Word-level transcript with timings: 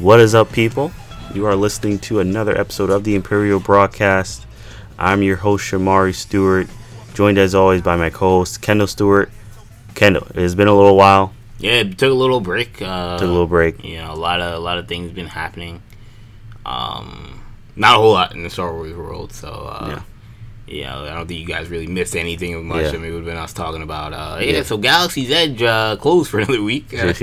What 0.00 0.18
is 0.18 0.34
up, 0.34 0.50
people? 0.50 0.92
You 1.34 1.46
are 1.46 1.54
listening 1.54 1.98
to 2.00 2.20
another 2.20 2.58
episode 2.58 2.90
of 2.90 3.04
the 3.04 3.14
Imperial 3.14 3.60
Broadcast. 3.60 4.46
I'm 4.98 5.22
your 5.22 5.36
host, 5.36 5.70
Shamari 5.70 6.14
Stewart, 6.14 6.68
joined 7.14 7.38
as 7.38 7.54
always 7.54 7.82
by 7.82 7.96
my 7.96 8.10
co 8.10 8.38
host, 8.38 8.62
Kendall 8.62 8.86
Stewart. 8.86 9.30
Kendall, 9.94 10.26
it 10.30 10.36
has 10.36 10.54
been 10.54 10.68
a 10.68 10.74
little 10.74 10.96
while. 10.96 11.32
Yeah, 11.58 11.72
it 11.72 11.98
took 11.98 12.10
a 12.10 12.14
little 12.14 12.40
break. 12.40 12.80
Uh, 12.80 13.18
Took 13.18 13.28
a 13.28 13.30
little 13.30 13.46
break. 13.46 13.84
You 13.84 13.98
know, 13.98 14.12
a 14.12 14.14
lot 14.14 14.40
of 14.40 14.54
a 14.54 14.58
lot 14.58 14.78
of 14.78 14.88
things 14.88 15.12
been 15.12 15.26
happening. 15.26 15.82
Um, 16.64 17.42
not 17.76 17.96
a 17.96 17.98
whole 17.98 18.12
lot 18.12 18.34
in 18.34 18.42
the 18.42 18.50
Star 18.50 18.72
Wars 18.72 18.94
world. 18.94 19.32
So, 19.32 19.48
uh, 19.48 19.86
Yeah. 19.88 20.02
You 20.66 20.84
know, 20.84 21.04
I 21.04 21.14
don't 21.14 21.26
think 21.26 21.40
you 21.40 21.46
guys 21.46 21.68
really 21.68 21.88
missed 21.88 22.14
anything 22.14 22.64
much. 22.66 22.82
Yeah. 22.82 22.88
I 22.90 22.92
mean, 22.92 23.06
it 23.06 23.10
would 23.10 23.16
have 23.18 23.24
been 23.24 23.36
us 23.36 23.52
talking 23.52 23.82
about, 23.82 24.12
uh, 24.12 24.38
yeah, 24.40 24.52
Yeah. 24.52 24.62
so 24.62 24.76
Galaxy's 24.78 25.30
Edge 25.30 25.60
uh, 25.62 25.96
closed 25.96 26.30
for 26.30 26.38
another 26.38 26.62
week. 26.62 26.86
Any 26.92 27.02
no, 27.10 27.18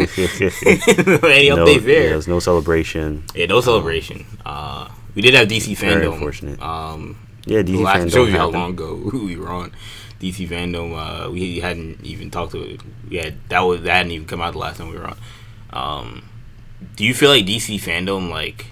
updates 1.65 1.83
there? 1.85 2.09
There's 2.09 2.27
no 2.27 2.39
celebration. 2.39 3.23
Yeah, 3.35 3.45
no 3.45 3.61
celebration. 3.61 4.25
Uh, 4.45 4.89
we 5.15 5.21
did 5.21 5.33
have 5.33 5.47
DC 5.47 5.75
Very 5.77 6.05
FanDome. 6.05 6.13
unfortunate. 6.13 6.61
Um, 6.61 7.17
Yeah, 7.45 7.61
DC 7.61 7.81
last 7.81 8.07
FanDome 8.07 8.11
shows 8.11 8.29
you 8.31 8.37
how 8.37 8.49
long 8.49 8.71
ago 8.71 8.95
we 9.13 9.37
were 9.37 9.49
on 9.49 9.71
DC 10.19 10.47
FanDome. 10.49 10.91
Uh, 11.27 11.31
we 11.31 11.59
hadn't 11.59 12.03
even 12.03 12.29
talked 12.29 12.51
to 12.51 12.61
it. 12.63 12.81
We 13.09 13.17
had 13.17 13.35
that 13.49 13.61
was 13.61 13.81
that 13.83 13.95
hadn't 13.95 14.11
even 14.11 14.27
come 14.27 14.41
out 14.41 14.51
the 14.53 14.59
last 14.59 14.77
time 14.77 14.89
we 14.89 14.97
were 14.97 15.05
on. 15.07 15.17
Um, 15.71 16.29
do 16.97 17.05
you 17.05 17.13
feel 17.13 17.29
like 17.29 17.45
DC 17.45 17.75
FanDome 17.79 18.29
like? 18.29 18.67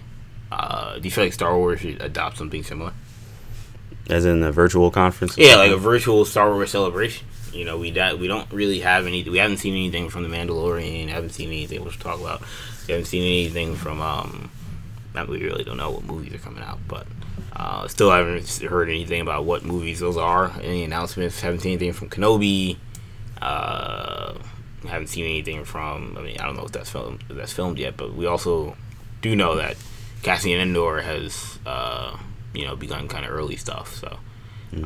Uh, 0.51 0.95
do 0.99 1.03
you 1.03 1.11
feel 1.11 1.23
like 1.23 1.33
Star 1.33 1.55
Wars 1.57 1.79
should 1.79 2.01
adopt 2.01 2.37
something 2.37 2.61
similar? 2.63 2.91
As 4.09 4.25
in 4.25 4.41
the 4.41 4.51
virtual 4.51 4.91
conference? 4.91 5.37
Yeah, 5.37 5.55
like 5.55 5.71
a 5.71 5.77
virtual 5.77 6.25
Star 6.25 6.51
Wars 6.51 6.71
celebration. 6.71 7.27
You 7.51 7.65
know, 7.65 7.77
we 7.77 7.89
da- 7.91 8.15
we 8.15 8.27
don't 8.27 8.51
really 8.51 8.81
have 8.81 9.07
any. 9.07 9.23
We 9.23 9.37
haven't 9.37 9.57
seen 9.57 9.73
anything 9.73 10.09
from 10.09 10.23
the 10.23 10.29
Mandalorian. 10.29 11.07
Haven't 11.07 11.31
seen 11.31 11.47
anything 11.47 11.81
we'll 11.83 11.91
talk 11.93 12.19
about. 12.19 12.41
We 12.87 12.93
haven't 12.93 13.05
seen 13.07 13.23
anything 13.23 13.75
from. 13.75 14.01
Um, 14.01 14.51
not 15.13 15.29
we 15.29 15.41
really 15.41 15.63
don't 15.63 15.77
know 15.77 15.91
what 15.91 16.03
movies 16.03 16.33
are 16.33 16.39
coming 16.39 16.61
out, 16.63 16.79
but 16.87 17.07
uh, 17.55 17.87
still 17.87 18.11
haven't 18.11 18.47
heard 18.59 18.89
anything 18.89 19.21
about 19.21 19.45
what 19.45 19.63
movies 19.63 19.99
those 19.99 20.17
are. 20.17 20.51
Any 20.61 20.83
announcements? 20.83 21.39
Haven't 21.39 21.61
seen 21.61 21.71
anything 21.73 21.93
from 21.93 22.09
Kenobi. 22.09 22.77
Uh, 23.41 24.33
haven't 24.87 25.07
seen 25.07 25.25
anything 25.25 25.63
from. 25.63 26.15
I 26.17 26.21
mean, 26.21 26.37
I 26.39 26.45
don't 26.45 26.57
know 26.57 26.65
if 26.65 26.71
that's 26.71 26.89
filmed. 26.89 27.23
If 27.29 27.37
that's 27.37 27.53
filmed 27.53 27.79
yet, 27.79 27.95
but 27.97 28.13
we 28.13 28.25
also 28.25 28.75
do 29.21 29.35
know 29.35 29.55
that 29.55 29.77
Cassian 30.21 30.59
Andor 30.59 31.01
has, 31.01 31.59
uh, 31.65 32.17
you 32.55 32.65
know, 32.65 32.75
begun 32.75 33.07
kind 33.07 33.25
of 33.25 33.31
early 33.31 33.55
stuff. 33.55 33.95
So 33.95 34.17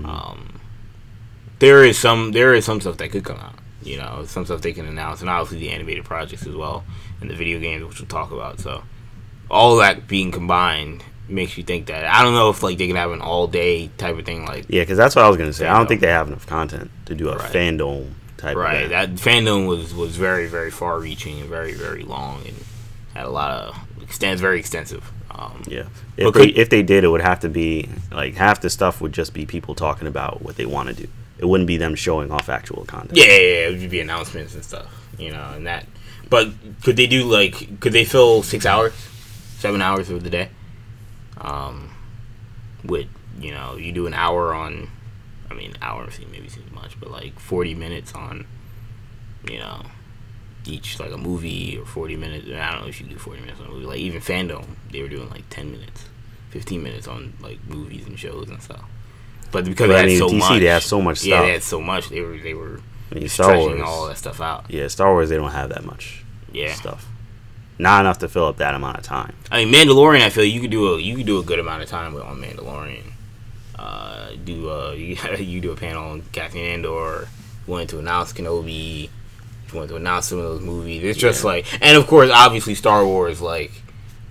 um, 0.06 0.60
there 1.60 1.84
is 1.84 1.98
some 1.98 2.32
there 2.32 2.54
is 2.54 2.66
some 2.66 2.82
stuff 2.82 2.98
that 2.98 3.10
could 3.12 3.24
come 3.24 3.38
out. 3.38 3.56
You 3.82 3.98
know, 3.98 4.26
some 4.26 4.46
stuff 4.46 4.62
they 4.62 4.74
can 4.74 4.86
announce, 4.86 5.22
and 5.22 5.30
obviously 5.30 5.60
the 5.60 5.72
animated 5.72 6.04
projects 6.06 6.46
as 6.46 6.54
well, 6.56 6.84
and 7.22 7.30
the 7.30 7.36
video 7.36 7.60
games, 7.60 7.86
which 7.86 8.00
we'll 8.00 8.08
talk 8.10 8.32
about. 8.32 8.60
So 8.60 8.84
all 9.50 9.78
that 9.78 10.08
being 10.08 10.32
combined 10.32 11.04
makes 11.28 11.58
you 11.58 11.64
think 11.64 11.86
that 11.88 12.06
I 12.06 12.24
don't 12.24 12.34
know 12.34 12.50
if 12.50 12.62
like 12.64 12.78
they 12.78 12.88
can 12.88 12.96
have 12.96 13.12
an 13.12 13.22
all 13.22 13.48
day 13.48 13.88
type 13.98 14.18
of 14.18 14.26
thing, 14.26 14.46
like 14.46 14.66
Yeah, 14.68 14.82
because 14.82 14.98
that's 14.98 15.16
what 15.16 15.26
I 15.26 15.28
was 15.30 15.38
going 15.38 15.50
to 15.50 15.54
say. 15.54 15.68
I 15.68 15.78
don't 15.78 15.88
think 15.88 16.02
they 16.02 16.08
have 16.08 16.28
enough 16.28 16.46
content 16.46 16.92
to 17.06 17.16
do 17.16 17.30
a 17.30 17.38
Right. 17.38 17.52
FanDome 17.52 18.12
type 18.38 18.58
right. 18.58 18.84
of 18.84 18.90
That 18.90 19.12
FanDome 19.16 19.68
was 19.68 19.94
was 19.94 20.16
very 20.18 20.48
very 20.48 20.72
far 20.72 21.00
reaching 21.00 21.40
and 21.40 21.50
very 21.50 21.74
very 21.74 22.04
long 22.04 22.42
and 22.48 22.56
had 23.14 23.26
a 23.26 23.30
lot 23.30 23.52
of 23.52 23.76
extends 24.10 24.42
very 24.42 24.60
extensive. 24.60 25.10
Um, 25.32 25.64
Yeah. 25.68 25.84
But 26.18 26.28
If 26.28 26.34
they, 26.34 26.48
if 26.48 26.70
they 26.70 26.84
did, 26.84 27.04
it 27.04 27.08
would 27.08 27.22
have 27.22 27.40
to 27.42 27.50
be 27.50 27.88
like 28.12 28.36
half 28.36 28.60
the 28.60 28.70
stuff 28.70 29.00
would 29.00 29.14
just 29.14 29.34
be 29.34 29.46
people 29.46 29.76
talking 29.76 30.08
about 30.08 30.42
what 30.42 30.56
they 30.58 30.66
want 30.66 30.90
to 30.90 30.96
do. 30.96 31.08
It 31.38 31.46
wouldn't 31.46 31.68
be 31.68 31.78
them 31.78 31.96
showing 31.96 32.32
off 32.32 32.50
actual 32.50 32.84
content. 32.86 33.18
Yeah, 33.18 33.26
yeah, 33.26 33.32
yeah, 33.38 33.68
it 33.68 33.80
would 33.80 33.90
be 33.90 34.02
announcements 34.02 34.56
and 34.56 34.66
stuff, 34.66 34.88
you 35.18 35.32
know, 35.32 35.52
and 35.56 35.66
that. 35.68 35.86
But 36.30 36.50
could 36.84 36.98
they 36.98 37.08
do 37.08 37.24
like? 37.24 37.80
Could 37.80 37.94
they 37.94 38.04
fill 38.04 38.44
six 38.44 38.66
hours, 38.66 38.94
seven 39.58 39.82
hours 39.82 40.10
of 40.10 40.24
the 40.24 40.30
day? 40.30 40.50
Um, 41.40 41.92
with 42.84 43.08
you 43.40 43.52
know, 43.52 43.78
you 43.78 43.92
do 43.94 44.06
an 44.08 44.14
hour 44.14 44.54
on. 44.54 44.90
I 45.50 45.54
mean, 45.54 45.74
hour 45.82 46.08
maybe 46.32 46.50
seems 46.50 46.72
much, 46.72 47.00
but 47.00 47.10
like 47.10 47.40
forty 47.40 47.74
minutes 47.74 48.14
on, 48.14 48.46
you 49.50 49.58
know, 49.60 49.82
each 50.66 51.00
like 51.00 51.12
a 51.12 51.18
movie 51.18 51.78
or 51.78 51.86
forty 51.86 52.16
minutes. 52.16 52.46
I 52.48 52.72
don't 52.72 52.82
know 52.84 52.88
if 52.88 53.00
you 53.02 53.08
do 53.08 53.18
forty 53.18 53.42
minutes 53.42 53.60
on 53.60 53.68
a 53.68 53.70
movie. 53.70 53.86
Like 53.86 54.00
even 54.00 54.22
FanDome, 54.22 54.66
they 54.92 55.02
were 55.02 55.08
doing 55.10 55.30
like 55.30 55.50
ten 55.50 55.72
minutes, 55.72 56.06
fifteen 56.50 56.84
minutes 56.84 57.08
on 57.08 57.34
like 57.42 57.60
movies 57.68 58.06
and 58.08 58.18
shows 58.20 58.50
and 58.50 58.62
stuff. 58.62 58.84
But 59.52 59.66
because 59.66 59.88
But 59.88 59.94
they 59.94 59.96
I 59.96 60.02
had 60.02 60.08
mean, 60.08 60.20
so 60.20 60.30
DC, 60.30 60.38
much, 60.40 60.60
they 60.60 60.66
have 60.68 60.84
so 60.84 61.02
much 61.02 61.24
Yeah, 61.24 61.36
stuff. 61.38 61.46
they 61.46 61.52
had 61.54 61.64
so 61.64 61.82
much. 61.82 62.10
They 62.10 62.22
were 62.22 62.38
they 62.38 62.54
were 62.54 62.80
I 63.12 63.16
mean, 63.16 63.30
Star 63.30 63.46
stretching 63.48 63.78
Wars. 63.78 63.82
all 63.90 64.08
that 64.08 64.18
stuff 64.18 64.40
out. 64.42 64.66
Yeah, 64.70 64.88
Star 64.88 65.12
Wars, 65.12 65.30
they 65.30 65.38
don't 65.38 65.52
have 65.52 65.70
that 65.70 65.84
much 65.84 66.24
Yeah, 66.52 66.74
stuff. 66.74 67.08
Not 67.80 68.02
enough 68.02 68.20
to 68.20 68.28
fill 68.28 68.46
up 68.46 68.58
that 68.58 68.76
amount 68.76 68.98
of 68.98 69.04
time. 69.04 69.36
I 69.50 69.64
mean 69.66 69.74
Mandalorian. 69.74 70.22
I 70.22 70.30
feel 70.30 70.44
you 70.44 70.60
could 70.62 70.70
do 70.70 70.94
a 70.96 71.00
you 71.00 71.16
could 71.16 71.26
do 71.26 71.40
a 71.40 71.44
good 71.44 71.60
amount 71.60 71.82
of 71.82 71.90
time 71.90 72.14
with 72.14 72.24
on 72.24 72.40
Mandalorian. 72.42 73.14
Uh, 73.76 74.32
do 74.44 74.70
uh 74.70 74.92
you, 74.92 75.16
you 75.40 75.62
do 75.62 75.72
a 75.72 75.76
panel 75.76 76.10
on 76.12 76.22
Cassian 76.34 76.60
Andor. 76.66 77.28
Wanted 77.66 77.90
to 77.90 78.00
announce 78.00 78.34
Kenobi. 78.34 79.10
Wanted 79.74 79.90
to 79.90 79.96
announce 79.98 80.28
some 80.28 80.40
of 80.40 80.46
those 80.46 80.62
movies. 80.62 81.04
It's 81.04 81.20
just 81.20 81.44
Yeah. 81.44 81.48
like, 81.52 81.66
and 81.82 81.96
of 81.98 82.08
course, 82.08 82.32
obviously 82.34 82.76
Star 82.76 83.06
Wars. 83.06 83.40
Like, 83.42 83.72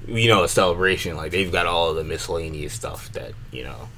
you 0.06 0.28
know, 0.28 0.42
a 0.44 0.48
celebration. 0.48 1.16
Like 1.16 1.30
they've 1.30 1.50
got 1.52 1.66
all 1.66 1.94
the 1.94 2.04
miscellaneous 2.04 2.72
stuff 2.72 3.12
that 3.12 3.32
you 3.52 3.62
know 3.64 3.88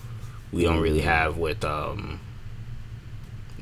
we 0.52 0.62
don't 0.64 0.80
really 0.80 1.02
have 1.02 1.36
with 1.38 1.64
um 1.64 2.20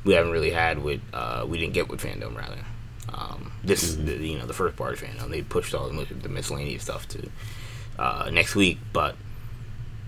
we 0.04 0.14
haven't 0.14 0.32
really 0.32 0.50
had 0.50 0.82
with 0.82 1.00
uh 1.12 1.44
we 1.46 1.58
didn't 1.58 1.74
get 1.74 1.88
with 1.88 2.00
FanDome 2.00 2.36
rather. 2.36 2.64
Um, 3.12 3.52
this 3.64 3.82
is 3.82 3.96
the, 4.04 4.16
you 4.16 4.38
know 4.38 4.46
the 4.46 4.52
first 4.54 4.76
part 4.76 4.92
of 4.94 5.00
FanDome. 5.00 5.30
They 5.30 5.42
pushed 5.42 5.74
all 5.74 5.88
the, 5.88 6.04
the 6.14 6.28
miscellaneous 6.28 6.82
stuff 6.82 7.06
to 7.08 7.30
uh, 7.98 8.30
next 8.32 8.54
week, 8.54 8.78
but 8.92 9.16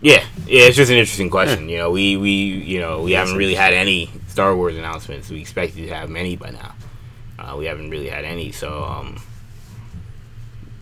yeah, 0.03 0.25
yeah, 0.47 0.63
it's 0.67 0.77
just 0.77 0.91
an 0.91 0.97
interesting 0.97 1.29
question. 1.31 1.69
You 1.69 1.79
know, 1.79 1.91
we 1.91 2.17
we 2.17 2.31
you 2.31 2.81
know 2.81 3.03
we 3.03 3.13
haven't 3.13 3.37
really 3.37 3.55
had 3.55 3.75
any 3.75 4.11
Star 4.29 4.55
Wars 4.57 4.77
announcements. 4.77 5.29
We 5.29 5.41
expected 5.41 5.87
to 5.89 5.95
have 5.95 6.09
many 6.09 6.37
by 6.37 6.51
now. 6.51 6.75
Uh, 7.41 7.57
we 7.57 7.65
haven't 7.65 7.91
really 7.91 8.09
had 8.09 8.25
any, 8.25 8.53
so 8.53 8.85
um, 8.85 9.21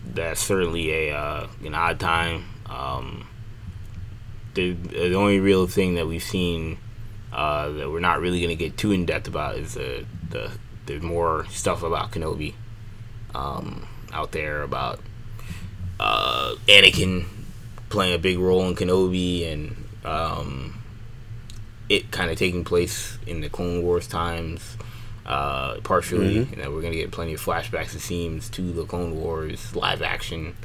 that's 0.05 0.41
certainly 0.41 0.91
a 0.91 1.17
uh, 1.17 1.47
an 1.63 1.73
odd 1.73 1.99
time. 1.99 2.45
Um, 2.65 3.27
the 4.53 4.73
the 4.73 5.13
only 5.13 5.39
real 5.39 5.67
thing 5.67 5.95
that 5.95 6.07
we've 6.07 6.23
seen 6.23 6.77
uh, 7.31 7.69
that 7.69 7.89
we're 7.89 7.99
not 7.99 8.19
really 8.19 8.39
going 8.39 8.49
to 8.49 8.55
get 8.55 8.77
too 8.77 8.91
in 8.91 9.05
depth 9.05 9.27
about 9.27 9.55
is 9.55 9.75
the 9.75 10.05
the 10.29 10.51
there's 10.85 11.01
more 11.01 11.45
stuff 11.49 11.83
about 11.83 12.11
Kenobi 12.11 12.53
um, 13.35 13.87
out 14.11 14.31
there 14.31 14.63
about 14.63 14.99
uh, 15.99 16.55
Anakin 16.67 17.25
playing 17.89 18.15
a 18.15 18.17
big 18.17 18.39
role 18.39 18.67
in 18.67 18.75
Kenobi 18.75 19.51
and 19.51 19.75
um, 20.03 20.81
it 21.89 22.11
kind 22.11 22.31
of 22.31 22.37
taking 22.37 22.63
place 22.63 23.17
in 23.25 23.41
the 23.41 23.49
Clone 23.49 23.83
Wars 23.83 24.07
times, 24.07 24.77
uh, 25.29 25.79
partially, 25.83 26.37
Mhm. 26.37 26.53
and 26.53 26.61
that 26.61 26.71
we're 26.73 26.81
gonna 26.81 26.95
get 26.95 27.11
plenty 27.11 27.33
of 27.35 27.41
flashbacks. 27.41 27.93
It 27.95 28.01
seems 28.01 28.49
to 28.49 28.73
the 28.73 28.83
Clone 28.83 29.15
Wars 29.15 29.75
live 29.75 30.01
action, 30.01 30.55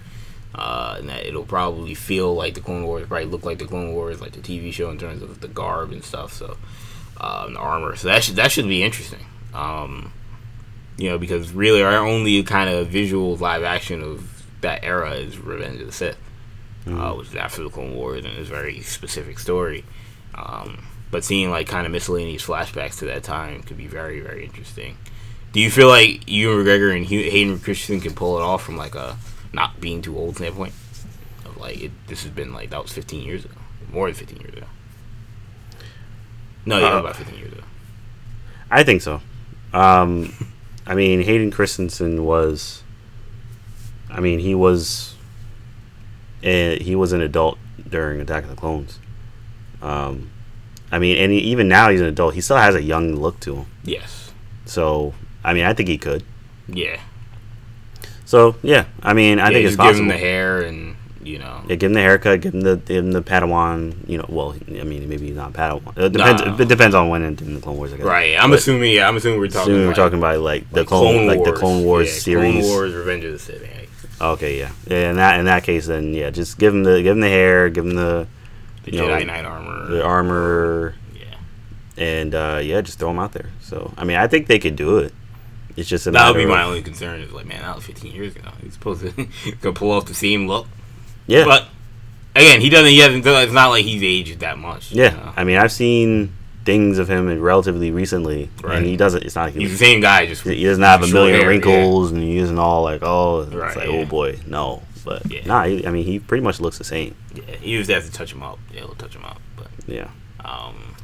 uh, 0.54 0.96
and 0.98 1.08
that 1.10 1.26
it'll 1.26 1.44
probably 1.44 1.94
feel 1.94 2.34
like 2.34 2.54
the 2.54 2.60
Clone 2.62 2.84
Wars, 2.84 3.06
probably 3.06 3.26
look 3.26 3.44
like 3.44 3.58
the 3.58 3.66
Clone 3.66 3.92
Wars, 3.92 4.20
like 4.22 4.32
the 4.32 4.40
TV 4.40 4.72
show 4.72 4.88
in 4.90 4.98
terms 4.98 5.22
of 5.22 5.40
the 5.40 5.48
garb 5.48 5.92
and 5.92 6.02
stuff. 6.02 6.32
So, 6.32 6.56
uh, 7.20 7.44
and 7.46 7.56
the 7.56 7.60
armor. 7.60 7.94
So 7.94 8.08
that 8.08 8.24
should 8.24 8.36
that 8.36 8.50
should 8.52 8.66
be 8.66 8.82
interesting. 8.82 9.26
Um, 9.52 10.12
you 10.96 11.10
know, 11.10 11.18
because 11.18 11.52
really 11.52 11.82
our 11.82 11.96
only 11.96 12.42
kind 12.44 12.70
of 12.70 12.88
visual 12.88 13.36
live 13.36 13.62
action 13.64 14.00
of 14.02 14.44
that 14.62 14.82
era 14.82 15.10
is 15.12 15.36
Revenge 15.38 15.80
of 15.80 15.86
the 15.88 15.92
Sith, 15.92 16.16
uh, 16.86 17.12
which 17.12 17.28
is 17.28 17.34
after 17.36 17.62
the 17.62 17.68
Clone 17.68 17.94
Wars 17.94 18.24
and 18.24 18.36
is 18.38 18.48
a 18.48 18.52
very 18.52 18.80
specific 18.80 19.38
story. 19.38 19.84
Um, 20.34 20.84
but 21.10 21.24
seeing 21.24 21.50
like 21.50 21.66
kind 21.68 21.86
of 21.86 21.92
miscellaneous 21.92 22.44
flashbacks 22.44 22.98
to 22.98 23.06
that 23.06 23.22
time 23.22 23.62
could 23.62 23.76
be 23.76 23.86
very 23.86 24.20
very 24.20 24.44
interesting. 24.44 24.96
Do 25.52 25.60
you 25.60 25.70
feel 25.70 25.88
like 25.88 26.28
Ewan 26.28 26.64
McGregor 26.64 26.96
and 26.96 27.06
Hayden 27.06 27.60
Christensen 27.60 28.00
can 28.00 28.14
pull 28.14 28.38
it 28.38 28.42
off 28.42 28.64
from 28.64 28.76
like 28.76 28.94
a 28.96 29.16
not 29.52 29.80
being 29.80 30.02
too 30.02 30.16
old 30.18 30.36
standpoint? 30.36 30.72
Of 31.44 31.56
like 31.58 31.80
it, 31.80 31.92
this 32.08 32.22
has 32.24 32.32
been 32.32 32.52
like 32.52 32.70
that 32.70 32.82
was 32.82 32.92
15 32.92 33.22
years 33.24 33.44
ago, 33.44 33.54
more 33.92 34.06
than 34.08 34.14
15 34.14 34.40
years 34.40 34.54
ago. 34.54 34.66
No, 36.66 36.78
yeah, 36.78 36.94
Uh, 36.94 37.00
about 37.00 37.16
15 37.16 37.38
years 37.38 37.52
ago. 37.52 37.62
I 38.70 38.82
think 38.82 39.02
so. 39.02 39.20
Um, 39.72 40.32
I 40.86 40.94
mean, 40.94 41.22
Hayden 41.22 41.50
Christensen 41.50 42.24
was. 42.24 42.82
I 44.10 44.20
mean, 44.20 44.38
he 44.38 44.54
was. 44.54 45.14
A, 46.42 46.82
he 46.82 46.94
was 46.96 47.12
an 47.12 47.20
adult 47.20 47.58
during 47.88 48.20
Attack 48.20 48.44
of 48.44 48.50
the 48.50 48.56
Clones. 48.56 48.98
Um, 49.80 50.30
I 50.94 51.00
mean, 51.00 51.16
and 51.16 51.32
he, 51.32 51.38
even 51.38 51.66
now 51.66 51.90
he's 51.90 52.00
an 52.00 52.06
adult. 52.06 52.34
He 52.34 52.40
still 52.40 52.56
has 52.56 52.76
a 52.76 52.82
young 52.82 53.16
look 53.16 53.40
to 53.40 53.56
him. 53.56 53.66
Yes. 53.82 54.32
So, 54.64 55.12
I 55.42 55.52
mean, 55.52 55.64
I 55.64 55.74
think 55.74 55.88
he 55.88 55.98
could. 55.98 56.22
Yeah. 56.68 57.00
So, 58.24 58.54
yeah, 58.62 58.84
I 59.02 59.12
mean, 59.12 59.40
I 59.40 59.48
yeah, 59.48 59.54
think 59.54 59.66
it's 59.66 59.76
just 59.76 59.88
give 59.88 59.98
him 59.98 60.06
the 60.06 60.16
hair 60.16 60.62
and 60.62 60.94
you 61.20 61.40
know. 61.40 61.62
Yeah, 61.68 61.74
give 61.74 61.90
him 61.90 61.94
the 61.94 62.00
haircut. 62.00 62.42
Give 62.42 62.54
him 62.54 62.60
the 62.60 62.76
give 62.76 63.04
him 63.04 63.10
the 63.10 63.22
Padawan. 63.22 64.08
You 64.08 64.18
know, 64.18 64.26
well, 64.28 64.54
I 64.68 64.84
mean, 64.84 65.08
maybe 65.08 65.26
he's 65.26 65.34
not 65.34 65.52
Padawan. 65.52 65.98
It 65.98 66.12
depends. 66.12 66.60
It 66.60 66.68
depends 66.68 66.94
on 66.94 67.08
when 67.08 67.22
in, 67.24 67.36
in 67.38 67.54
the 67.54 67.60
Clone 67.60 67.76
Wars. 67.76 67.92
I 67.92 67.96
guess. 67.96 68.06
Right. 68.06 68.38
I'm 68.38 68.50
But 68.50 68.60
assuming. 68.60 68.92
Yeah. 68.92 69.08
I'm 69.08 69.16
assuming 69.16 69.40
we're 69.40 69.48
talking. 69.48 69.74
Soon 69.74 69.88
we're 69.88 69.94
talking 69.94 70.18
about 70.18 70.38
like 70.38 70.70
the 70.70 70.80
like 70.80 70.86
clone, 70.86 71.26
like 71.26 71.42
the 71.42 71.54
Clone 71.54 71.84
Wars 71.84 72.06
yeah, 72.06 72.20
series. 72.20 72.64
Clone 72.64 72.72
Wars, 72.72 72.94
Revenge 72.94 73.24
of 73.24 73.32
the 73.32 73.38
Sith. 73.40 74.20
Okay, 74.20 74.60
yeah. 74.60 74.70
yeah. 74.86 75.10
In 75.10 75.16
that 75.16 75.40
in 75.40 75.46
that 75.46 75.64
case, 75.64 75.86
then 75.86 76.14
yeah, 76.14 76.30
just 76.30 76.56
give 76.56 76.72
him 76.72 76.84
the 76.84 77.02
give 77.02 77.16
him 77.16 77.20
the 77.20 77.28
hair, 77.28 77.68
give 77.68 77.84
him 77.84 77.96
the 77.96 78.28
The 78.84 78.92
You 78.92 79.00
Jedi 79.02 79.20
know, 79.26 79.32
Knight 79.32 79.44
armor. 79.44 79.86
the 79.88 80.04
armor, 80.04 80.94
Yeah. 81.14 82.02
and 82.02 82.34
uh, 82.34 82.60
yeah, 82.62 82.80
just 82.80 82.98
throw 82.98 83.10
him 83.10 83.18
out 83.18 83.32
there. 83.32 83.50
So 83.60 83.92
I 83.96 84.04
mean, 84.04 84.16
I 84.16 84.26
think 84.26 84.46
they 84.46 84.58
could 84.58 84.76
do 84.76 84.98
it. 84.98 85.12
It's 85.76 85.88
just 85.88 86.06
a 86.06 86.10
That 86.12 86.28
would 86.32 86.38
be 86.38 86.46
my 86.46 86.62
only 86.62 86.82
concern. 86.82 87.20
Is 87.20 87.32
like, 87.32 87.46
man, 87.46 87.62
that 87.62 87.74
was 87.74 87.84
15 87.84 88.12
years 88.14 88.36
ago. 88.36 88.48
He's 88.62 88.74
supposed 88.74 89.00
to 89.02 89.28
gonna 89.60 89.74
pull 89.74 89.90
off 89.90 90.06
the 90.06 90.14
same 90.14 90.46
look. 90.46 90.66
yeah. 91.26 91.44
But 91.44 91.66
again, 92.36 92.60
he 92.60 92.68
doesn't. 92.70 92.90
He 92.90 92.98
hasn't. 93.00 93.26
It's 93.26 93.52
not 93.52 93.68
like 93.70 93.84
he's 93.84 94.02
aged 94.02 94.40
that 94.40 94.58
much. 94.58 94.92
you 94.92 95.02
Yeah, 95.02 95.10
know? 95.10 95.32
I 95.36 95.44
mean, 95.44 95.56
I've 95.56 95.72
seen 95.72 96.32
things 96.64 96.98
of 96.98 97.08
him 97.10 97.40
relatively 97.40 97.90
recently, 97.90 98.48
Right. 98.62 98.76
and 98.78 98.86
he 98.86 98.96
doesn't. 98.96 99.24
It's 99.24 99.34
not. 99.34 99.46
Like 99.46 99.54
he's 99.54 99.72
the 99.72 99.76
same 99.84 100.00
guy. 100.00 100.26
Just 100.26 100.44
he 100.44 100.62
doesn't 100.64 100.82
have 100.82 101.02
a 101.02 101.08
million 101.08 101.40
hair, 101.40 101.48
wrinkles, 101.48 102.12
and 102.12 102.22
he 102.22 102.36
isn't 102.38 102.58
all 102.58 102.82
like, 102.84 103.00
oh, 103.02 103.40
it's 103.40 103.52
Right, 103.52 103.76
like, 103.76 103.88
yeah. 103.88 103.94
oh 103.96 104.04
boy, 104.04 104.38
no. 104.46 104.82
But 105.04 105.30
Yeah. 105.30 105.44
nah, 105.46 105.64
he, 105.64 105.86
I 105.86 105.90
mean, 105.90 106.04
he 106.04 106.18
pretty 106.18 106.42
much 106.42 106.60
looks 106.60 106.78
the 106.78 106.84
same. 106.84 107.14
Yeah, 107.34 107.56
he 107.56 107.76
just 107.76 107.90
has 107.90 108.06
to 108.06 108.12
touch 108.12 108.32
him 108.32 108.42
up. 108.42 108.58
Yeah, 108.72 108.80
he'll 108.80 108.94
touch 108.94 109.14
him 109.14 109.24
up. 109.24 109.40
But 109.56 109.68
Yeah, 109.86 110.08
um, 110.44 110.94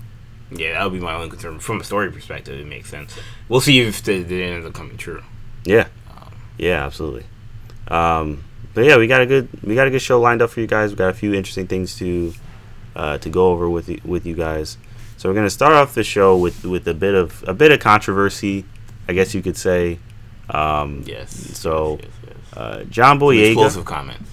yeah, 0.51 0.73
that 0.75 0.85
would 0.85 0.93
be 0.93 1.01
my 1.01 1.15
only 1.15 1.29
concern 1.29 1.59
from 1.61 1.81
a 1.81 1.85
story 1.85 2.11
perspective. 2.11 2.59
It 2.59 2.67
makes 2.67 2.89
sense. 2.89 3.15
We'll 3.49 3.61
see 3.61 3.81
if 3.81 4.03
the, 4.03 4.23
the 4.23 4.43
ends 4.43 4.67
up 4.67 4.73
coming 4.73 4.97
true. 4.97 5.23
yeah, 5.65 5.89
Um, 6.11 6.33
yeah, 6.59 6.85
absolutely. 6.87 7.25
Um, 7.89 8.45
but 8.75 8.85
yeah, 8.85 8.97
we 8.97 9.07
got 9.07 9.21
a 9.21 9.27
good 9.27 9.49
we 9.63 9.75
got 9.75 9.87
a 9.87 9.91
good 9.91 10.01
show 10.03 10.21
lined 10.21 10.43
up 10.43 10.51
for 10.51 10.61
you 10.61 10.67
guys. 10.67 10.91
We 10.91 10.97
got 10.97 11.11
a 11.11 11.15
few 11.15 11.35
interesting 11.35 11.67
things 11.67 11.97
to 11.97 12.33
uh, 12.97 13.19
to 13.19 13.29
go 13.29 13.49
over 13.51 13.69
with 13.69 13.89
you, 13.89 14.01
with 14.05 14.25
you 14.27 14.35
guys. 14.35 14.79
So 15.17 15.29
we're 15.29 15.35
gonna 15.35 15.51
start 15.51 15.73
off 15.75 15.95
the 15.95 16.05
show 16.05 16.37
with 16.37 16.65
with 16.65 16.87
a 16.89 16.95
bit 16.95 17.15
of 17.15 17.45
a 17.49 17.53
bit 17.55 17.73
of 17.73 17.81
controversy, 17.81 18.65
I 19.09 19.13
guess 19.13 19.35
you 19.35 19.43
could 19.43 19.57
say. 19.57 19.99
Um, 20.49 21.05
yes. 21.07 21.33
So, 21.59 21.99
yes, 22.03 22.11
yes. 22.20 22.20
Uh, 22.57 22.85
John 22.85 23.19
Boyega. 23.21 23.47
explosive 23.53 23.85
comments. 23.85 24.31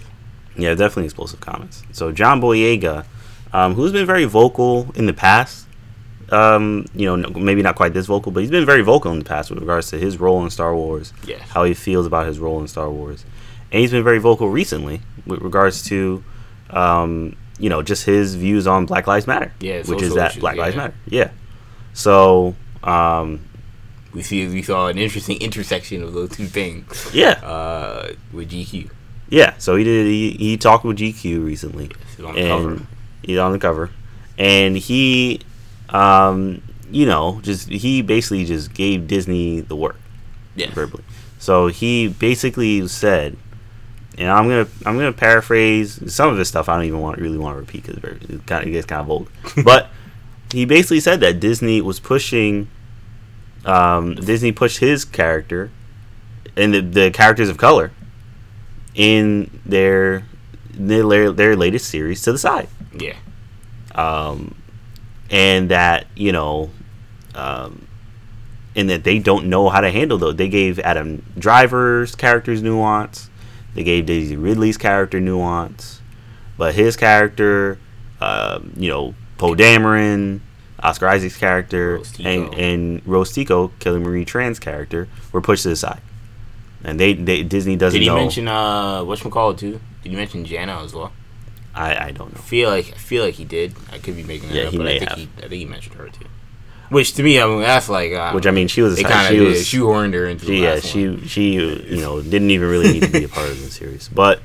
Yeah, 0.56 0.74
definitely 0.74 1.06
explosive 1.06 1.40
comments. 1.40 1.84
So 1.92 2.12
John 2.12 2.42
Boyega, 2.42 3.06
um, 3.54 3.74
who's 3.76 3.92
been 3.92 4.06
very 4.08 4.26
vocal 4.26 4.92
in 4.96 5.06
the 5.06 5.14
past, 5.14 5.66
um, 6.32 6.86
you 6.96 7.06
know, 7.16 7.30
maybe 7.30 7.62
not 7.62 7.76
quite 7.76 7.94
this 7.94 8.08
vocal, 8.08 8.32
but 8.32 8.42
he's 8.42 8.52
been 8.52 8.66
very 8.66 8.82
vocal 8.82 9.12
in 9.12 9.20
the 9.20 9.26
past 9.26 9.50
with 9.50 9.60
regards 9.60 9.90
to 9.92 9.98
his 9.98 10.20
role 10.20 10.44
in 10.44 10.50
Star 10.50 10.76
Wars, 10.76 11.14
Yes. 11.26 11.42
how 11.50 11.64
he 11.64 11.74
feels 11.74 12.06
about 12.06 12.26
his 12.28 12.40
role 12.40 12.60
in 12.60 12.68
Star 12.68 12.90
Wars, 12.90 13.24
and 13.72 13.80
he's 13.82 13.92
been 13.92 14.04
very 14.04 14.18
vocal 14.20 14.50
recently 14.50 15.02
with 15.26 15.42
regards 15.42 15.84
to, 15.86 16.24
um, 16.72 17.36
you 17.60 17.70
know, 17.70 17.82
just 17.82 18.06
his 18.06 18.36
views 18.36 18.68
on 18.68 18.86
Black 18.88 19.08
Lives 19.08 19.26
Matter, 19.28 19.54
Yeah, 19.62 19.84
which 19.84 20.02
is 20.02 20.16
that 20.16 20.32
issues, 20.32 20.42
Black 20.42 20.58
Lives. 20.58 20.76
Matter, 20.76 20.94
yeah. 21.08 21.30
So, 21.94 22.56
um, 22.84 23.40
we 24.14 24.22
see 24.22 24.48
we 24.48 24.62
saw 24.62 24.88
an 24.88 24.98
interesting 24.98 25.38
intersection 25.42 26.02
of 26.04 26.14
those 26.14 26.30
two 26.32 26.46
things 26.48 27.10
yeah, 27.14 27.32
uh, 27.44 28.14
with 28.32 28.52
GQ. 28.52 28.90
yeah. 29.30 29.54
So 29.58 29.76
he 29.76 29.84
did. 29.84 30.06
He, 30.08 30.32
he 30.32 30.58
talked 30.58 30.84
with 30.86 30.98
GQ 30.98 31.46
recently. 31.46 31.92
He's 32.16 32.26
on 32.26 32.34
the 32.36 32.40
and 32.42 32.50
cover. 32.78 32.88
he's 33.24 33.38
on 33.38 33.52
the 33.52 33.60
cover, 33.60 33.92
and 34.38 34.78
he, 34.78 35.42
um, 35.90 36.62
you 36.92 37.06
know, 37.06 37.40
just 37.44 37.70
he 37.70 38.02
basically 38.02 38.46
just 38.46 38.74
gave 38.74 39.08
Disney 39.08 39.60
the 39.62 39.76
work 39.76 39.98
Yes. 40.56 40.74
verbally. 40.74 41.04
So 41.40 41.68
he 41.68 42.08
basically 42.08 42.88
said, 42.88 43.38
and 44.18 44.30
I'm 44.32 44.48
gonna 44.48 44.68
I'm 44.86 44.98
gonna 44.98 45.14
paraphrase 45.14 46.12
some 46.14 46.30
of 46.30 46.38
his 46.38 46.48
stuff. 46.48 46.68
I 46.70 46.76
don't 46.76 46.86
even 46.86 47.00
want 47.02 47.20
really 47.20 47.38
want 47.38 47.56
to 47.56 47.60
repeat 47.60 47.84
because 47.86 47.98
it 48.30 48.46
kind 48.48 48.64
of 48.64 48.70
it 48.70 48.72
gets 48.72 48.88
kind 48.88 49.02
of 49.02 49.08
vulgar. 49.08 49.32
but 49.64 49.90
he 50.52 50.66
basically 50.66 51.00
said 51.02 51.20
that 51.20 51.40
Disney 51.40 51.82
was 51.82 52.00
pushing, 52.00 52.70
um, 53.68 54.16
Disney 54.16 54.52
pushed 54.52 54.80
his 54.80 55.06
character, 55.06 55.70
and 56.56 56.74
the 56.74 56.82
the 56.82 57.12
characters 57.12 57.50
of 57.50 57.58
color, 57.58 57.92
in 58.96 59.60
their 59.66 60.24
their 60.72 61.32
their 61.32 61.56
latest 61.56 61.90
series 61.90 62.22
to 62.22 62.32
the 62.32 62.38
side 62.38 62.68
Yeah. 62.98 63.16
um, 63.96 64.56
and 65.30 65.70
that 65.70 66.08
you 66.16 66.32
know, 66.32 66.70
um, 67.36 67.88
and 68.76 68.90
that 68.90 69.04
they 69.04 69.20
don't 69.20 69.48
know 69.48 69.70
how 69.70 69.82
to 69.82 69.92
handle 69.92 70.18
those. 70.18 70.36
They 70.36 70.50
gave 70.50 70.80
Adam 70.80 71.24
Driver's 71.38 72.16
characters 72.16 72.62
nuance. 72.62 73.30
They 73.76 73.84
gave 73.84 74.06
Daisy 74.08 74.36
Ridley's 74.36 74.78
character 74.78 75.20
nuance, 75.20 76.02
but 76.58 76.74
his 76.76 76.96
character, 76.98 77.78
um, 78.22 78.74
you 78.76 78.90
know, 78.90 79.14
Poe 79.38 79.54
Dameron, 79.54 80.40
Oscar 80.84 81.08
Isaac's 81.08 81.38
character, 81.38 81.96
Rose 81.98 82.14
and 82.20 82.54
and 82.56 83.02
Rose 83.08 83.32
Tico, 83.32 83.70
Kelly 83.80 84.00
Marie 84.00 84.26
Tran's 84.26 84.60
character, 84.60 85.08
were 85.32 85.42
pushed 85.42 85.64
to 85.64 85.70
the 85.70 85.76
side. 85.76 86.02
And 86.84 87.00
they, 87.00 87.14
they 87.14 87.42
Disney 87.44 87.76
doesn't 87.76 88.00
Did 88.00 88.04
he 88.04 88.10
know. 88.10 88.16
mention 88.16 88.48
uh 88.48 89.02
whatchamacallit 89.02 89.58
too? 89.58 89.80
Did 90.04 90.12
you 90.12 90.18
mention 90.18 90.46
Jannah 90.46 90.84
as 90.84 90.94
well? 90.94 91.12
I, 91.74 92.08
I 92.08 92.12
don't 92.12 92.32
know. 92.34 92.40
I 92.40 92.44
feel 92.44 92.70
like 92.70 92.88
I 92.94 92.98
feel 92.98 93.24
like 93.26 93.34
he 93.36 93.44
did. 93.46 93.74
I 93.92 93.98
could 93.98 94.16
be 94.16 94.24
making 94.24 94.50
that 94.50 94.56
Yeah, 94.56 94.64
up, 94.66 94.72
he 94.72 94.78
but 94.78 94.84
may 94.86 94.96
I 94.96 95.00
think 95.00 95.10
have. 95.10 95.18
he 95.20 95.30
I 95.38 95.42
think 95.42 95.54
he 95.54 95.66
mentioned 95.66 95.96
her 95.96 96.10
too. 96.10 96.26
Which 96.90 97.14
to 97.16 97.24
me, 97.24 97.42
I 97.42 97.46
mean, 97.48 97.62
that's 97.62 97.90
like 97.90 98.14
uh, 98.14 98.32
Which 98.32 98.46
I 98.48 98.52
mean, 98.52 98.68
she 98.68 98.82
was 98.82 98.94
a 98.94 98.96
they 98.98 99.02
side- 99.04 99.12
kind 99.12 99.28
she 99.36 99.40
of 99.40 99.46
was 99.48 99.58
shoehorned 99.66 100.14
her 100.14 100.26
into 100.28 100.46
the 100.46 100.52
She, 100.58 100.64
yeah, 100.64 100.80
she 100.80 101.08
one. 101.10 101.26
she 101.28 101.54
you 101.56 101.98
know 102.00 102.22
didn't 102.22 102.52
even 102.52 102.70
really 102.70 102.94
need 102.94 103.04
to 103.04 103.10
be 103.12 103.24
a 103.26 103.28
part 103.30 103.50
of 103.50 103.60
the 103.60 103.70
series, 103.70 104.08
but 104.14 104.42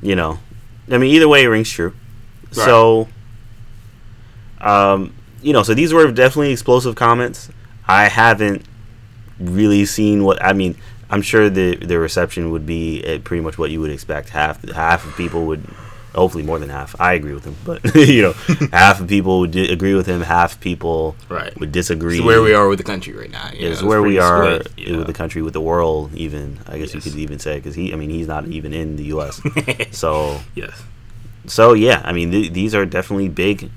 you 0.00 0.14
know, 0.14 0.38
I 0.90 0.98
mean, 0.98 1.10
either 1.14 1.28
way, 1.28 1.42
it 1.44 1.48
rings 1.48 1.70
true. 1.70 1.94
So, 2.52 3.08
um, 4.60 5.12
you 5.42 5.52
know, 5.52 5.62
so 5.62 5.74
these 5.74 5.92
were 5.92 6.10
definitely 6.12 6.52
explosive 6.52 6.94
comments. 6.94 7.48
I 7.86 8.08
haven't 8.08 8.64
really 9.38 9.84
seen 9.86 10.24
what 10.24 10.42
I 10.42 10.52
mean. 10.52 10.76
I'm 11.10 11.22
sure 11.22 11.50
the 11.50 11.76
the 11.76 11.98
reception 11.98 12.50
would 12.50 12.64
be 12.66 13.20
pretty 13.24 13.42
much 13.42 13.58
what 13.58 13.70
you 13.70 13.80
would 13.80 13.90
expect. 13.90 14.30
Half 14.30 14.66
half 14.70 15.04
of 15.06 15.14
people 15.16 15.44
would, 15.46 15.62
hopefully 16.14 16.42
more 16.44 16.58
than 16.58 16.68
half. 16.70 16.98
I 17.00 17.12
agree 17.14 17.34
with 17.34 17.44
him, 17.44 17.56
but 17.66 17.94
you 17.94 18.22
know, 18.22 18.32
half 18.72 19.00
of 19.00 19.08
people 19.08 19.40
would 19.40 19.50
di- 19.50 19.70
agree 19.72 19.94
with 19.94 20.06
him. 20.06 20.22
Half 20.22 20.60
people 20.60 21.16
Right. 21.28 21.58
would 21.60 21.72
disagree. 21.72 22.16
It's 22.16 22.24
where 22.24 22.40
we 22.40 22.54
are 22.54 22.66
with 22.68 22.78
the 22.78 22.84
country 22.84 23.12
right 23.12 23.30
now. 23.30 23.48
know, 23.50 23.58
is 23.58 23.72
it's 23.78 23.82
where 23.82 24.00
we 24.00 24.18
are 24.18 24.60
split, 24.60 24.78
you 24.78 24.96
with 24.98 25.06
the 25.06 25.12
country, 25.12 25.42
with 25.42 25.52
the 25.52 25.60
world, 25.60 26.14
even. 26.14 26.58
I 26.66 26.78
guess 26.78 26.94
Yes. 26.94 27.04
you 27.04 27.10
could 27.10 27.20
even 27.20 27.38
say 27.38 27.56
because 27.56 27.74
he, 27.74 27.92
I 27.92 27.96
mean, 27.96 28.08
he's 28.10 28.28
not 28.28 28.46
even 28.46 28.72
in 28.72 28.96
the 28.96 29.04
U.S. 29.16 29.40
so, 29.90 30.40
yes. 30.54 30.82
so 31.46 31.74
yeah, 31.74 32.00
I 32.04 32.12
mean, 32.12 32.30
th- 32.30 32.52
these 32.52 32.74
are 32.74 32.86
definitely 32.86 33.28
big, 33.28 33.70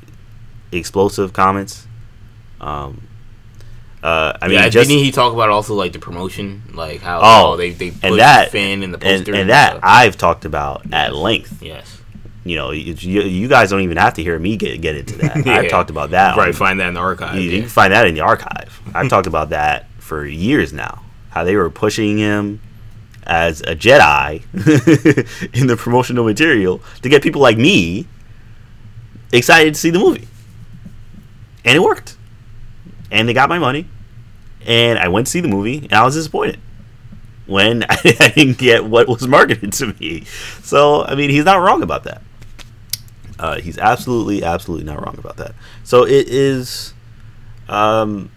explosive 0.72 1.34
comments. 1.34 1.88
Um, 2.62 3.08
uh, 4.04 4.38
I 4.42 4.48
mean, 4.48 4.58
yeah, 4.60 4.70
just 4.70 4.90
didn't 4.90 5.04
he 5.04 5.12
talk 5.12 5.34
about 5.34 5.50
also 5.50 5.74
like 5.74 5.92
the 5.94 6.00
promotion, 6.00 6.62
like 6.74 7.02
how 7.02 7.20
Oh, 7.20 7.54
oh, 7.54 7.58
they 7.58 7.72
they 7.72 7.92
and 8.04 8.20
that 8.20 8.52
Finn 8.52 8.84
in 8.84 8.92
the 8.92 8.98
and, 8.98 9.20
poster 9.26 9.34
and 9.36 9.50
that 9.50 9.72
stuff. 9.72 9.80
I've 9.84 10.16
talked 10.18 10.46
about 10.46 10.86
at 10.94 11.16
length. 11.16 11.62
yes, 11.64 12.02
You 12.44 12.56
know, 12.56 12.70
you, 12.72 12.94
you 12.94 13.22
you 13.24 13.48
guys 13.48 13.72
don't 13.72 13.82
even 13.82 13.98
have 13.98 14.14
to 14.16 14.24
hear 14.24 14.38
me 14.38 14.58
get 14.58 14.80
get 14.82 14.96
into 14.96 15.18
that. 15.20 15.38
Yeah. 15.46 15.58
I've 15.58 15.70
talked 15.70 15.90
about 15.90 16.12
that. 16.12 16.38
right. 16.38 16.54
Find 16.54 16.80
that 16.80 16.90
in 16.90 16.94
the 16.94 17.00
archive. 17.00 17.36
You, 17.36 17.42
you 17.50 17.60
can 17.62 17.70
find 17.70 17.92
that 17.94 18.08
in 18.08 18.14
the 18.14 18.22
archive. 18.22 18.80
I've 18.94 19.10
talked 19.10 19.28
about 19.28 19.50
that 19.50 19.88
for 19.98 20.24
years 20.26 20.72
now. 20.72 21.02
How 21.32 21.44
they 21.44 21.56
were 21.56 21.70
pushing 21.72 22.18
him 22.20 22.62
as 23.24 23.62
a 23.62 23.76
Jedi 23.76 24.44
in 25.60 25.66
the 25.66 25.76
promotional 25.76 26.24
material 26.26 26.80
to 27.02 27.10
get 27.10 27.24
people 27.24 27.42
like 27.42 27.58
me 27.58 28.06
excited 29.34 29.74
to 29.74 29.80
see 29.80 29.90
the 29.90 29.98
movie. 30.00 30.28
And 31.66 31.76
it 31.76 31.82
worked. 31.82 32.16
And 33.12 33.28
they 33.28 33.34
got 33.34 33.50
my 33.50 33.60
money. 33.60 33.88
And 34.66 34.98
I 34.98 35.10
went 35.10 35.28
to 35.28 35.32
see 35.32 35.42
the 35.42 35.48
movie 35.48 35.80
and 35.80 35.94
I 35.94 36.04
was 36.04 36.16
disappointed 36.16 36.60
when 37.46 37.84
I 37.90 37.96
didn't 38.36 38.58
get 38.58 38.86
what 38.86 39.08
was 39.08 39.28
marketed 39.28 39.74
to 39.74 39.94
me. 40.00 40.26
So, 40.64 41.04
I 41.04 41.16
mean, 41.16 41.30
he's 41.30 41.46
not 41.46 41.58
wrong 41.58 41.84
about 41.84 42.04
that. 42.06 42.22
Uh, 43.38 43.60
he's 43.60 43.78
absolutely, 43.78 44.44
absolutely 44.44 44.86
not 44.86 45.06
wrong 45.06 45.18
about 45.18 45.38
that. 45.38 45.54
So 45.84 46.04
it 46.06 46.30
is, 46.30 46.94
um, 47.68 48.32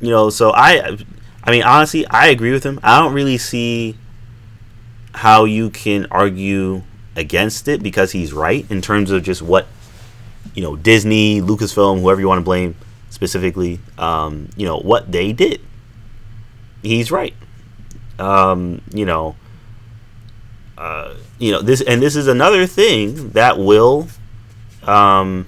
you 0.00 0.10
know. 0.10 0.28
So 0.28 0.50
I, 0.50 0.98
I 1.44 1.50
mean, 1.50 1.62
honestly, 1.62 2.04
I 2.06 2.28
agree 2.28 2.52
with 2.52 2.64
him. 2.64 2.80
I 2.82 2.98
don't 2.98 3.14
really 3.14 3.38
see 3.38 3.96
how 5.14 5.44
you 5.44 5.70
can 5.70 6.06
argue 6.10 6.82
against 7.14 7.68
it 7.68 7.82
because 7.82 8.12
he's 8.12 8.32
right 8.32 8.68
in 8.70 8.80
terms 8.80 9.10
of 9.10 9.22
just 9.22 9.40
what, 9.40 9.66
you 10.54 10.62
know, 10.62 10.76
Disney, 10.76 11.40
Lucasfilm, 11.40 12.00
whoever 12.00 12.20
you 12.20 12.28
want 12.28 12.38
to 12.38 12.44
blame 12.44 12.74
specifically, 13.10 13.80
um, 13.98 14.48
you 14.56 14.66
know, 14.66 14.78
what 14.78 15.10
they 15.10 15.32
did. 15.32 15.60
He's 16.82 17.10
right. 17.10 17.34
Um, 18.18 18.82
you 18.92 19.06
know, 19.06 19.36
uh, 20.76 21.14
you 21.38 21.52
know 21.52 21.60
this, 21.62 21.80
and 21.80 22.02
this 22.02 22.16
is 22.16 22.26
another 22.26 22.66
thing 22.66 23.30
that 23.30 23.58
will 23.58 24.08
um, 24.82 25.46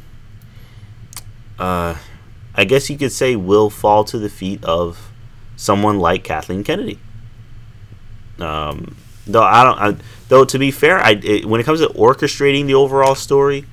uh, 1.59 1.97
I 2.55 2.65
guess 2.65 2.91
you 2.91 2.99
could 2.99 3.13
say 3.13 3.37
will 3.37 3.71
fall 3.71 4.05
to 4.05 4.19
the 4.19 4.29
feet 4.29 4.63
of 4.65 5.11
someone 5.57 5.99
like 5.99 6.25
Kathleen 6.25 6.65
Kennedy. 6.65 6.99
Um, 8.39 8.97
though 9.27 9.43
I 9.43 9.65
don't, 9.65 9.79
I, 9.79 10.03
though 10.29 10.45
to 10.45 10.59
be 10.59 10.71
fair, 10.71 10.99
I 10.99 11.13
it, 11.13 11.45
when 11.47 11.61
it 11.61 11.65
comes 11.65 11.81
to 11.81 11.89
orchestrating 11.89 12.67
the 12.67 12.75
overall 12.75 13.15
story, 13.15 13.65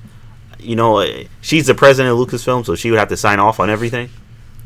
you 0.62 0.76
know, 0.76 0.98
uh, 0.98 1.24
she's 1.40 1.66
the 1.66 1.74
president 1.74 2.12
of 2.12 2.18
Lucasfilm, 2.26 2.64
so 2.66 2.74
she 2.74 2.90
would 2.90 2.98
have 2.98 3.08
to 3.08 3.16
sign 3.16 3.38
off 3.38 3.60
on 3.60 3.70
everything. 3.70 4.10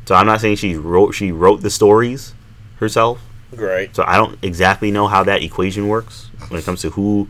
So 0.07 0.15
I'm 0.15 0.27
not 0.27 0.41
saying 0.41 0.57
she 0.57 0.77
wrote 0.77 1.13
she 1.15 1.33
wrote 1.33 1.63
the 1.63 1.71
stories 1.71 2.35
herself 2.79 3.21
Right. 3.53 3.95
So 3.95 4.03
I 4.07 4.17
don't 4.17 4.37
exactly 4.43 4.91
know 4.91 5.07
how 5.07 5.23
that 5.25 5.43
equation 5.43 5.87
works 5.89 6.29
when 6.49 6.59
it 6.59 6.65
comes 6.65 6.81
to 6.83 6.91
who 6.91 7.29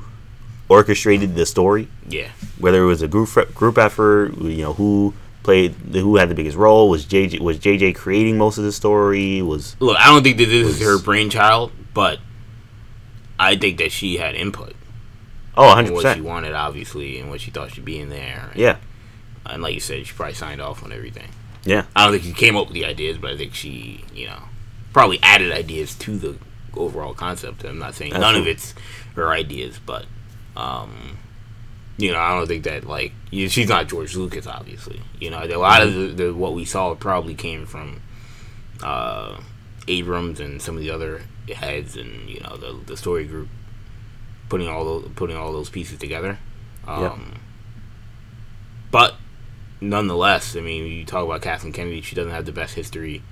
orchestrated 0.68 1.35
the 1.35 1.44
story, 1.47 1.88
Yeah. 2.09 2.28
whether 2.59 2.83
it 2.83 2.87
was 2.87 3.02
a 3.02 3.09
group 3.09 3.28
group 3.54 3.76
effort, 3.78 4.35
you 4.38 4.62
know, 4.62 4.73
who 4.73 5.12
played 5.42 5.75
who 5.92 6.16
had 6.16 6.30
the 6.30 6.35
biggest 6.35 6.56
role 6.56 6.88
was 6.88 7.04
JJ 7.04 7.40
was 7.40 7.59
JJ 7.59 7.94
creating 7.94 8.38
most 8.38 8.56
of 8.59 8.64
the 8.64 8.73
story 8.73 9.42
was 9.42 9.76
Look, 9.80 9.99
I 9.99 10.06
don't 10.06 10.23
think 10.23 10.38
that 10.38 10.47
this 10.47 10.66
is 10.76 10.80
her 10.80 10.99
brainchild, 10.99 11.71
but 11.92 12.18
I 13.38 13.56
think 13.56 13.78
that 13.78 13.92
she 13.92 14.16
had 14.16 14.35
input 14.35 14.75
oh 15.56 15.68
on 15.68 15.92
what 15.92 16.14
she 16.14 16.20
wanted, 16.20 16.54
obviously, 16.54 17.18
and 17.18 17.30
what 17.30 17.40
she 17.40 17.50
thought 17.50 17.70
should 17.73 17.84
be 17.84 17.99
in 17.99 18.08
there. 18.08 18.49
And, 18.52 18.61
Yeah. 18.61 18.76
And 19.46 19.62
like 19.62 19.75
you 19.75 19.80
said, 19.80 20.06
she 20.06 20.12
probably 20.14 20.34
signed 20.34 20.61
off 20.62 20.82
on 20.82 20.92
everything. 20.92 21.28
Yeah. 21.64 21.84
I 21.94 22.04
don't 22.04 22.12
think 22.12 22.25
she 22.25 22.32
came 22.32 22.56
up 22.56 22.66
with 22.68 22.75
the 22.75 22.84
ideas, 22.87 23.18
but 23.18 23.30
I 23.32 23.37
think 23.37 23.54
she, 23.54 24.04
you 24.14 24.26
know, 24.26 24.42
probably 24.92 25.18
added 25.23 25.52
ideas 25.52 25.94
to 25.96 26.16
the 26.18 26.37
overall 26.76 27.14
concept. 27.14 27.64
I'm 27.64 27.78
not 27.78 27.94
saying 27.94 28.12
none 28.12 28.37
of 28.37 28.46
it's 28.46 28.75
her 29.16 29.30
ideas, 29.30 29.78
but, 29.84 30.06
um, 30.56 31.18
you 31.96 32.11
know, 32.12 32.18
I 32.18 32.37
don't 32.37 32.46
think 32.46 32.64
that 32.64 32.87
like 32.87 33.12
you, 33.30 33.49
she's 33.49 33.68
not 33.68 33.87
George 33.88 34.16
Lucas, 34.16 34.46
obviously. 34.46 35.00
You 35.20 35.30
know, 35.30 35.42
a 35.44 35.46
lot 35.58 35.82
Mm-hmm. 35.82 36.00
of 36.11 36.16
the, 36.16 36.25
the 36.25 36.34
what 36.34 36.54
we 36.54 36.64
saw 36.64 36.94
probably 36.94 37.34
came 37.34 37.66
from 37.66 38.00
uh, 38.82 39.40
Abrams 39.88 40.40
and 40.40 40.61
some 40.61 40.75
of 40.76 40.80
the 40.82 40.90
other 40.90 41.23
heads, 41.54 41.96
and 41.96 42.28
you 42.28 42.40
know, 42.40 42.56
the 42.56 42.78
the 42.87 42.96
story 42.96 43.25
group 43.25 43.49
putting 44.54 44.68
all 44.68 44.84
those 44.84 45.11
putting 45.16 45.37
all 45.37 45.52
those 45.52 45.68
pieces 45.68 45.99
together. 45.99 46.38
Um, 46.87 47.02
Yep. 47.02 47.12
But 48.92 49.14
nonetheless, 49.80 50.54
I 50.56 50.61
mean, 50.61 50.84
you 50.87 51.04
talk 51.04 51.25
about 51.25 51.42
Kathleen 51.42 51.73
Kennedy. 51.73 52.00
She 52.02 52.14
doesn't 52.14 52.30
have 52.30 52.46
the 52.46 52.52
best 52.52 52.75
history. 52.75 53.23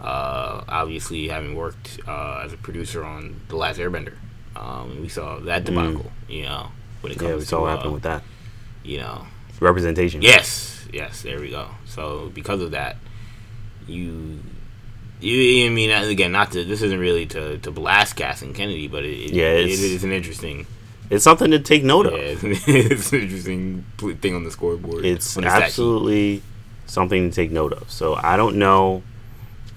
Uh, 0.00 0.64
obviously, 0.66 1.28
having 1.28 1.54
worked 1.54 2.00
uh, 2.08 2.42
as 2.46 2.52
a 2.54 2.56
producer 2.56 3.04
on 3.04 3.40
The 3.48 3.56
Last 3.56 3.78
Airbender, 3.78 4.14
um, 4.56 5.02
we 5.02 5.08
saw 5.08 5.38
that 5.40 5.64
debacle. 5.64 6.10
You 6.28 6.44
know, 6.44 6.68
when 7.02 7.12
it 7.12 7.18
comes 7.18 7.28
Mm. 7.28 7.28
Yeah, 7.28 7.34
we 7.36 7.40
to 7.42 7.46
saw 7.46 7.60
what 7.62 7.86
uh, 7.86 7.90
with 7.90 8.02
that. 8.04 8.22
you 8.82 8.98
know, 8.98 9.26
Representation. 9.60 10.22
yes, 10.22 10.86
yes, 10.92 11.20
there 11.22 11.38
we 11.38 11.50
go. 11.50 11.66
So 11.84 12.30
because 12.34 12.62
of 12.62 12.70
that, 12.70 12.96
you. 13.86 14.40
You, 15.22 15.66
I 15.66 15.68
mean, 15.70 15.90
again, 15.90 16.32
not 16.32 16.50
to. 16.52 16.64
This 16.64 16.82
isn't 16.82 16.98
really 16.98 17.26
to, 17.26 17.58
to 17.58 17.70
blast 17.70 18.16
Kathleen 18.16 18.54
Kennedy, 18.54 18.88
but 18.88 19.04
it, 19.04 19.10
it, 19.30 19.32
Yeah, 19.32 19.52
it 19.52 19.66
it's- 19.70 20.02
an 20.02 20.12
interesting, 20.12 20.66
It's 21.10 21.24
something 21.24 21.50
to 21.52 21.58
take 21.60 21.84
note 21.84 22.06
yeah, 22.12 22.18
of. 22.18 22.44
it's, 22.44 22.66
it's 22.68 23.12
an 23.12 23.20
interesting 23.20 23.84
thing 24.20 24.34
on 24.34 24.44
the 24.44 24.50
scoreboard. 24.50 25.04
It's 25.04 25.36
on 25.36 25.44
the 25.44 25.50
stat 25.50 25.58
sheet. 25.60 25.66
absolutely 25.66 26.42
something 26.86 27.30
to 27.30 27.34
take 27.34 27.50
note 27.52 27.72
of. 27.72 27.90
So 27.90 28.14
I 28.14 28.36
don't 28.36 28.56
know 28.56 29.02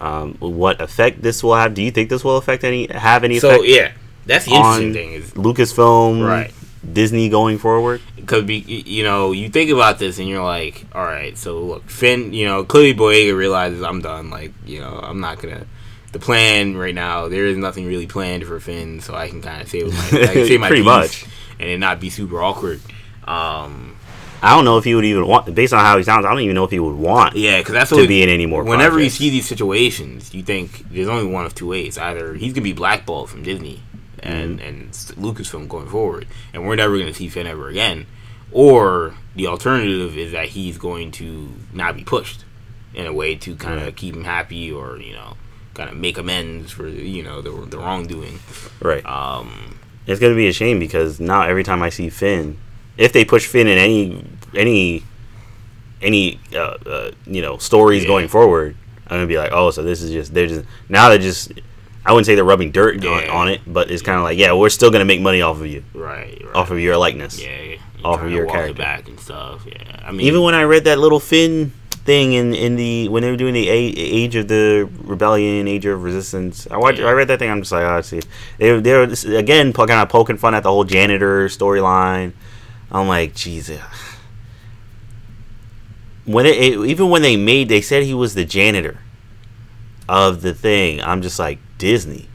um, 0.01 0.33
what 0.39 0.81
effect 0.81 1.21
this 1.21 1.43
will 1.43 1.55
have. 1.55 1.73
Do 1.73 1.81
you 1.83 1.91
think 1.91 2.09
this 2.09 2.23
will 2.23 2.37
affect 2.37 2.63
any 2.63 2.87
have 2.87 3.23
any 3.23 3.37
effect? 3.37 3.57
So 3.57 3.63
yeah, 3.63 3.91
that's 4.25 4.45
the 4.45 4.51
interesting 4.55 4.93
thing 4.93 5.11
is 5.13 5.31
Lucasfilm, 5.31 6.25
Right. 6.27 6.53
Disney 6.91 7.29
going 7.29 7.57
forward? 7.57 8.01
Because 8.25 8.44
be 8.44 8.55
you 8.58 9.03
know 9.03 9.32
you 9.32 9.50
think 9.50 9.70
about 9.72 10.00
this 10.00 10.20
and 10.20 10.27
you're 10.27 10.44
like, 10.44 10.86
all 10.94 11.03
right, 11.03 11.38
so 11.38 11.60
look, 11.60 11.89
Finn, 11.89 12.34
you 12.34 12.46
know, 12.46 12.63
clearly 12.63 12.94
Boyega 12.94 13.36
realizes 13.38 13.82
I'm 13.82 14.01
done. 14.01 14.29
Like, 14.29 14.53
you 14.65 14.79
know, 14.79 15.00
I'm 15.01 15.20
not 15.20 15.41
gonna. 15.41 15.65
The 16.12 16.20
plan 16.20 16.77
right 16.77 16.96
now, 16.96 17.27
there 17.27 17.46
is 17.46 17.58
nothing 17.58 17.86
really 17.86 18.08
planned 18.08 18.46
for 18.46 18.60
Finn, 18.60 19.01
so 19.01 19.13
I 19.13 19.27
can 19.27 19.41
kind 19.41 19.62
of 19.62 19.67
say 19.70 19.84
my, 19.84 19.89
I 19.89 20.34
can 20.34 20.48
say 20.48 20.58
my 20.60 20.67
Pretty 20.70 20.82
piece 20.84 20.86
much. 20.86 21.25
and 21.60 21.70
it 21.70 21.77
not 21.77 22.00
be 22.00 22.10
super 22.10 22.41
awkward. 22.41 22.79
Um, 23.25 23.98
I 24.41 24.55
don't 24.55 24.63
know 24.63 24.77
if 24.77 24.84
he 24.84 24.96
would 24.96 25.05
even 25.05 25.27
want, 25.27 25.53
based 25.53 25.74
on 25.74 25.79
how 25.79 25.98
he 25.98 26.03
sounds. 26.03 26.25
I 26.25 26.29
don't 26.29 26.39
even 26.41 26.55
know 26.55 26.63
if 26.63 26.72
he 26.72 26.79
would 26.79 26.96
want 26.96 27.36
yeah, 27.36 27.60
because 27.60 27.74
that's 27.74 27.89
to 27.89 27.98
what 27.98 28.08
be 28.08 28.22
in 28.24 28.29
any 28.29 28.46
more. 28.46 28.63
Whenever 28.63 29.00
you 29.01 29.10
see 29.10 29.29
these 29.29 29.48
situations, 29.48 30.34
you 30.34 30.44
think 30.44 30.89
there's 30.89 31.08
only 31.10 31.25
one 31.25 31.46
of 31.46 31.53
two 31.55 31.67
ways: 31.67 31.98
either 31.98 32.34
he's 32.36 32.53
gonna 32.53 32.63
be 32.63 32.74
blackballed 32.74 33.29
from 33.29 33.44
Disney 33.44 33.82
and 34.25 34.60
and 34.60 34.91
Lucasfilm 34.91 35.67
going 35.70 35.88
forward, 35.88 36.27
and 36.53 36.65
we're 36.67 36.75
never 36.75 36.98
gonna 36.98 37.13
see 37.13 37.29
Finn 37.29 37.48
ever 37.48 37.70
again, 37.70 38.05
or 38.51 39.13
the 39.36 39.48
alternative 39.48 40.17
is 40.17 40.32
that 40.32 40.50
he's 40.50 40.77
going 40.77 41.12
to 41.12 41.50
not 41.74 41.96
be 41.96 42.03
pushed 42.03 42.44
in 42.94 43.05
a 43.05 43.13
way 43.13 43.36
to 43.36 43.55
kind 43.55 43.79
of 43.79 43.86
Right. 43.86 43.96
keep 43.96 44.15
him 44.15 44.24
happy, 44.24 44.72
or 44.72 44.98
you 44.98 45.13
know, 45.13 45.36
kind 45.74 45.89
of 45.89 45.96
make 45.98 46.17
amends 46.17 46.72
for 46.72 46.88
you 46.88 47.24
know 47.24 47.41
the 47.41 47.51
the 47.70 47.77
wrongdoing. 47.77 48.39
right, 48.82 49.05
Um, 49.05 49.75
it's 50.08 50.20
gonna 50.20 50.36
be 50.36 50.48
a 50.48 50.53
shame 50.53 50.79
because 50.79 51.20
now 51.20 51.41
every 51.44 51.63
time 51.63 51.82
I 51.84 51.89
see 51.89 52.10
Finn, 52.10 52.58
if 52.98 53.12
they 53.13 53.25
push 53.25 53.46
Finn 53.46 53.67
in 53.67 53.77
any 53.77 54.24
any 54.55 55.03
any 56.01 56.39
uh, 56.53 56.77
uh, 56.86 57.12
you 57.25 57.41
know 57.41 57.58
stories 57.58 58.03
Yeah. 58.03 58.08
going 58.10 58.27
forward, 58.27 58.75
I'm 59.08 59.17
gonna 59.17 59.27
be 59.27 59.38
like, 59.38 59.51
oh, 59.53 59.72
so 59.72 59.84
this 59.84 60.01
is 60.01 60.12
just 60.12 60.34
they're 60.34 60.48
just 60.48 60.65
now 60.89 61.10
they're 61.10 61.17
just. 61.17 61.51
I 62.05 62.12
wouldn't 62.12 62.25
say 62.27 62.35
they're 62.35 62.43
rubbing 62.43 62.71
dirt 62.71 63.03
on, 63.05 63.24
Yeah. 63.24 63.31
on 63.33 63.47
it, 63.50 63.62
but 63.65 63.89
it's 63.89 64.01
kind 64.03 64.17
of 64.17 64.24
like, 64.24 64.38
yeah, 64.38 64.53
we're 64.53 64.69
still 64.69 64.91
gonna 64.91 65.05
make 65.05 65.21
money 65.21 65.41
off 65.41 65.59
of 65.59 65.67
you, 65.67 65.83
right, 65.93 66.39
right. 66.45 66.55
off 66.55 66.69
of 66.71 66.79
your 66.79 66.97
likeness. 66.97 67.41
yeah, 67.41 67.62
yeah. 67.62 67.75
off 68.03 68.21
of 68.21 68.31
your 68.31 68.45
character. 68.45 68.74
back 68.75 69.07
and 69.07 69.19
stuff. 69.19 69.65
Yeah, 69.65 70.01
I 70.05 70.12
mean, 70.12 70.21
Even 70.27 70.41
when 70.43 70.53
I 70.53 70.63
read 70.63 70.83
that 70.83 71.00
little 71.00 71.19
Finn 71.19 71.71
thing 72.05 72.33
in, 72.33 72.53
in 72.53 72.75
the 72.75 73.07
when 73.09 73.24
they 73.24 73.31
were 73.31 73.38
doing 73.38 73.55
the 73.55 73.67
a- 73.67 73.74
Age 73.74 74.35
of 74.35 74.47
the 74.47 74.88
Rebellion, 75.03 75.67
Age 75.67 75.88
of 75.88 76.03
Resistance, 76.03 76.67
I 76.69 76.77
watched, 76.77 77.00
Yeah. 77.00 77.07
I 77.07 77.13
read 77.13 77.27
that 77.29 77.39
thing. 77.39 77.50
I'm 77.50 77.62
just 77.62 77.71
like, 77.71 77.83
oh, 77.83 78.01
see, 78.01 78.21
they 78.59 78.79
they 78.79 78.93
were 78.93 79.12
again 79.35 79.74
kind 79.74 79.89
of 79.91 80.07
poking 80.09 80.38
fun 80.38 80.53
at 80.53 80.62
the 80.62 80.69
whole 80.69 80.83
janitor 80.83 81.47
storyline. 81.47 82.33
I'm 82.91 83.07
like, 83.07 83.33
Jesus. 83.33 83.81
When 86.25 86.45
it, 86.45 86.55
it 86.57 86.79
even 86.85 87.09
when 87.09 87.21
they 87.24 87.38
made, 87.38 87.69
they 87.69 87.81
said 87.81 88.03
he 88.03 88.13
was 88.13 88.35
the 88.35 88.45
janitor 88.45 89.00
of 90.07 90.41
the 90.43 90.53
thing. 90.53 91.01
I'm 91.01 91.21
just 91.24 91.39
like 91.39 91.57
Disney, 91.77 92.27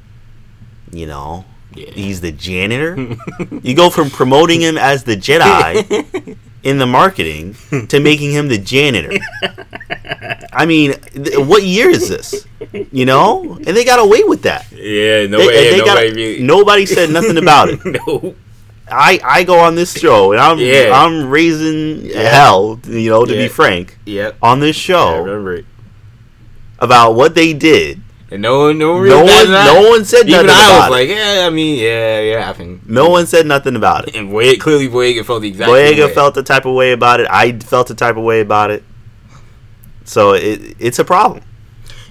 you 0.92 1.06
know. 1.06 1.44
yeah. 1.74 1.90
He's 1.90 2.20
the 2.20 2.32
janitor. 2.32 3.16
you 3.62 3.74
go 3.74 3.90
from 3.90 4.10
promoting 4.10 4.60
him 4.60 4.76
as 4.76 5.04
the 5.04 5.16
Jedi 5.16 6.36
in 6.62 6.78
the 6.78 6.86
marketing 6.86 7.56
to 7.88 8.00
making 8.00 8.32
him 8.32 8.48
the 8.48 8.58
janitor. 8.58 9.12
I 10.52 10.66
mean, 10.66 10.92
th- 11.00 11.38
what 11.38 11.62
year 11.62 11.88
is 11.90 12.08
this? 12.08 12.46
You 12.92 13.06
know, 13.06 13.54
and 13.54 13.64
they 13.76 13.84
got 13.84 13.98
away 13.98 14.24
with 14.24 14.42
that. 14.42 14.70
yeah, 14.72 15.26
nobody, 15.26 15.54
yeah, 15.56 15.70
they 15.70 15.78
got- 15.84 15.98
really. 16.00 16.42
nobody 16.42 16.86
said 16.86 17.10
nothing 17.18 17.36
about 17.38 17.68
it. 17.70 17.80
no. 17.84 18.34
I, 18.92 19.20
I 19.24 19.44
go 19.44 19.60
on 19.60 19.76
this 19.76 19.96
show 19.96 20.32
and 20.32 20.40
I'm 20.40 20.58
Yeah. 20.58 20.90
I'm 20.92 21.30
raising 21.30 22.10
hell, 22.10 22.80
you 22.88 23.08
know, 23.10 23.24
to 23.24 23.32
Yeah. 23.32 23.42
be 23.42 23.48
frank, 23.48 23.96
Yep. 24.04 24.36
on 24.42 24.58
this 24.58 24.74
show 24.74 25.62
about 26.80 27.14
what 27.14 27.34
they 27.36 27.52
did. 27.52 28.02
And 28.32 28.42
no 28.42 28.60
one, 28.60 28.78
no 28.78 28.92
one, 28.94 29.08
No 29.08 29.24
one, 29.24 29.50
no 29.50 29.88
one 29.90 30.04
said 30.04 30.28
Even 30.28 30.46
nothing 30.46 30.50
I 30.64 30.78
was 30.78 30.86
it. 30.86 30.90
like, 30.90 31.08
yeah, 31.08 31.44
I 31.46 31.50
mean, 31.50 31.78
yeah, 31.80 32.20
yeah, 32.20 32.44
happened. 32.44 32.88
No 32.88 33.10
one 33.10 33.26
said 33.26 33.44
nothing 33.44 33.74
about 33.74 34.06
it. 34.06 34.14
And 34.14 34.30
Boy, 34.30 34.56
clearly 34.56 34.88
Boyega 34.88 35.24
felt 35.24 35.42
the 35.42 35.48
exact 35.48 35.68
Boyega 35.70 36.06
way. 36.06 36.14
felt 36.14 36.34
the 36.36 36.44
type 36.44 36.64
of 36.64 36.74
way 36.74 36.92
about 36.92 37.18
it. 37.18 37.26
I 37.28 37.58
felt 37.58 37.88
the 37.88 37.94
type 37.96 38.16
of 38.16 38.22
way 38.22 38.40
about 38.40 38.70
it. 38.70 38.84
So 40.04 40.32
it 40.34 40.76
it's 40.78 40.98
a 41.00 41.04
problem. 41.04 41.42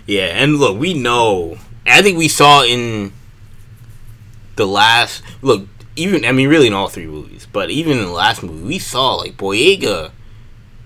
Yeah, 0.06 0.26
and 0.26 0.56
look, 0.58 0.78
we 0.78 0.94
know. 0.94 1.58
I 1.86 2.02
think 2.02 2.18
we 2.18 2.28
saw 2.28 2.64
in 2.64 3.14
the 4.56 4.66
last 4.66 5.24
look. 5.42 5.68
Even 5.96 6.26
I 6.26 6.32
mean, 6.32 6.50
really 6.50 6.68
in 6.68 6.74
all 6.74 6.88
three 6.90 7.08
movies, 7.08 7.48
but 7.52 7.70
even 7.70 7.98
in 7.98 8.04
the 8.06 8.12
last 8.12 8.42
movie, 8.44 8.64
we 8.68 8.80
saw 8.80 9.16
like 9.16 9.38
Boyega 9.38 10.12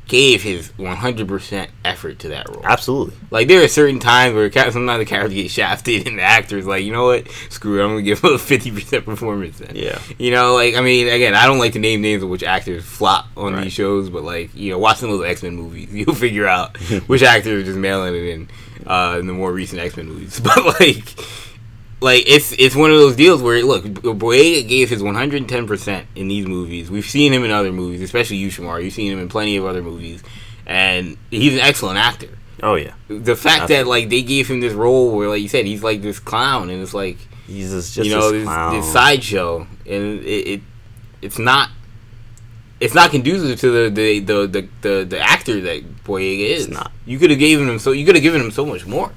gave 0.08 0.44
his 0.44 0.70
100% 0.74 1.68
effort 1.86 2.20
to 2.20 2.28
that 2.30 2.50
role. 2.50 2.62
Absolutely. 2.66 3.16
Like 3.32 3.48
there 3.48 3.64
are 3.64 3.68
certain 3.68 4.00
times 4.00 4.36
where 4.36 4.52
sometimes 4.52 5.00
the 5.00 5.06
characters 5.06 5.34
get 5.34 5.50
shafted, 5.50 6.08
and 6.08 6.20
the 6.20 6.24
actor's 6.24 6.66
like, 6.66 6.84
you 6.84 6.92
know 6.92 7.06
what, 7.06 7.28
screw 7.50 7.80
it, 7.80 7.84
I'm 7.84 7.92
gonna 7.92 8.02
give 8.02 8.20
him 8.20 8.34
a 8.34 8.38
50% 8.38 9.06
performance. 9.06 9.60
Then. 9.60 9.76
Yeah. 9.76 10.00
You 10.18 10.32
know, 10.32 10.54
like 10.56 10.76
I 10.76 10.82
mean, 10.82 11.08
again, 11.08 11.36
I 11.36 11.46
don't 11.46 11.60
like 11.60 11.74
to 11.74 11.80
name 11.80 12.02
names 12.02 12.22
of 12.24 12.30
which 12.30 12.44
actors 12.44 12.84
flop 12.84 13.28
on 13.38 13.54
Right. 13.54 13.64
these 13.64 13.74
shows, 13.74 14.10
but 14.10 14.24
like 14.24 14.54
you 14.56 14.72
know, 14.72 14.78
watching 14.80 15.10
those 15.10 15.26
X 15.26 15.42
Men 15.44 15.56
movies, 15.56 15.90
you'll 15.94 16.16
figure 16.16 16.48
out 16.48 16.78
which 17.08 17.24
actors 17.24 17.62
are 17.62 17.66
just 17.66 17.78
mailing 17.78 18.14
it 18.16 18.24
in 18.24 18.50
uh, 18.86 19.18
in 19.20 19.28
the 19.28 19.34
more 19.34 19.52
recent 19.54 19.82
X 19.82 19.96
Men 19.98 20.08
movies. 20.08 20.40
But 20.44 20.80
like, 20.80 21.04
like 22.04 22.24
it's 22.28 22.52
it's 22.54 22.76
one 22.76 22.92
of 22.92 22.98
those 22.98 23.16
deals 23.16 23.42
where 23.42 23.64
look, 23.64 23.84
Boyega 23.86 24.68
gave 24.68 24.90
his 24.90 25.02
110 25.02 25.68
percent 25.68 26.08
in 26.16 26.28
these 26.28 26.46
movies. 26.46 26.92
We've 26.92 27.06
seen 27.06 27.34
him 27.34 27.44
in 27.44 27.52
other 27.52 27.72
movies, 27.72 28.02
especially 28.02 28.40
Yushimar. 28.40 28.84
You've 28.84 28.94
seen 28.94 29.12
him 29.12 29.20
in 29.20 29.30
plenty 29.30 29.58
of 29.58 29.66
other 29.66 29.82
movies, 29.82 30.24
and 30.66 31.18
he's 31.32 31.54
an 31.54 31.60
excellent 31.60 31.98
actor. 31.98 32.38
Oh 32.62 32.76
yeah. 32.76 32.94
The 33.08 33.36
fact 33.36 33.70
that 33.70 33.88
like 33.88 34.10
they 34.10 34.22
gave 34.22 34.48
him 34.48 34.60
this 34.60 34.74
role 34.74 35.16
where, 35.16 35.30
like 35.30 35.42
you 35.42 35.50
said, 35.50 35.66
he's 35.66 35.84
like 35.84 36.02
this 36.02 36.20
clown, 36.20 36.70
and 36.70 36.82
it's 36.82 36.94
like 36.94 37.18
He's 37.48 37.72
just, 37.72 37.94
just 37.94 38.10
you 38.10 38.16
know 38.16 38.32
this 38.32 38.48
this, 38.48 38.86
this 38.86 38.94
sideshow, 38.94 39.68
and 39.86 40.22
it, 40.22 40.48
it 40.48 40.62
it's 41.22 41.38
not 41.38 41.70
it's 42.80 42.94
not 42.94 43.12
conducive 43.12 43.60
to 43.60 43.72
the 43.72 43.90
the 43.90 44.20
the 44.20 44.48
the, 44.48 44.70
the, 44.82 45.06
the 45.06 45.20
actor 45.20 45.60
that 45.62 46.04
Boyega 46.04 46.48
is. 46.48 46.66
It's 46.66 46.74
not. 46.74 46.92
You 47.06 47.20
could 47.20 47.32
have 47.32 47.40
given 47.40 47.68
him 47.68 47.80
so 47.80 47.92
you 47.92 48.06
could 48.06 48.16
have 48.16 48.24
given 48.24 48.42
him 48.42 48.52
so 48.52 48.66
much 48.66 48.86
more. 48.86 49.12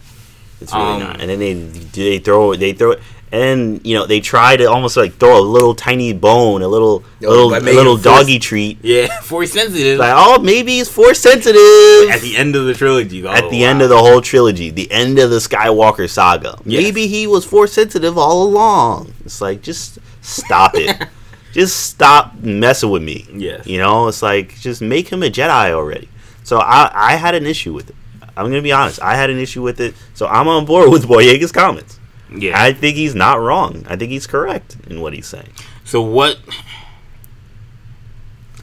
It's 0.60 0.72
really 0.72 0.84
um, 0.86 1.00
not. 1.00 1.20
And 1.20 1.30
then 1.30 1.38
they 1.38 1.52
they 1.54 2.18
throw 2.18 2.52
it. 2.52 2.58
they 2.58 2.72
throw 2.72 2.92
it. 2.92 3.00
and 3.32 3.84
you 3.84 3.94
know 3.96 4.06
they 4.06 4.20
try 4.20 4.56
to 4.56 4.64
almost 4.66 4.96
like 4.96 5.14
throw 5.16 5.38
a 5.38 5.42
little 5.42 5.74
tiny 5.74 6.12
bone, 6.12 6.62
a 6.62 6.68
little 6.68 7.02
Yo, 7.20 7.28
little 7.28 7.54
a 7.54 7.60
little 7.60 7.96
force- 7.98 8.04
doggy 8.04 8.38
treat. 8.38 8.78
Yeah, 8.82 9.08
force 9.22 9.52
sensitive. 9.52 9.98
Like, 9.98 10.14
oh, 10.16 10.38
maybe 10.38 10.78
it's 10.78 10.88
force 10.90 11.18
sensitive. 11.20 12.10
at 12.10 12.20
the 12.22 12.34
end 12.36 12.54
of 12.56 12.64
the 12.66 12.74
trilogy. 12.74 13.26
Oh, 13.26 13.30
At 13.30 13.50
the 13.50 13.64
end 13.64 13.82
of 13.82 13.88
the 13.88 13.98
whole 13.98 14.20
trilogy, 14.20 14.70
the 14.70 14.90
end 14.90 15.18
of 15.18 15.30
the 15.30 15.38
Skywalker 15.38 16.08
saga. 16.08 16.56
Yes. 16.64 16.82
Maybe 16.82 17.06
he 17.08 17.26
was 17.26 17.44
force 17.44 17.72
sensitive 17.72 18.16
all 18.16 18.44
along. 18.44 19.12
It's 19.24 19.40
like 19.40 19.60
just 19.60 19.98
stop 20.22 20.72
it. 20.74 21.08
just 21.52 21.76
stop 21.88 22.34
messing 22.40 22.90
with 22.90 23.02
me. 23.02 23.26
Yeah. 23.34 23.60
You 23.66 23.78
know, 23.78 24.06
it's 24.08 24.22
like 24.22 24.54
just 24.60 24.80
make 24.80 25.08
him 25.08 25.22
a 25.22 25.28
Jedi 25.28 25.72
already. 25.72 26.08
So 26.44 26.58
I 26.58 26.90
I 26.94 27.16
had 27.16 27.34
an 27.34 27.44
issue 27.44 27.72
with 27.74 27.90
it. 27.90 27.96
I'm 28.36 28.46
gonna 28.46 28.62
be 28.62 28.72
honest. 28.72 29.00
I 29.02 29.16
had 29.16 29.30
an 29.30 29.38
issue 29.38 29.62
with 29.62 29.80
it. 29.80 29.94
So 30.14 30.26
I'm 30.26 30.48
on 30.48 30.64
board 30.66 30.90
with 30.90 31.06
Boyega's 31.06 31.52
comments. 31.52 31.98
yeah. 32.30 32.60
I 32.60 32.72
think 32.72 32.96
he's 32.96 33.14
not 33.14 33.40
wrong. 33.40 33.84
I 33.88 33.96
think 33.96 34.10
he's 34.10 34.26
correct 34.26 34.76
in 34.88 35.00
what 35.00 35.12
he's 35.12 35.26
saying. 35.26 35.50
So 35.84 36.02
what? 36.02 36.38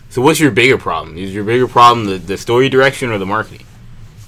So 0.09 0.21
what's 0.21 0.39
your 0.39 0.51
bigger 0.51 0.77
problem? 0.77 1.17
Is 1.17 1.33
your 1.33 1.43
bigger 1.43 1.67
problem 1.67 2.05
the, 2.05 2.17
the 2.17 2.37
story 2.37 2.69
direction 2.69 3.09
or 3.09 3.17
the 3.17 3.25
marketing? 3.25 3.65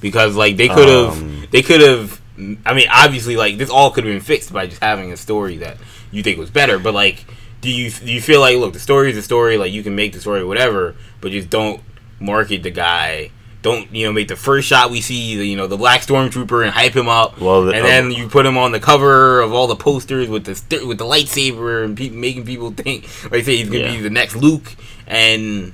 Because 0.02 0.36
like 0.36 0.58
they 0.58 0.68
could 0.68 0.88
have, 0.88 1.18
Um, 1.22 1.48
they 1.52 1.62
could 1.62 1.82
have. 1.82 2.22
I 2.66 2.74
mean, 2.74 2.88
obviously, 2.92 3.38
like 3.38 3.58
this 3.58 3.70
all 3.70 3.92
could 3.92 4.04
have 4.04 4.12
been 4.14 4.22
fixed 4.22 4.52
by 4.52 4.68
just 4.68 4.82
having 4.82 5.12
a 5.12 5.18
story 5.18 5.58
that 5.58 5.78
you 6.12 6.24
think 6.24 6.38
was 6.40 6.50
better. 6.50 6.80
But 6.80 6.94
like, 6.94 7.26
do 7.62 7.70
you 7.70 7.90
do 7.92 8.12
you 8.12 8.20
feel 8.22 8.40
like 8.40 8.58
look, 8.58 8.74
the 8.74 8.80
story 8.80 9.12
is 9.12 9.18
a 9.18 9.22
story. 9.22 9.58
Like 9.58 9.72
you 9.72 9.84
can 9.84 9.96
make 9.96 10.14
the 10.14 10.20
story 10.20 10.44
whatever, 10.44 10.96
but 11.22 11.32
just 11.32 11.50
don't 11.50 11.82
market 12.20 12.64
the 12.64 12.72
guy. 12.72 13.32
Don't 13.66 13.92
you 13.96 14.06
know 14.06 14.14
make 14.14 14.28
the 14.28 14.36
first 14.36 14.68
shot 14.68 14.92
we 14.92 15.02
see 15.02 15.38
the 15.38 15.44
you 15.48 15.56
know 15.58 15.66
the 15.66 15.76
black 15.76 16.02
stormtrooper 16.02 16.64
and 16.64 16.72
hype 16.72 16.96
him 16.96 17.08
up, 17.10 17.40
Well, 17.42 17.64
the- 17.66 17.74
and 17.74 17.84
then 17.84 18.12
you 18.12 18.30
put 18.30 18.46
him 18.46 18.60
on 18.60 18.72
the 18.72 18.80
cover 18.80 19.42
of 19.42 19.54
all 19.54 19.66
the 19.66 19.76
posters 19.76 20.30
with 20.30 20.44
the 20.44 20.54
st- 20.54 20.86
with 20.86 21.00
the 21.00 21.04
lightsaber 21.06 21.84
and 21.84 21.98
pe- 21.98 22.10
making 22.10 22.46
people 22.46 22.70
think 22.70 23.06
like 23.32 23.44
say 23.44 23.58
he's 23.58 23.68
gonna 23.68 23.86
Yeah. 23.86 23.96
be 23.96 24.02
the 24.02 24.12
next 24.12 24.36
Luke, 24.36 24.76
and 25.08 25.74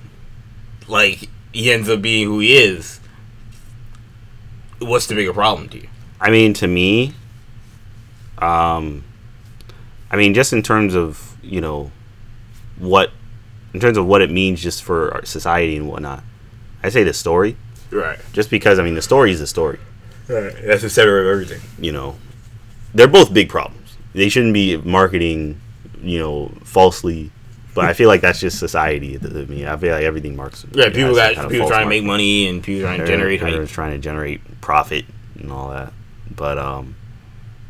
like 0.88 1.27
he 1.51 1.69
ends 1.69 1.89
up 1.89 2.01
being 2.01 2.27
who 2.27 2.39
he 2.39 2.55
is. 2.55 3.01
What's 4.79 5.07
the 5.07 5.15
bigger 5.15 5.33
problem 5.33 5.67
to 5.69 5.77
you? 5.81 5.88
I 6.21 6.29
mean, 6.31 6.53
to 6.53 6.67
me, 6.67 7.13
um, 8.39 9.03
I 10.10 10.15
mean, 10.15 10.33
just 10.33 10.53
in 10.53 10.62
terms 10.62 10.95
of 10.95 11.36
you 11.43 11.60
know 11.60 11.91
what, 12.77 13.12
in 13.74 13.81
terms 13.81 13.98
of 13.98 14.05
what 14.05 14.21
it 14.21 14.31
means 14.31 14.62
just 14.63 14.81
for 14.81 15.13
our 15.13 15.25
society 15.25 15.75
and 15.75 15.89
whatnot, 15.89 16.24
I 16.81 16.88
say 16.88 17.03
the 17.03 17.13
story. 17.13 17.57
Right, 17.91 18.17
Just 18.33 18.50
because 18.50 18.79
I 18.79 18.83
mean, 18.83 18.95
the 18.95 19.01
story 19.01 19.31
is 19.31 19.39
the 19.39 19.48
story. 19.48 19.79
right. 20.29 20.53
That's 20.63 20.81
the 20.81 20.89
center 20.89 21.19
of 21.19 21.27
everything. 21.27 21.62
You 21.79 21.91
know, 21.91 22.15
they're 22.93 23.07
both 23.07 23.33
big 23.33 23.50
problems. 23.50 23.98
They 24.13 24.29
shouldn't 24.29 24.53
be 24.53 24.77
marketing, 24.77 25.60
you 26.01 26.19
know, 26.19 26.51
falsely. 26.63 27.31
But 27.74 27.86
I 27.86 27.93
feel 27.93 28.07
like 28.10 28.19
that's 28.21 28.39
just 28.41 28.60
society. 28.60 29.17
I 29.17 29.27
mean, 29.45 29.65
I 29.65 29.77
feel 29.77 29.93
like 29.95 30.03
everything 30.03 30.36
marks. 30.36 30.65
Yeah, 30.74 30.89
people 30.89 31.15
got 31.15 31.36
kind 31.36 31.45
of 31.45 31.51
people 31.51 31.67
trying 31.69 31.86
to 31.86 31.89
make 31.89 32.03
money 32.03 32.48
and 32.48 32.62
people 32.62 32.81
trying 32.81 33.00
to 33.00 33.05
They're- 33.05 33.15
generate 33.17 33.39
they're 33.39 33.60
hype. 33.62 33.69
trying 33.69 33.91
to 33.91 33.98
generate 33.98 34.62
profit 34.62 35.05
and 35.39 35.51
all 35.51 35.69
that. 35.69 35.93
But 36.36 36.57
um, 36.57 36.95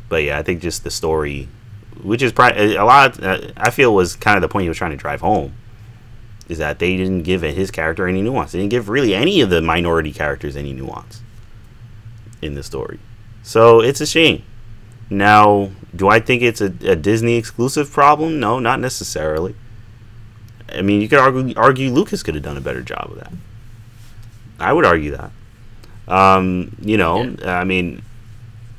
but 0.08 0.24
yeah, 0.24 0.38
I 0.38 0.42
think 0.42 0.60
just 0.60 0.82
the 0.82 0.90
story, 0.90 1.46
which 2.02 2.20
is 2.22 2.32
pri- 2.32 2.50
a 2.50 2.84
lot. 2.84 3.22
uh, 3.22 3.38
I 3.56 3.70
feel 3.70 3.94
was 3.94 4.16
kind 4.16 4.36
of 4.36 4.42
the 4.42 4.48
point 4.48 4.62
he 4.64 4.68
was 4.68 4.78
trying 4.78 4.90
to 4.90 4.96
drive 4.96 5.20
home, 5.20 5.52
is 6.48 6.58
that 6.58 6.78
they 6.78 6.96
didn't 6.96 7.22
give 7.22 7.42
his 7.42 7.70
character 7.70 8.06
any 8.06 8.22
nuance. 8.22 8.52
They 8.52 8.58
didn't 8.58 8.70
give 8.70 8.88
really 8.88 9.14
any 9.14 9.40
of 9.40 9.50
the 9.50 9.62
minority 9.62 10.12
characters 10.12 10.56
any 10.56 10.72
nuance 10.72 11.22
in 12.40 12.54
the 12.54 12.62
story. 12.62 12.98
So 13.42 13.80
it's 13.80 14.00
a 14.00 14.06
shame. 14.06 14.42
Now, 15.10 15.70
do 15.94 16.08
I 16.08 16.20
think 16.20 16.42
it's 16.42 16.60
a, 16.60 16.72
a 16.84 16.96
Disney 16.96 17.36
exclusive 17.36 17.90
problem? 17.90 18.40
No, 18.40 18.58
not 18.58 18.80
necessarily. 18.80 19.54
I 20.68 20.82
mean, 20.82 21.00
you 21.00 21.08
could 21.08 21.18
argue, 21.18 21.54
argue 21.56 21.90
Lucas 21.90 22.22
could 22.22 22.34
have 22.34 22.44
done 22.44 22.56
a 22.56 22.62
better 22.62 22.82
job 22.82 23.10
of 23.10 23.18
that. 23.18 23.32
I 24.58 24.72
would 24.72 24.86
argue 24.86 25.16
that. 25.16 25.30
Um, 26.08 26.76
you 26.80 26.96
know, 26.96 27.36
I 27.44 27.64
mean, 27.64 28.02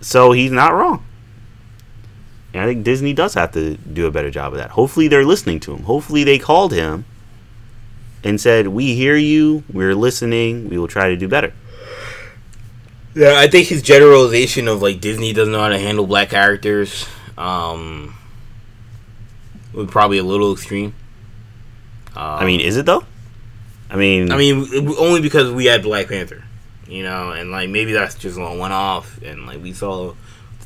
so 0.02 0.32
he's 0.32 0.52
not 0.52 0.74
wrong. 0.74 1.06
And 2.54 2.62
I 2.62 2.66
think 2.66 2.84
Disney 2.84 3.14
does 3.14 3.34
have 3.34 3.52
to 3.54 3.78
do 3.78 4.06
a 4.06 4.12
better 4.12 4.30
job 4.30 4.54
of 4.54 4.60
that. 4.60 4.72
Hopefully, 4.72 5.08
they're 5.08 5.26
listening 5.26 5.60
to 5.62 5.74
him. 5.74 5.84
Hopefully, 5.84 6.24
they 6.24 6.38
called 6.38 6.72
him 6.72 7.06
and 8.24 8.40
said, 8.40 8.68
"We 8.68 8.96
hear 8.96 9.16
you. 9.16 9.64
We're 9.72 9.96
listening. 9.96 10.70
We 10.70 10.78
will 10.78 10.88
try 10.88 11.10
to 11.10 11.16
do 11.16 11.28
better." 11.28 11.54
Yeah, 13.16 13.36
I 13.38 13.48
think 13.48 13.68
his 13.68 13.82
generalization 13.82 14.68
of 14.68 14.82
like 14.82 15.00
Disney 15.00 15.34
doesn't 15.34 15.52
know 15.52 15.60
how 15.62 15.70
to 15.70 15.78
handle 15.78 16.08
black 16.08 16.30
characters 16.30 17.08
um 17.38 18.16
was 19.74 19.90
probably 19.90 20.18
a 20.18 20.24
little 20.24 20.54
extreme. 20.54 20.94
Um, 22.16 22.24
I 22.24 22.46
mean, 22.46 22.60
is 22.60 22.78
it 22.78 22.86
though? 22.86 23.04
I 23.90 23.96
mean, 23.96 24.32
I 24.32 24.38
mean, 24.38 24.90
only 24.98 25.22
because 25.22 25.52
we 25.52 25.66
had 25.66 25.84
Black 25.84 26.08
Panther, 26.08 26.44
you 26.88 27.04
know, 27.04 27.32
and 27.32 27.52
like 27.52 27.70
maybe 27.70 27.94
that's 27.94 28.16
just 28.16 28.38
a 28.38 28.42
one 28.42 28.72
off, 28.72 29.22
and 29.22 29.46
like 29.46 29.62
we 29.62 29.74
saw 29.74 30.14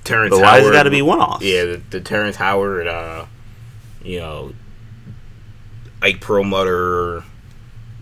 Terrence. 0.04 0.32
but 0.32 0.42
why 0.42 0.48
Howard, 0.48 0.60
has 0.64 0.70
it 0.70 0.74
got 0.74 0.84
to 0.84 0.90
be 0.90 1.02
one 1.02 1.20
off? 1.20 1.42
Yeah, 1.42 1.66
the, 1.66 1.82
the 1.90 2.02
Terrence 2.02 2.38
Howard, 2.38 2.88
uh, 2.88 3.26
you 4.02 4.20
know, 4.20 4.54
Ike 6.02 6.22
Perlmutter, 6.22 7.24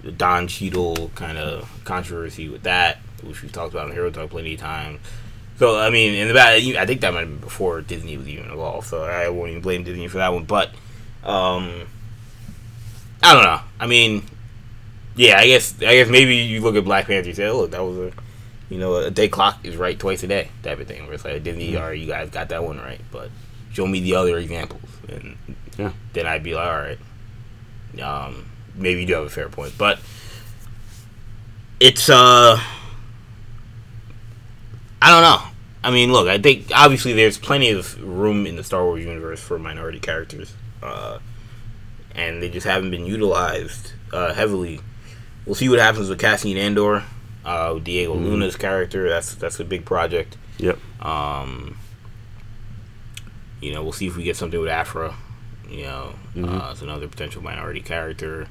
the 0.06 0.12
Don 0.14 0.48
Cheadle 0.48 1.12
kind 1.16 1.38
of 1.38 1.68
controversy 1.84 2.48
with 2.48 2.64
that, 2.64 3.00
which 3.24 3.42
we've 3.42 3.52
talked 3.52 3.74
about 3.74 3.88
on 3.88 3.92
Hero 3.92 4.10
Talk 4.12 4.30
plenty 4.30 4.54
of 4.54 4.60
times. 4.62 5.00
So 5.58 5.78
I 5.78 5.90
mean, 5.90 6.14
in 6.16 6.28
the 6.30 6.34
back, 6.34 6.62
I 6.62 6.86
think 6.86 7.02
that 7.02 7.14
might 7.14 7.22
have 7.22 7.30
been 7.30 7.38
before 7.40 7.82
Disney 7.82 8.16
was 8.18 8.28
even 8.28 8.46
involved. 8.50 8.88
So 8.88 9.04
I 9.04 9.28
won't 9.30 9.50
even 9.50 9.62
blame 9.62 9.84
Disney 9.84 10.08
for 10.08 10.18
that 10.20 10.32
one. 10.34 10.44
But 10.46 10.70
um, 11.24 11.88
I 13.24 13.34
don't 13.34 13.44
know. 13.44 13.60
I 13.80 13.88
mean, 13.88 14.24
yeah, 15.16 15.38
I 15.40 15.48
guess 15.48 15.74
I 15.82 15.96
guess 15.96 16.10
maybe 16.10 16.36
you 16.36 16.62
look 16.62 16.76
at 16.76 16.84
Black 16.84 17.08
Panther 17.08 17.30
and 17.30 17.36
say, 17.36 17.48
oh, 17.48 17.62
look, 17.62 17.72
that 17.72 17.84
was 17.84 17.98
a 17.98 18.12
you 18.70 18.78
know 18.80 18.96
a 18.98 19.10
day 19.12 19.28
clock 19.28 19.60
is 19.64 19.76
right 19.78 19.98
twice 19.98 20.24
a 20.24 20.28
day 20.28 20.50
type 20.62 20.80
of 20.80 20.88
thing. 20.88 21.04
Where 21.06 21.14
it's 21.14 21.26
like 21.26 21.42
Disney, 21.44 21.70
Mm-hmm. 21.72 21.78
all 21.82 21.90
right, 21.90 22.00
you 22.00 22.08
guys 22.08 22.30
got 22.30 22.50
that 22.50 22.64
one 22.64 22.78
right, 22.78 23.02
but 23.12 23.30
show 23.74 23.88
me 23.88 24.02
the 24.02 24.16
other 24.16 24.38
examples, 24.38 24.82
and 25.08 25.38
Yeah. 25.78 25.92
then 26.14 26.28
I'd 26.28 26.44
be 26.44 26.54
like, 26.54 26.68
all 26.68 26.78
right, 26.78 27.00
um, 28.02 28.46
maybe 28.78 29.02
you 29.02 29.08
do 29.08 29.14
have 29.14 29.24
a 29.26 29.30
fair 29.30 29.50
point, 29.50 29.74
but 29.78 30.00
it's 31.80 32.10
uh, 32.10 32.60
I 35.02 35.10
don't 35.12 35.22
know. 35.22 35.42
I 35.84 35.92
mean, 35.92 36.12
look, 36.12 36.28
I 36.28 36.38
think 36.40 36.72
obviously 36.74 37.14
there's 37.14 37.38
plenty 37.38 37.70
of 37.70 38.02
room 38.02 38.46
in 38.48 38.56
the 38.56 38.64
Star 38.64 38.84
Wars 38.84 39.04
universe 39.06 39.40
for 39.40 39.60
minority 39.60 40.00
characters, 40.00 40.54
uh, 40.82 41.20
and 42.16 42.42
they 42.42 42.50
just 42.50 42.66
haven't 42.66 42.90
been 42.92 43.06
utilized 43.06 43.94
uh, 44.12 44.34
heavily. 44.34 44.80
We'll 45.46 45.54
see 45.56 45.70
what 45.70 45.78
happens 45.80 46.10
with 46.10 46.20
Cassian 46.20 46.58
Andor, 46.58 47.04
uh, 47.46 47.76
Diego 47.76 48.16
Mhm. 48.16 48.24
Luna's 48.24 48.56
character. 48.56 49.08
That's 49.10 49.36
that's 49.36 49.60
a 49.60 49.64
big 49.66 49.86
project. 49.86 50.38
Yep. 50.58 50.80
Um, 51.06 51.78
you 53.62 53.74
know, 53.74 53.84
we'll 53.84 53.92
see 53.94 54.08
if 54.08 54.16
we 54.18 54.24
get 54.24 54.36
something 54.38 54.60
with 54.60 54.70
Aphra. 54.70 55.14
You 55.70 55.84
know, 55.84 56.16
Mhm. 56.36 56.62
uh, 56.68 56.72
it's 56.72 56.82
another 56.82 57.08
potential 57.08 57.44
minority 57.44 57.82
character. 57.82 58.48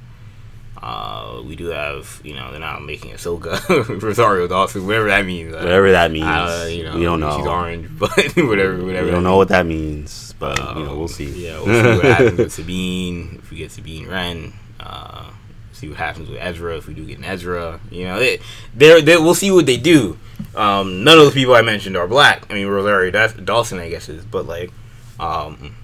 Uh, 0.82 1.40
we 1.46 1.56
do 1.56 1.66
have, 1.66 2.20
you 2.24 2.34
know, 2.34 2.50
they're 2.50 2.60
not 2.60 2.82
making 2.84 3.12
Ahsoka, 3.12 3.58
Rosario 4.02 4.46
Dawson, 4.46 4.86
whatever 4.86 5.08
that 5.08 5.24
means. 5.24 5.54
Uh, 5.54 5.58
Whatever 5.58 5.92
that 5.92 6.10
means, 6.10 6.24
uh, 6.26 6.68
you 6.70 6.82
know, 6.84 6.96
we 6.96 7.04
don't 7.04 7.20
know. 7.20 7.38
She's 7.38 7.46
orange, 7.46 7.88
but 7.98 8.10
whatever, 8.36 8.84
whatever. 8.84 9.06
we 9.06 9.10
don't 9.10 9.22
know 9.22 9.36
what 9.36 9.48
that 9.48 9.64
means, 9.66 10.34
but 10.38 10.58
um, 10.60 10.78
you 10.78 10.84
know, 10.84 10.96
we'll 10.98 11.08
see. 11.08 11.24
Yeah, 11.46 11.60
we'll 11.62 11.66
see 11.82 11.96
what 11.96 12.04
happens 12.04 12.38
with 12.38 12.52
Sabine. 12.58 13.36
If 13.42 13.50
we 13.50 13.56
get 13.58 13.70
Sabine 13.72 14.08
Wren, 14.08 14.52
uh, 14.80 15.30
see 15.72 15.88
what 15.88 15.96
happens 15.96 16.28
with 16.28 16.38
Ezra. 16.40 16.76
If 16.76 16.86
we 16.86 16.92
do 16.92 17.04
get 17.06 17.18
an 17.18 17.24
Ezra, 17.24 17.80
you 17.90 18.04
know, 18.04 18.18
they, 18.18 18.40
they're, 18.74 19.00
they 19.00 19.16
we'll 19.16 19.34
see 19.34 19.50
what 19.50 19.64
they 19.66 19.78
do. 19.78 20.18
Um, 20.54 21.02
none 21.04 21.18
of 21.18 21.24
the 21.24 21.30
people 21.30 21.54
I 21.54 21.62
mentioned 21.62 21.96
are 21.96 22.06
black. 22.08 22.44
I 22.50 22.54
mean, 22.54 22.66
Rosario 22.66 23.10
Daw- 23.10 23.28
Dawson, 23.42 23.78
I 23.78 23.88
guess, 23.88 24.08
is, 24.10 24.24
but 24.24 24.46
like, 24.46 24.70
um, 25.18 25.76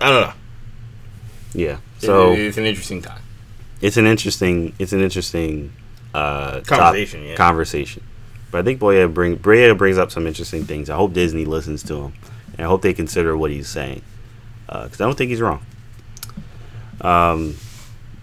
I 0.00 0.10
don't 0.10 0.20
know. 0.28 0.32
yeah. 1.54 1.76
So 1.98 2.06
So 2.06 2.32
it's 2.32 2.56
an 2.58 2.64
interesting 2.64 3.02
time. 3.02 3.20
It's 3.80 3.96
an 3.96 4.06
interesting, 4.06 4.74
it's 4.78 4.92
an 4.92 5.00
interesting 5.00 5.72
uh, 6.14 6.60
Conversation, 6.62 7.22
yeah. 7.24 7.34
conversation. 7.36 8.02
But 8.50 8.58
I 8.60 8.62
think 8.64 8.80
Boya 8.80 9.12
bring 9.12 9.36
Boya 9.38 9.76
brings 9.76 9.98
up 9.98 10.10
some 10.10 10.26
interesting 10.26 10.64
things. 10.64 10.88
I 10.88 10.96
hope 10.96 11.12
Disney 11.12 11.44
listens 11.44 11.82
to 11.84 11.94
him, 12.04 12.12
and 12.56 12.60
I 12.60 12.68
hope 12.68 12.82
they 12.82 12.94
consider 12.94 13.36
what 13.36 13.50
he's 13.50 13.68
saying, 13.68 14.02
because 14.66 15.00
I 15.00 15.04
don't 15.04 15.16
think 15.18 15.30
he's 15.30 15.40
wrong. 15.40 15.64
Um, 17.00 17.56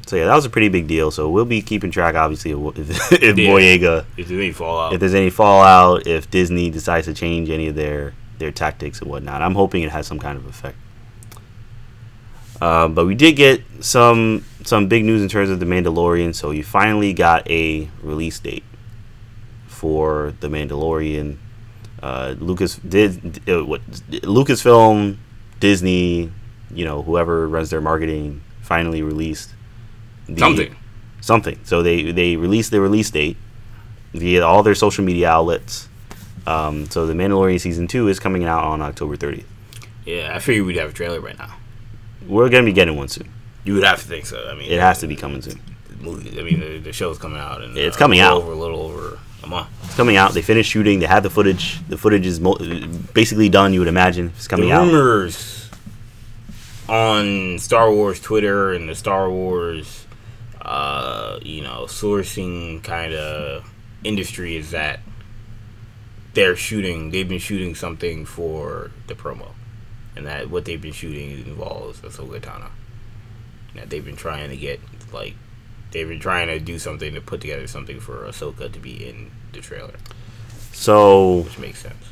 so 0.07 0.15
yeah, 0.15 0.25
that 0.25 0.35
was 0.35 0.45
a 0.45 0.49
pretty 0.49 0.69
big 0.69 0.87
deal. 0.87 1.11
So 1.11 1.29
we'll 1.29 1.45
be 1.45 1.61
keeping 1.61 1.91
track, 1.91 2.15
obviously, 2.15 2.51
if, 2.51 3.11
if 3.11 3.37
Yeah. 3.37 3.49
Boyega, 3.49 4.05
If 4.17 4.27
there's 4.27 4.31
any 4.39 4.51
fallout, 4.51 4.93
if 4.93 4.99
there's 4.99 5.13
any 5.15 5.29
fallout, 5.29 6.07
if 6.07 6.29
Disney 6.29 6.69
decides 6.69 7.05
to 7.07 7.13
change 7.13 7.49
any 7.49 7.67
of 7.67 7.75
their 7.75 8.13
their 8.37 8.51
tactics 8.51 9.01
and 9.01 9.09
whatnot. 9.09 9.41
I'm 9.41 9.55
hoping 9.55 9.83
it 9.83 9.91
has 9.91 10.07
some 10.07 10.19
kind 10.19 10.37
of 10.37 10.45
effect. 10.45 10.77
Uh, 12.59 12.87
but 12.87 13.05
we 13.05 13.15
did 13.15 13.35
get 13.35 13.61
some 13.79 14.43
some 14.65 14.88
big 14.88 15.06
news 15.06 15.21
in 15.21 15.30
terms 15.30 15.49
of 15.49 15.60
the 15.60 15.65
Mandalorian. 15.65 16.36
So 16.36 16.51
you 16.51 16.63
finally 16.63 17.13
got 17.13 17.49
a 17.49 17.89
release 18.04 18.39
date 18.39 18.63
for 19.67 20.34
the 20.39 20.47
Mandalorian. 20.47 21.38
Uh, 22.01 22.36
Lucas 22.39 22.75
did 22.78 23.41
uh, 23.49 23.63
what 23.65 23.82
Lucasfilm 24.12 25.17
Disney, 25.60 26.32
you 26.71 26.86
know, 26.86 27.01
whoever 27.01 27.47
runs 27.47 27.69
their 27.69 27.82
marketing, 27.82 28.41
finally 28.62 29.01
released 29.01 29.51
the, 30.28 30.38
Something. 30.39 30.75
something. 31.21 31.60
So 31.63 31.82
they 31.82 32.12
they 32.12 32.36
released 32.36 32.71
their 32.71 32.82
release 32.82 33.10
date 33.10 33.38
via 34.13 34.43
all 34.45 34.63
their 34.63 34.75
social 34.75 35.04
media 35.04 35.30
outlets. 35.30 35.88
Um, 36.47 36.89
so 36.89 37.06
the 37.08 37.13
Mandalorian 37.13 37.60
season 37.60 37.88
two 37.88 38.08
is 38.08 38.19
coming 38.19 38.43
out 38.43 38.63
on 38.63 38.82
October 38.82 39.17
30th. 39.17 39.45
Yeah, 40.06 40.32
I 40.36 40.39
figured 40.39 40.67
we'd 40.67 40.75
have 40.78 40.91
a 40.91 40.93
trailer 40.93 41.19
right 41.19 41.38
now. 41.38 41.56
We're 42.28 42.49
gonna 42.49 42.65
be 42.65 42.73
getting 42.73 42.95
one 42.95 43.08
soon. 43.08 43.32
You 43.65 43.73
would 43.73 43.84
have 43.84 43.99
to 43.99 44.06
think 44.08 44.25
so. 44.25 44.47
I 44.49 44.56
mean, 44.56 44.71
It 44.71 44.80
has 44.80 44.99
to 44.99 45.08
be 45.08 45.15
coming 45.15 45.41
soon. 45.41 45.60
the 45.89 45.95
movie. 46.04 46.39
I 46.39 46.43
mean, 46.43 46.60
the, 46.62 46.78
the 46.78 46.93
show's 46.93 47.17
coming 47.17 47.39
out, 47.39 47.62
and 47.62 47.78
It's 47.78 47.97
uh, 47.97 47.99
coming 47.99 48.19
out. 48.19 48.38
over 48.38 48.51
a 48.51 48.56
little 48.56 48.80
over 48.82 49.19
a 49.43 49.47
month. 49.47 49.67
It's 49.84 49.95
coming 49.95 50.15
out. 50.17 50.34
They 50.34 50.41
finished 50.41 50.69
shooting. 50.71 50.99
They 50.99 51.08
have 51.08 51.23
the 51.23 51.30
footage. 51.30 51.86
The 51.89 51.97
footage 51.97 52.25
is 52.25 52.39
mo- 52.39 52.58
basically 53.13 53.49
done. 53.49 53.73
You 53.73 53.80
would 53.80 53.88
imagine 53.89 54.32
it's 54.36 54.47
coming 54.47 54.69
the 54.69 54.75
out. 54.75 54.86
rumors 54.86 55.69
on 56.88 57.58
Star 57.60 57.91
Wars 57.91 58.19
Twitter 58.19 58.71
and 58.73 58.88
the 58.88 58.95
Star 58.95 59.30
Wars, 59.30 60.06
uh, 60.62 61.39
you 61.41 61.62
know, 61.62 61.86
sourcing 61.88 62.84
kind 62.84 63.13
of 63.13 63.65
industry 64.04 64.56
is 64.56 64.71
that 64.71 64.99
they're 66.34 66.56
shooting. 66.56 67.10
They've 67.12 67.28
been 67.28 67.39
shooting 67.39 67.73
something 67.75 68.25
for 68.25 68.91
the 69.08 69.15
promo, 69.15 69.51
and 70.15 70.28
that 70.28 70.49
what 70.51 70.65
they've 70.65 70.82
been 70.82 70.91
shooting 70.93 71.32
involves 71.32 72.01
Ahsoka 72.01 72.39
Tano. 72.39 72.69
That 73.75 73.89
they've 73.89 74.03
been 74.05 74.15
trying 74.15 74.49
to 74.49 74.57
get 74.57 74.79
like. 75.13 75.35
They've 75.91 76.07
been 76.07 76.19
trying 76.19 76.47
to 76.47 76.59
do 76.59 76.77
something 76.77 77.13
to 77.13 77.21
put 77.21 77.39
together 77.39 77.67
something 77.67 78.01
for 78.01 78.25
Ahsoka 78.25 78.69
to 78.71 78.79
be 78.79 79.07
in 79.07 79.31
the 79.53 79.61
trailer, 79.61 79.93
So 80.73 81.38
which 81.43 81.57
makes 81.57 81.79
sense. 81.79 82.03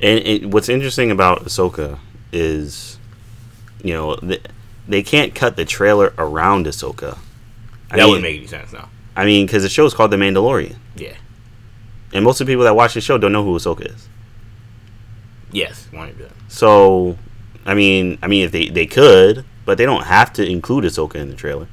And 0.00 0.18
it, 0.20 0.46
what's 0.46 0.68
interesting 0.68 1.10
about 1.10 1.44
Ahsoka 1.44 1.98
is, 2.32 2.98
you 3.82 3.92
know, 3.92 4.16
th- 4.16 4.42
they 4.86 5.02
can't 5.02 5.34
cut 5.34 5.56
the 5.56 5.64
trailer 5.64 6.12
around 6.18 6.66
Ahsoka. 6.66 7.18
I 7.90 7.96
That 7.96 8.06
wouldn't 8.06 8.22
make 8.22 8.38
any 8.38 8.46
sense 8.46 8.72
now. 8.72 8.88
I 9.16 9.24
mean, 9.24 9.46
because 9.46 9.62
the 9.64 9.68
show's 9.68 9.94
called 9.94 10.10
The 10.12 10.16
Mandalorian, 10.16 10.76
Yeah. 10.96 11.14
and 12.12 12.24
most 12.24 12.40
of 12.40 12.46
the 12.46 12.52
people 12.52 12.64
that 12.64 12.74
watch 12.76 12.94
the 12.94 13.00
show 13.00 13.18
don't 13.18 13.32
know 13.32 13.44
who 13.44 13.56
Ahsoka 13.58 13.92
is. 13.92 14.08
Yes, 15.50 15.86
one 15.90 16.02
hundred 16.08 16.16
percent. 16.18 16.32
So, 16.48 17.18
I 17.66 17.74
mean, 17.74 18.18
I 18.22 18.26
mean, 18.28 18.44
if 18.44 18.52
they 18.52 18.68
they 18.68 18.86
could, 18.86 19.44
but 19.64 19.78
they 19.78 19.84
don't 19.84 20.04
have 20.04 20.32
to 20.34 20.44
include 20.46 20.84
Ahsoka 20.84 21.16
in 21.16 21.30
the 21.30 21.36
trailer. 21.36 21.68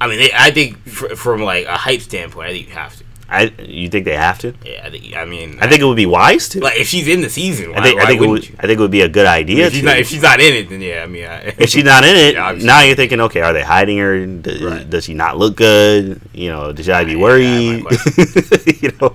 I 0.00 0.06
mean, 0.08 0.18
they, 0.18 0.30
I 0.34 0.50
think 0.50 0.78
fr- 0.88 1.14
from 1.14 1.42
like 1.42 1.66
a 1.66 1.76
hype 1.76 2.00
standpoint, 2.00 2.48
I 2.48 2.52
think 2.52 2.68
you 2.68 2.74
have 2.74 2.96
to. 2.96 3.04
I 3.32 3.52
you 3.62 3.88
think 3.88 4.06
they 4.06 4.16
have 4.16 4.38
to? 4.40 4.54
Yeah, 4.64 4.82
I 4.86 4.90
think. 4.90 5.14
I 5.14 5.24
mean, 5.24 5.58
I 5.60 5.68
think 5.68 5.80
it 5.80 5.84
would 5.84 5.96
be 5.96 6.06
wise 6.06 6.48
to. 6.50 6.60
like 6.60 6.80
if 6.80 6.88
she's 6.88 7.06
in 7.06 7.20
the 7.20 7.30
season, 7.30 7.70
why, 7.70 7.78
I 7.78 7.82
think 7.82 8.00
I 8.00 8.06
think 8.06 8.22
it 8.22 8.26
wouldn't 8.28 8.48
you? 8.50 8.56
I 8.58 8.62
think 8.66 8.78
it 8.78 8.82
would 8.82 8.90
be 8.90 9.02
a 9.02 9.08
good 9.08 9.26
idea. 9.26 9.66
if 9.66 9.72
she's 9.72 9.82
to. 9.82 9.86
not 9.86 9.98
if 9.98 10.08
she's 10.08 10.22
not 10.22 10.40
in 10.40 10.54
it, 10.54 10.68
then 10.68 10.80
yeah, 10.80 11.02
I 11.04 11.06
mean, 11.06 11.24
I, 11.26 11.54
if 11.58 11.68
she's 11.70 11.84
not 11.84 12.02
in 12.04 12.16
it, 12.16 12.34
Yeah, 12.40 12.58
now 12.60 12.80
you're 12.82 12.96
thinking, 12.96 13.20
okay, 13.20 13.40
are 13.40 13.52
they 13.52 13.62
hiding 13.62 13.98
her? 13.98 14.26
D- 14.26 14.64
Right. 14.66 14.88
Does 14.90 15.04
she 15.04 15.14
not 15.14 15.38
look 15.38 15.54
good? 15.56 16.20
You 16.34 16.50
know, 16.50 16.74
should 16.74 16.88
I 16.90 17.04
be 17.04 17.14
worried? 17.14 17.84
you 18.82 18.90
know, 19.00 19.14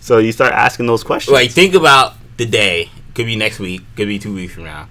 so 0.00 0.18
you 0.18 0.32
start 0.32 0.52
asking 0.52 0.86
those 0.86 1.04
questions. 1.04 1.32
like 1.34 1.50
think 1.50 1.74
about 1.74 2.14
the 2.38 2.46
day. 2.46 2.90
Could 3.14 3.26
be 3.26 3.36
next 3.36 3.58
week. 3.58 3.82
Could 3.96 4.08
be 4.08 4.18
two 4.18 4.32
weeks 4.34 4.54
from 4.54 4.64
now. 4.64 4.88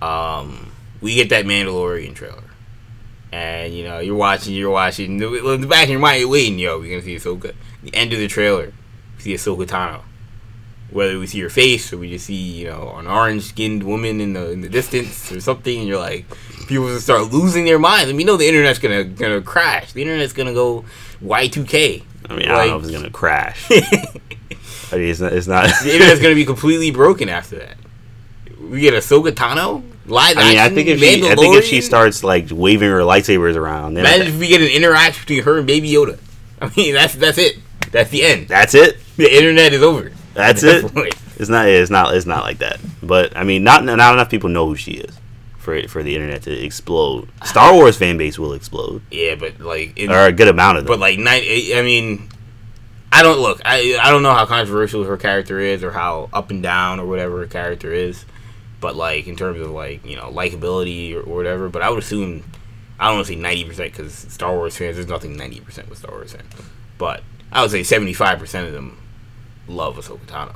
Um, 0.00 0.72
we 1.00 1.14
get 1.14 1.28
that 1.30 1.44
Mandalorian 1.44 2.14
trailer, 2.14 2.44
and 3.32 3.74
you 3.74 3.84
know 3.84 3.98
you're 3.98 4.16
watching, 4.16 4.54
you're 4.54 4.70
watching. 4.70 5.20
In 5.20 5.60
the 5.60 5.66
back 5.68 5.84
of 5.84 5.90
your 5.90 6.00
mind, 6.00 6.20
you're 6.20 6.28
waiting. 6.28 6.58
Yo, 6.58 6.78
we're 6.78 6.90
gonna 6.90 7.02
see 7.02 7.16
Ahsoka. 7.16 7.54
The 7.82 7.94
end 7.94 8.12
of 8.12 8.18
the 8.18 8.28
trailer, 8.28 8.72
we 9.16 9.22
see 9.22 9.34
Ahsoka 9.34 9.66
Tano. 9.66 10.02
Whether 10.90 11.18
we 11.18 11.26
see 11.26 11.40
her 11.40 11.50
face 11.50 11.92
or 11.92 11.98
we 11.98 12.10
just 12.10 12.26
see 12.26 12.34
you 12.34 12.66
know 12.68 12.94
an 12.96 13.06
orange 13.06 13.42
skinned 13.42 13.82
woman 13.82 14.20
in 14.20 14.32
the 14.32 14.50
in 14.50 14.60
the 14.62 14.68
distance 14.68 15.30
or 15.30 15.40
something, 15.40 15.78
and 15.80 15.88
you're 15.88 15.98
like, 15.98 16.24
people 16.66 16.98
start 16.98 17.30
losing 17.32 17.64
their 17.64 17.78
minds. 17.78 18.08
And 18.08 18.16
we 18.16 18.24
know 18.24 18.36
the 18.36 18.48
internet's 18.48 18.78
gonna 18.78 19.04
gonna 19.04 19.42
crash. 19.42 19.92
The 19.92 20.02
internet's 20.02 20.32
gonna 20.32 20.54
go 20.54 20.84
Y2K. 21.22 22.04
I 22.30 22.36
mean, 22.36 22.48
I 22.48 22.66
don't 22.66 22.68
know 22.68 22.76
if 22.78 22.82
it's 22.84 22.92
gonna 22.92 23.10
crash. 23.10 23.68
I 24.92 24.96
mean, 24.96 25.08
it's 25.08 25.20
not. 25.20 25.32
It's 25.32 25.46
not 25.46 25.66
the 25.82 25.92
internet's 25.92 26.20
gonna 26.20 26.34
be 26.34 26.44
completely 26.44 26.90
broken 26.90 27.28
after 27.28 27.58
that. 27.58 27.76
We 28.68 28.80
get 28.80 28.94
Ahsoka 28.94 29.30
Tano 29.32 29.82
live 30.06 30.36
I 30.36 30.48
mean, 30.48 30.58
I 30.58 30.68
think 30.68 30.88
if 30.88 30.98
she, 31.00 31.28
I 31.28 31.34
think 31.34 31.56
if 31.56 31.64
she 31.64 31.80
starts 31.80 32.22
like 32.24 32.48
waving 32.50 32.88
her 32.90 33.00
lightsabers 33.00 33.56
around, 33.56 33.94
then 33.94 34.04
imagine 34.06 34.34
if 34.34 34.38
we 34.40 34.48
get 34.48 34.60
an 34.60 34.68
interaction 34.68 35.22
between 35.22 35.42
her 35.44 35.58
and 35.58 35.66
Baby 35.66 35.90
Yoda. 35.90 36.18
I 36.60 36.70
mean, 36.76 36.94
that's 36.94 37.14
that's 37.14 37.38
it. 37.38 37.58
That's 37.90 38.10
the 38.10 38.22
end. 38.24 38.48
that's 38.48 38.74
it. 38.74 38.98
The 39.16 39.34
internet 39.34 39.72
is 39.72 39.82
over. 39.82 40.12
That's 40.34 40.62
it. 40.64 40.92
point. 40.92 41.14
It's 41.36 41.48
not. 41.48 41.68
It's 41.68 41.90
not. 41.90 42.14
It's 42.14 42.26
not 42.26 42.44
like 42.44 42.58
that. 42.58 42.78
But 43.02 43.36
I 43.36 43.44
mean, 43.44 43.64
not 43.64 43.84
not 43.84 44.12
enough 44.12 44.28
people 44.30 44.48
know 44.50 44.66
who 44.66 44.76
she 44.76 44.92
is 44.92 45.16
for 45.58 45.86
for 45.88 46.02
the 46.02 46.14
internet 46.14 46.42
to 46.42 46.52
explode. 46.52 47.28
Star 47.44 47.72
Wars 47.74 47.96
fan 47.96 48.16
base 48.18 48.38
will 48.38 48.54
explode, 48.54 49.02
Yeah, 49.10 49.34
but 49.36 49.60
like, 49.60 49.92
it, 49.96 50.10
or 50.10 50.26
a 50.26 50.32
good 50.32 50.48
amount 50.48 50.78
of 50.78 50.84
them. 50.84 50.92
but 50.92 50.98
like, 50.98 51.18
nine. 51.18 51.42
Eh, 51.44 51.78
I 51.78 51.82
mean, 51.82 52.28
I 53.12 53.22
don't 53.22 53.38
look. 53.38 53.60
I 53.64 53.98
I 54.02 54.10
don't 54.10 54.22
know 54.22 54.32
how 54.34 54.46
controversial 54.46 55.04
her 55.04 55.16
character 55.16 55.60
is, 55.60 55.84
or 55.84 55.92
how 55.92 56.28
up 56.32 56.50
and 56.50 56.62
down, 56.62 56.98
or 56.98 57.06
whatever 57.06 57.38
her 57.38 57.46
character 57.46 57.92
is. 57.92 58.24
But 58.80 58.94
like, 58.96 59.26
in 59.26 59.36
terms 59.36 59.60
of 59.60 59.70
like 59.70 60.04
you 60.06 60.16
know 60.16 60.30
likability 60.30 61.14
or, 61.14 61.20
or 61.20 61.36
whatever. 61.36 61.68
But 61.68 61.82
I 61.82 61.90
would 61.90 61.98
assume. 61.98 62.44
I 63.00 63.06
don't 63.06 63.16
want 63.16 63.26
to 63.28 63.32
say 63.34 63.38
ninety 63.38 63.64
percent 63.64 63.92
because 63.92 64.12
Star 64.14 64.52
Wars 64.54 64.76
fans. 64.76 64.96
There's 64.96 65.08
nothing 65.08 65.36
ninety 65.36 65.60
percent 65.60 65.88
with 65.88 65.98
Star 65.98 66.12
Wars 66.12 66.32
fans. 66.32 66.52
But 66.98 67.22
I 67.52 67.62
would 67.62 67.70
say 67.70 67.82
seventy 67.82 68.12
five 68.12 68.38
percent 68.38 68.66
of 68.66 68.72
them 68.72 68.98
love 69.68 69.96
Ahsoka 69.96 70.26
Tano. 70.26 70.54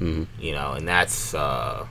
Mhm. 0.00 0.26
You 0.40 0.52
know, 0.52 0.72
and 0.72 0.86
that's. 0.86 1.34
uh 1.34 1.86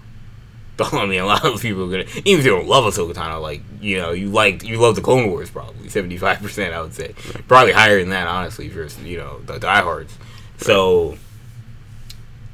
I 0.94 1.06
mean, 1.06 1.20
a 1.22 1.26
lot 1.26 1.46
of 1.46 1.62
people 1.62 1.84
are 1.84 1.92
gonna 2.04 2.10
even 2.26 2.40
if 2.40 2.46
you 2.46 2.52
don't 2.52 2.68
love 2.68 2.86
Ahsoka 2.92 3.14
Tano, 3.14 3.42
like 3.42 3.62
you 3.82 3.98
know, 3.98 4.12
you 4.12 4.30
like 4.30 4.64
you 4.64 4.78
love 4.80 4.96
the 4.96 5.02
Clone 5.02 5.30
Wars 5.30 5.50
probably 5.52 5.90
seventy 5.90 6.18
five 6.18 6.40
percent. 6.42 6.74
I 6.74 6.82
would 6.82 6.94
say 6.94 7.14
probably 7.48 7.74
higher 7.74 8.00
than 8.00 8.10
that, 8.10 8.28
honestly, 8.28 8.66
if 8.68 8.74
you're 8.74 8.88
you 9.06 9.18
know 9.18 9.40
the 9.46 9.60
diehards. 9.60 10.18
So 10.58 11.18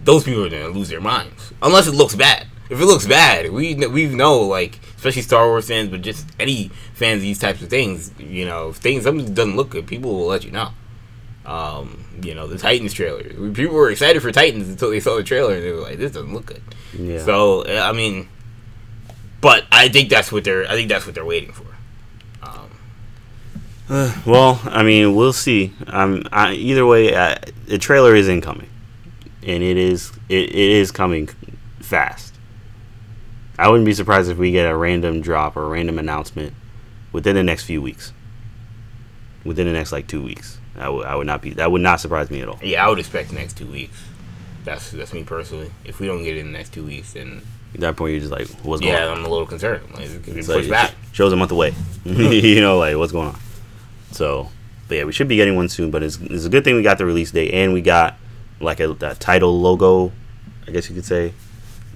those 0.03 0.23
people 0.23 0.43
are 0.45 0.49
gonna 0.49 0.67
lose 0.69 0.89
their 0.89 1.01
minds 1.01 1.53
unless 1.61 1.87
it 1.87 1.93
looks 1.93 2.15
bad. 2.15 2.47
If 2.69 2.81
it 2.81 2.85
looks 2.85 3.07
bad, 3.07 3.51
we 3.51 3.75
we 3.75 4.07
know 4.07 4.39
like 4.41 4.79
especially 4.95 5.21
Star 5.21 5.47
Wars 5.47 5.67
fans, 5.67 5.89
but 5.89 6.01
just 6.01 6.27
any 6.39 6.69
fans 6.93 7.17
of 7.17 7.21
these 7.21 7.39
types 7.39 7.61
of 7.61 7.69
things. 7.69 8.11
You 8.19 8.45
know, 8.45 8.69
if 8.69 8.77
things 8.77 9.03
something 9.03 9.33
doesn't 9.33 9.55
look 9.55 9.69
good, 9.69 9.87
people 9.87 10.13
will 10.13 10.27
let 10.27 10.43
you 10.43 10.51
know. 10.51 10.71
Um, 11.45 12.03
you 12.21 12.35
know, 12.35 12.45
the 12.47 12.57
Titans 12.57 12.93
trailer. 12.93 13.23
People 13.51 13.75
were 13.75 13.89
excited 13.89 14.21
for 14.21 14.31
Titans 14.31 14.67
until 14.67 14.89
they 14.89 14.99
saw 14.99 15.15
the 15.15 15.23
trailer 15.23 15.53
and 15.53 15.63
they 15.63 15.71
were 15.71 15.81
like, 15.81 15.97
"This 15.97 16.11
doesn't 16.11 16.33
look 16.33 16.47
good." 16.47 16.61
yeah. 16.97 17.23
So 17.23 17.61
uh, 17.61 17.81
I 17.85 17.93
mean, 17.93 18.27
but 19.39 19.65
I 19.71 19.87
think 19.87 20.09
that's 20.09 20.31
what 20.31 20.43
they're. 20.43 20.67
I 20.67 20.73
think 20.73 20.89
that's 20.89 21.05
what 21.05 21.15
they're 21.15 21.25
waiting 21.25 21.53
for. 21.53 21.65
Um, 22.43 24.13
well, 24.25 24.59
I 24.65 24.83
mean, 24.83 25.15
we'll 25.15 25.31
see. 25.31 25.73
Um, 25.87 26.23
I, 26.33 26.53
either 26.53 26.85
way, 26.85 27.15
uh, 27.15 27.35
the 27.67 27.77
trailer 27.77 28.13
is 28.13 28.27
incoming, 28.27 28.69
and 29.41 29.63
it 29.63 29.77
is 29.77 30.11
it, 30.27 30.49
it 30.49 30.55
is 30.55 30.91
coming 30.91 31.29
fast. 31.79 32.36
I 33.57 33.69
wouldn't 33.69 33.85
be 33.85 33.93
surprised 33.93 34.29
if 34.29 34.37
we 34.37 34.51
get 34.51 34.69
a 34.69 34.75
random 34.75 35.21
drop 35.21 35.57
or 35.57 35.63
a 35.63 35.69
random 35.69 35.97
announcement 35.97 36.53
within 37.11 37.35
the 37.35 37.43
next 37.43 37.63
few 37.63 37.81
weeks. 37.81 38.13
Within 39.43 39.65
the 39.65 39.73
next 39.73 39.91
like 39.91 40.07
two 40.07 40.21
weeks, 40.21 40.59
I 40.77 40.89
would 40.89 41.05
I 41.05 41.15
would 41.15 41.25
not 41.27 41.41
be 41.41 41.51
that 41.51 41.71
would 41.71 41.81
not 41.81 41.99
surprise 42.01 42.29
me 42.29 42.41
at 42.41 42.49
all. 42.49 42.59
yeah, 42.61 42.85
I 42.85 42.89
would 42.89 42.99
expect 42.99 43.29
the 43.29 43.35
next 43.35 43.57
two 43.57 43.65
weeks. 43.67 44.03
That's 44.65 44.91
that's 44.91 45.13
me 45.13 45.23
personally. 45.23 45.71
If 45.85 45.99
we 45.99 46.07
don't 46.07 46.23
get 46.23 46.35
it 46.35 46.41
in 46.41 46.47
the 46.51 46.57
next 46.57 46.73
two 46.73 46.85
weeks, 46.85 47.13
then 47.13 47.41
At 47.73 47.79
that 47.79 47.95
point, 47.95 48.11
you're 48.11 48.19
just 48.19 48.31
like, 48.31 48.47
what's 48.65 48.81
going 48.81 48.93
yeah, 48.93 49.07
on? 49.07 49.19
I'm 49.19 49.25
a 49.25 49.29
little 49.29 49.45
concerned. 49.45 49.89
Like, 49.93 50.09
it 50.09 50.23
could 50.23 50.33
be 50.33 50.39
It's 50.41 50.49
like, 50.49 50.69
back. 50.69 50.93
Show's 51.13 51.31
a 51.31 51.37
month 51.37 51.51
away. 51.51 51.73
you 52.03 52.59
know, 52.59 52.77
like 52.77 52.97
what's 52.97 53.13
going 53.13 53.29
on? 53.29 53.39
So, 54.11 54.49
but 54.89 54.95
yeah, 54.97 55.03
we 55.05 55.13
should 55.13 55.29
be 55.29 55.37
getting 55.37 55.55
one 55.55 55.69
soon. 55.69 55.89
But 55.91 56.03
it's, 56.03 56.17
it's 56.19 56.43
a 56.45 56.49
good 56.49 56.65
thing 56.65 56.75
we 56.75 56.83
got 56.83 56.97
the 56.97 57.05
release 57.05 57.31
date 57.31 57.53
and 57.53 57.71
we 57.71 57.81
got 57.81 58.15
like 58.59 58.81
a, 58.81 58.91
a 58.91 59.15
title 59.15 59.57
logo. 59.59 60.11
I 60.67 60.71
guess 60.71 60.89
you 60.89 60.95
could 60.95 61.05
say 61.05 61.33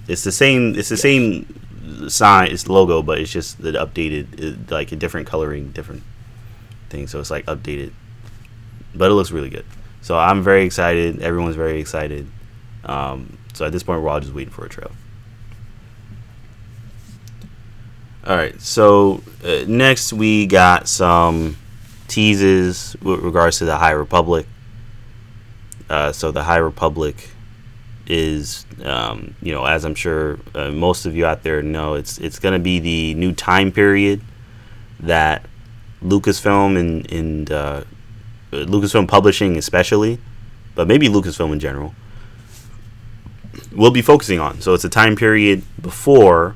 it's 0.07 0.23
the 0.23 0.31
same. 0.31 0.75
It's 0.75 0.89
the 0.89 0.97
same 0.97 2.09
sign. 2.09 2.51
It's 2.51 2.67
logo, 2.67 3.01
but 3.01 3.19
it's 3.19 3.31
just 3.31 3.61
the 3.61 3.71
updated, 3.71 4.69
uh, 4.69 4.73
like 4.73 4.91
a 4.91 4.95
different 4.95 5.27
coloring, 5.27 5.71
different 5.71 6.03
thing. 6.89 7.07
So 7.07 7.19
it's 7.19 7.31
like 7.31 7.45
updated, 7.45 7.93
but 8.95 9.11
it 9.11 9.13
looks 9.13 9.31
really 9.31 9.49
good. 9.49 9.65
So 10.01 10.17
I'm 10.17 10.41
very 10.41 10.63
excited. 10.63 11.21
Everyone's 11.21 11.55
very 11.55 11.79
excited. 11.79 12.27
Um, 12.83 13.37
so 13.53 13.65
at 13.65 13.71
this 13.71 13.83
point, 13.83 14.01
we're 14.01 14.09
all 14.09 14.19
just 14.19 14.33
waiting 14.33 14.53
for 14.53 14.65
a 14.65 14.69
trailer. 14.69 14.91
All 18.25 18.35
right. 18.35 18.59
So 18.61 19.23
uh, 19.43 19.65
next 19.67 20.13
we 20.13 20.45
got 20.45 20.87
some 20.87 21.57
teases 22.07 22.95
with 23.01 23.19
regards 23.21 23.57
to 23.59 23.65
the 23.65 23.77
High 23.77 23.91
Republic. 23.91 24.45
Uh, 25.89 26.11
so 26.11 26.31
the 26.31 26.43
High 26.43 26.57
Republic 26.57 27.30
is, 28.07 28.65
um, 28.83 29.35
you 29.41 29.51
know, 29.51 29.65
as 29.65 29.85
I'm 29.85 29.95
sure 29.95 30.39
uh, 30.55 30.71
most 30.71 31.05
of 31.05 31.15
you 31.15 31.25
out 31.25 31.43
there 31.43 31.61
know, 31.61 31.93
it's 31.93 32.17
it's 32.17 32.39
going 32.39 32.53
to 32.53 32.59
be 32.59 32.79
the 32.79 33.13
new 33.15 33.31
time 33.31 33.71
period 33.71 34.21
that 34.99 35.45
Lucasfilm 36.03 36.79
and 36.79 37.11
and 37.11 37.51
uh, 37.51 37.83
Lucasfilm 38.51 39.07
Publishing 39.07 39.57
especially, 39.57 40.19
but 40.75 40.87
maybe 40.87 41.07
Lucasfilm 41.07 41.53
in 41.53 41.59
general, 41.59 41.93
we'll 43.71 43.91
be 43.91 44.01
focusing 44.01 44.39
on. 44.39 44.61
So 44.61 44.73
it's 44.73 44.83
a 44.83 44.89
time 44.89 45.15
period 45.15 45.63
before 45.81 46.55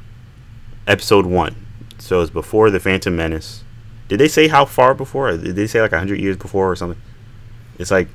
episode 0.88 1.26
one. 1.26 1.56
So 1.98 2.22
it's 2.22 2.32
before 2.32 2.70
the 2.70 2.80
Phantom 2.80 3.16
Menace. 3.16 3.64
Did 4.08 4.20
they 4.20 4.28
say 4.28 4.48
how 4.48 4.66
far 4.66 4.94
before? 4.94 5.36
Did 5.38 5.56
they 5.56 5.68
say 5.68 5.82
like 5.82 5.92
hundred 5.92 6.20
years 6.20 6.38
before 6.38 6.72
or 6.72 6.76
something? 6.76 7.02
It's 7.80 7.92
like 7.92 8.08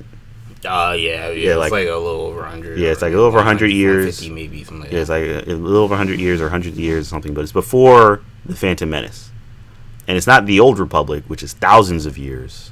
Uh, 0.63 0.95
yeah, 0.97 1.29
yeah, 1.29 1.29
Yeah, 1.29 1.49
it's 1.51 1.57
like- 1.59 1.71
like, 1.71 1.87
a 1.87 1.95
little 1.95 2.21
over 2.21 2.41
100. 2.41 2.77
Yeah, 2.77 2.89
it's 2.91 3.01
like 3.01 3.13
a 3.13 3.15
little 3.15 3.25
over 3.27 3.37
100 3.37 3.71
150 3.71 3.75
years. 3.75 4.29
maybe, 4.29 4.63
something 4.63 4.81
like 4.83 4.91
yeah, 4.91 4.99
it's 4.99 5.09
like 5.09 5.23
a, 5.23 5.51
a 5.51 5.55
little 5.55 5.83
over 5.83 5.95
hundred 5.97 6.19
years 6.19 6.39
or 6.39 6.49
hundred 6.49 6.75
years 6.75 7.07
or 7.07 7.09
something. 7.09 7.33
But 7.33 7.41
it's 7.41 7.51
before 7.51 8.21
the 8.45 8.55
Phantom 8.55 8.89
Menace, 8.89 9.31
and 10.07 10.17
it's 10.17 10.27
not 10.27 10.45
the 10.45 10.59
Old 10.59 10.77
Republic, 10.77 11.23
which 11.27 11.41
is 11.41 11.53
thousands 11.53 12.05
of 12.05 12.17
years 12.17 12.71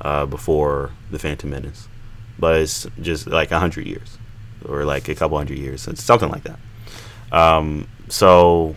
uh, 0.00 0.24
before 0.24 0.92
the 1.10 1.18
Phantom 1.18 1.50
Menace, 1.50 1.88
but 2.38 2.56
it's 2.60 2.86
just 3.02 3.26
like 3.26 3.50
a 3.50 3.58
hundred 3.58 3.86
years 3.86 4.16
or 4.64 4.84
like 4.86 5.08
a 5.08 5.14
couple 5.14 5.36
hundred 5.36 5.58
years. 5.58 5.86
It's 5.86 6.02
something 6.02 6.30
like 6.30 6.44
that. 6.44 6.58
Um, 7.32 7.86
so 8.08 8.76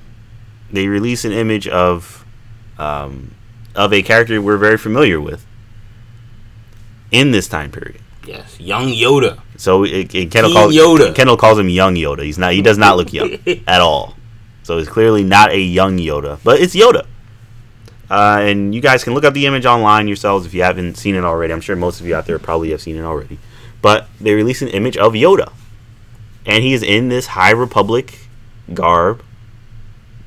they 0.71 0.87
release 0.87 1.23
an 1.23 1.31
image 1.31 1.67
of 1.69 2.25
um, 2.77 3.31
of 3.75 3.93
a 3.93 4.01
character 4.01 4.41
we're 4.41 4.57
very 4.57 4.77
familiar 4.77 5.21
with 5.21 5.45
in 7.11 7.31
this 7.31 7.47
time 7.47 7.71
period. 7.71 8.01
Yes, 8.25 8.59
young 8.59 8.87
Yoda. 8.87 9.41
So 9.57 9.83
it, 9.83 10.13
it, 10.13 10.31
Kendall 10.31 10.53
calls 10.53 10.73
Yoda. 10.73 11.15
Kendall 11.15 11.37
calls 11.37 11.57
him 11.57 11.69
young 11.69 11.95
Yoda. 11.95 12.23
He's 12.23 12.37
not. 12.37 12.53
He 12.53 12.61
does 12.61 12.77
not 12.77 12.97
look 12.97 13.13
young 13.13 13.37
at 13.67 13.81
all. 13.81 14.15
So 14.63 14.77
it's 14.77 14.89
clearly 14.89 15.23
not 15.23 15.51
a 15.51 15.59
young 15.59 15.97
Yoda, 15.97 16.39
but 16.43 16.59
it's 16.59 16.75
Yoda. 16.75 17.05
Uh, 18.09 18.39
and 18.41 18.73
you 18.73 18.81
guys 18.81 19.03
can 19.03 19.13
look 19.13 19.23
up 19.23 19.33
the 19.33 19.45
image 19.45 19.65
online 19.65 20.07
yourselves 20.07 20.45
if 20.45 20.53
you 20.53 20.63
haven't 20.63 20.95
seen 20.95 21.15
it 21.15 21.23
already. 21.23 21.53
I'm 21.53 21.61
sure 21.61 21.75
most 21.75 21.99
of 21.99 22.07
you 22.07 22.15
out 22.15 22.25
there 22.25 22.39
probably 22.39 22.71
have 22.71 22.81
seen 22.81 22.95
it 22.95 23.03
already. 23.03 23.39
But 23.81 24.07
they 24.19 24.33
released 24.33 24.61
an 24.61 24.67
image 24.69 24.97
of 24.97 25.13
Yoda, 25.13 25.53
and 26.45 26.63
he 26.63 26.73
is 26.73 26.83
in 26.83 27.09
this 27.09 27.27
High 27.27 27.51
Republic 27.51 28.27
garb. 28.73 29.23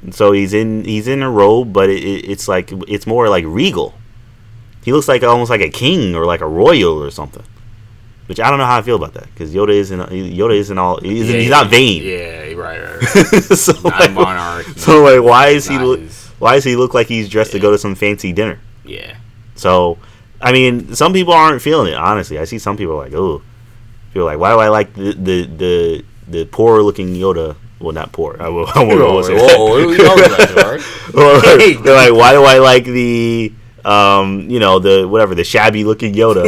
And 0.02 0.14
so 0.14 0.32
he's 0.32 0.52
in 0.52 0.84
he's 0.84 1.06
in 1.06 1.22
a 1.22 1.30
robe, 1.30 1.72
but 1.72 1.90
it, 1.90 2.02
it, 2.02 2.30
it's 2.30 2.48
like 2.48 2.72
it's 2.88 3.06
more 3.06 3.28
like 3.28 3.44
regal. 3.46 3.94
He 4.84 4.92
looks 4.92 5.06
like 5.06 5.22
almost 5.22 5.50
like 5.50 5.60
a 5.60 5.70
king 5.70 6.14
or 6.14 6.24
like 6.24 6.40
a 6.40 6.48
royal 6.48 7.02
or 7.02 7.10
something. 7.10 7.44
Which 8.26 8.38
I 8.40 8.48
don't 8.48 8.58
know 8.58 8.64
how 8.66 8.78
I 8.78 8.82
feel 8.82 8.96
about 8.96 9.14
that 9.14 9.24
because 9.24 9.52
Yoda 9.54 9.70
isn't 9.70 9.98
Yoda 10.10 10.56
isn't 10.56 10.78
all 10.78 10.98
he's, 11.00 11.28
Yeah, 11.30 11.36
he's 11.38 11.50
not 11.50 11.68
vain. 11.68 12.02
Yeah, 12.02 12.52
right, 12.54 12.80
right. 12.80 13.14
right. 13.14 13.42
so, 13.58 13.72
Not 13.82 14.00
like, 14.00 14.12
monarch. 14.12 14.66
so 14.76 15.02
like 15.02 15.22
why 15.22 15.48
is 15.48 15.66
he 15.66 15.78
look 15.78 16.00
his- 16.00 16.28
why 16.38 16.54
does 16.54 16.64
he 16.64 16.76
look 16.76 16.94
like 16.94 17.08
he's 17.08 17.28
dressed 17.28 17.52
to 17.52 17.58
go 17.58 17.70
to 17.72 17.78
some 17.78 17.94
fancy 17.94 18.32
dinner? 18.32 18.58
Yeah. 18.84 19.16
So 19.56 19.98
I 20.40 20.52
mean, 20.52 20.94
some 20.94 21.12
people 21.12 21.32
aren't 21.34 21.62
feeling 21.62 21.92
it. 21.92 21.96
Honestly, 21.96 22.38
I 22.38 22.44
see 22.44 22.58
some 22.58 22.76
people 22.76 22.96
like, 22.96 23.12
oh, 23.12 23.42
feel 24.12 24.24
like 24.24 24.38
why 24.38 24.52
do 24.52 24.58
I 24.58 24.68
like 24.68 24.94
the 24.94 25.12
the 25.12 25.46
the, 25.46 26.04
the 26.28 26.44
poor 26.46 26.82
looking 26.82 27.14
Yoda? 27.14 27.56
Well, 27.80 27.92
not 27.92 28.12
poor. 28.12 28.36
I 28.40 28.48
will. 28.48 28.66
I 28.74 28.84
won't, 28.84 29.00
I 29.00 29.04
won't 29.04 29.26
say 29.26 29.34
that. 29.36 29.56
Whoa, 29.58 29.64
what 29.70 29.82
are 29.82 29.86
we 29.88 29.96
talking 29.96 30.24
about, 30.24 30.48
Gerard? 30.48 30.80
Or 31.14 31.82
they're 31.82 31.96
like, 31.96 32.12
why 32.12 32.32
do 32.32 32.44
I 32.44 32.58
like 32.58 32.84
the 32.84 33.52
um, 33.84 34.48
you 34.48 34.60
know, 34.60 34.78
the 34.78 35.06
whatever, 35.08 35.34
the 35.34 35.42
shabby 35.44 35.82
looking 35.84 36.14
Yoda 36.14 36.46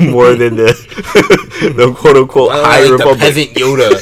more 0.10 0.34
than 0.34 0.56
the 0.56 0.72
the 1.76 1.92
quote 1.94 2.16
unquote 2.16 2.52
I 2.52 2.62
high 2.62 2.80
like 2.84 2.92
republic? 2.92 3.18
peasant 3.20 3.50
Yoda. 3.54 4.00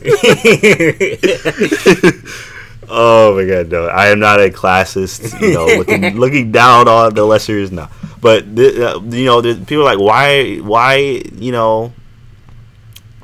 Oh 2.92 3.36
my 3.36 3.44
god, 3.44 3.68
no! 3.68 3.86
I 3.86 4.08
am 4.08 4.18
not 4.18 4.40
a 4.40 4.48
classist. 4.50 5.40
You 5.40 5.54
know, 5.54 5.66
looking 5.66 6.16
looking 6.18 6.50
down 6.50 6.88
on 6.88 7.14
the 7.14 7.20
lessers. 7.22 7.70
No, 7.70 7.86
but 8.20 8.56
the, 8.56 8.96
uh, 8.96 9.00
you 9.02 9.26
know, 9.26 9.40
the, 9.40 9.54
people 9.64 9.82
are 9.82 9.94
like, 9.94 10.00
why, 10.00 10.56
why, 10.56 10.96
you 11.36 11.52
know, 11.52 11.92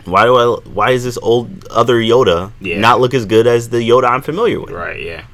why 0.04 0.24
do 0.24 0.36
I, 0.36 0.60
why 0.68 0.90
is 0.92 1.02
this 1.02 1.18
old 1.20 1.66
other 1.66 1.96
Yoda 1.96 2.52
Yeah. 2.60 2.78
not 2.78 3.00
look 3.00 3.12
as 3.12 3.26
good 3.26 3.48
as 3.48 3.70
the 3.70 3.78
Yoda 3.78 4.04
I'm 4.08 4.22
familiar 4.22 4.60
with? 4.60 4.70
right, 4.70 5.02
yeah. 5.02 5.24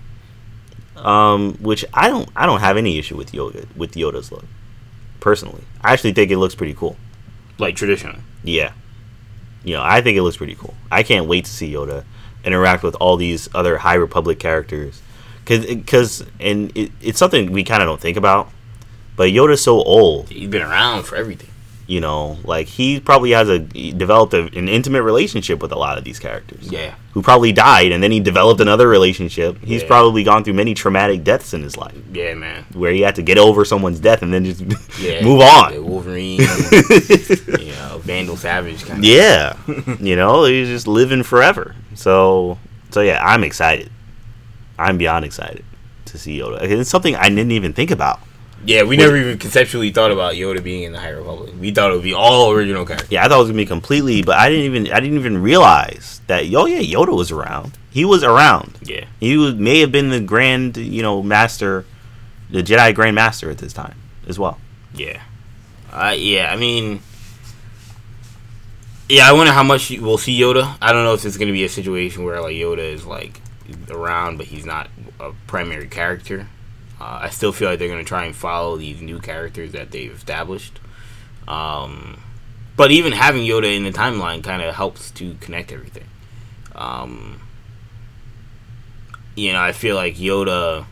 Um, 1.02 1.54
which 1.54 1.84
I 1.92 2.08
don't, 2.08 2.28
I 2.36 2.46
don't 2.46 2.60
have 2.60 2.76
any 2.76 2.96
issue 2.96 3.16
with 3.16 3.32
Yoda 3.32 3.66
with 3.76 3.94
Yoda's 3.94 4.30
look. 4.30 4.44
Personally, 5.20 5.62
I 5.80 5.92
actually 5.92 6.12
think 6.12 6.30
it 6.30 6.38
looks 6.38 6.54
pretty 6.54 6.74
cool. 6.74 6.96
Like 7.58 7.76
traditionally. 7.76 8.20
Yeah. 8.44 8.72
You 9.64 9.74
know, 9.74 9.82
I 9.82 10.00
think 10.00 10.16
it 10.16 10.22
looks 10.22 10.36
pretty 10.36 10.54
cool. 10.54 10.74
I 10.90 11.02
can't 11.02 11.26
wait 11.26 11.44
to 11.44 11.50
see 11.50 11.72
Yoda 11.72 12.04
interact 12.44 12.82
with 12.82 12.94
all 12.96 13.16
these 13.16 13.48
other 13.54 13.78
High 13.78 13.94
Republic 13.94 14.38
characters. 14.38 15.00
cause, 15.44 15.64
Because, 15.66 16.24
and 16.40 16.76
it, 16.76 16.90
it's 17.00 17.18
something 17.18 17.52
we 17.52 17.62
kind 17.62 17.82
of 17.82 17.88
don't 17.88 18.00
think 18.00 18.16
about. 18.16 18.50
But 19.14 19.30
Yoda's 19.30 19.62
so 19.62 19.82
old, 19.82 20.30
He's 20.30 20.48
been 20.48 20.62
around 20.62 21.04
for 21.04 21.16
everything. 21.16 21.50
You 21.92 22.00
know, 22.00 22.38
like 22.44 22.68
he 22.68 22.98
probably 23.00 23.33
has 23.33 23.48
a 23.50 23.59
developed 23.59 24.33
a, 24.33 24.42
an 24.59 24.66
intimate 24.68 25.02
relationship 25.02 25.61
with 25.61 25.72
a 25.72 25.76
lot 25.76 25.98
of 25.98 26.05
these 26.05 26.18
characters. 26.18 26.70
Yeah. 26.72 26.94
Who 27.12 27.20
probably 27.20 27.52
died 27.52 27.92
and 27.92 28.02
then 28.02 28.11
he 28.12 28.20
developed 28.20 28.61
another 28.62 28.88
relationship. 28.88 29.59
He's 29.62 29.83
Yeah. 29.83 29.88
probably 29.88 30.24
gone 30.24 30.42
through 30.44 30.55
many 30.55 30.72
traumatic 30.72 31.22
deaths 31.22 31.52
in 31.52 31.62
his 31.62 31.76
life 31.76 31.94
Yeah, 32.12 32.33
man. 32.35 32.64
where 32.72 32.92
he 32.92 33.02
had 33.02 33.16
to 33.16 33.22
get 33.22 33.37
over 33.37 33.64
someone's 33.66 34.00
death 34.00 34.22
and 34.22 34.33
then 34.33 34.44
just 34.46 34.62
Yeah. 34.98 35.22
move 35.22 35.42
on. 35.42 35.74
The 35.74 35.83
Wolverine, 35.83 36.40
you 37.61 37.72
know, 37.76 38.00
Vandal 38.02 38.37
Savage 38.37 38.85
kind 38.87 39.00
of. 39.00 39.05
Yeah, 39.05 39.57
you 40.00 40.16
know, 40.16 40.44
he's 40.44 40.68
just 40.68 40.87
living 40.87 41.22
forever. 41.22 41.74
So, 41.94 42.59
so 42.90 43.02
yeah, 43.02 43.20
I'm 43.22 43.44
excited. 43.44 43.90
I'm 44.78 44.96
beyond 44.96 45.24
excited 45.26 45.64
to 46.07 46.16
see 46.18 46.38
Yoda. 46.38 46.62
It's 46.62 46.88
something 46.90 47.14
I 47.16 47.28
didn't 47.28 47.52
even 47.52 47.72
think 47.74 47.90
about. 47.90 48.20
Yeah, 48.64 48.85
we 48.85 48.96
never 48.96 49.16
even 49.16 49.38
conceptually 49.38 49.90
thought 49.90 50.12
about 50.12 50.35
Yoda 50.35 50.62
being 50.62 50.85
in 50.85 50.92
the 50.92 51.01
High 51.01 51.11
Republic. 51.11 51.53
We 51.59 51.72
thought 51.72 51.90
it 51.90 51.94
would 51.94 52.03
be 52.03 52.14
all 52.14 52.53
original 52.53 52.87
characters. 52.87 53.11
Yeah, 53.11 53.25
I 53.25 53.29
thought 53.29 53.37
it 53.37 53.42
was 53.42 53.48
gonna 53.48 53.57
be 53.57 53.66
completely, 53.66 54.22
but 54.22 54.37
I 54.38 54.48
didn't 54.48 54.64
even 54.64 54.92
I 54.92 55.01
didn't 55.01 55.18
even 55.18 55.42
realize 55.42 56.20
that. 56.29 56.44
Oh 56.55 56.66
yeah, 56.66 56.81
Yoda 56.81 57.16
was 57.16 57.33
around. 57.33 57.77
He 57.90 58.05
was 58.05 58.22
around. 58.22 58.79
Yeah. 58.83 59.05
He 59.20 59.37
was, 59.37 59.55
may 59.55 59.81
have 59.81 59.92
been 59.92 60.11
the 60.11 60.20
grand, 60.20 60.77
you 60.77 61.03
know, 61.03 61.22
master, 61.22 61.85
the 62.51 62.62
Jedi 62.62 62.94
Grand 62.94 63.14
Master 63.14 63.51
at 63.51 63.59
this 63.59 63.72
time 63.72 63.96
as 64.27 64.38
well. 64.38 64.59
Yeah. 64.94 65.20
Uh, 65.92 66.14
yeah, 66.16 66.51
I 66.51 66.57
mean, 66.57 67.03
yeah, 69.11 69.29
I 69.29 69.33
wonder 69.33 69.53
how 69.53 69.62
much 69.62 69.90
we'll 69.90 70.16
see 70.16 70.40
Yoda. 70.40 70.77
I 70.81 70.92
don't 70.92 71.05
know 71.05 71.12
if 71.12 71.25
it's 71.27 71.37
going 71.37 71.48
to 71.48 71.53
be 71.53 71.64
a 71.64 71.68
situation 71.68 72.25
where 72.25 72.40
like 72.40 72.55
Yoda 72.55 72.79
is 72.79 73.05
like 73.05 73.42
around, 73.90 74.38
but 74.38 74.46
he's 74.46 74.64
not 74.64 74.88
a 75.20 75.33
primary 75.46 75.88
character. 75.88 76.48
Uh, 77.02 77.18
I 77.22 77.30
still 77.30 77.50
feel 77.50 77.68
like 77.68 77.80
they're 77.80 77.88
going 77.88 78.04
to 78.04 78.08
try 78.08 78.26
and 78.26 78.36
follow 78.36 78.76
these 78.76 79.00
new 79.00 79.18
characters 79.18 79.72
that 79.72 79.90
they've 79.90 80.14
established. 80.14 80.78
Um, 81.48 82.20
but 82.76 82.92
even 82.92 83.12
having 83.12 83.42
Yoda 83.42 83.74
in 83.74 83.82
the 83.82 83.90
timeline 83.90 84.44
kind 84.44 84.62
of 84.62 84.72
helps 84.76 85.10
to 85.12 85.34
connect 85.40 85.72
everything. 85.72 86.06
Um, 86.76 87.40
you 89.34 89.52
know, 89.52 89.60
I 89.60 89.72
feel 89.72 89.96
like 89.96 90.14
Yoda. 90.14 90.86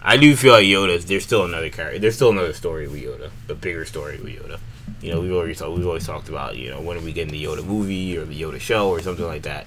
I 0.00 0.16
do 0.16 0.34
feel 0.34 0.54
like 0.54 0.64
Yoda's. 0.64 1.04
There's 1.04 1.24
still 1.24 1.44
another 1.44 1.68
character. 1.68 1.98
There's 1.98 2.14
still 2.14 2.30
another 2.30 2.54
story 2.54 2.88
with 2.88 3.02
Yoda. 3.02 3.30
A 3.50 3.54
bigger 3.54 3.84
story 3.84 4.16
with 4.16 4.32
Yoda. 4.32 4.60
You 5.02 5.12
know, 5.12 5.20
we've 5.20 5.32
already 5.32 5.54
talked. 5.54 5.76
We've 5.76 5.86
always 5.86 6.06
talked 6.06 6.30
about. 6.30 6.56
You 6.56 6.70
know, 6.70 6.80
when 6.80 6.96
are 6.96 7.02
we 7.02 7.12
getting 7.12 7.32
the 7.32 7.44
Yoda 7.44 7.62
movie 7.62 8.16
or 8.16 8.24
the 8.24 8.40
Yoda 8.40 8.60
show 8.60 8.88
or 8.88 9.00
something 9.00 9.26
like 9.26 9.42
that? 9.42 9.66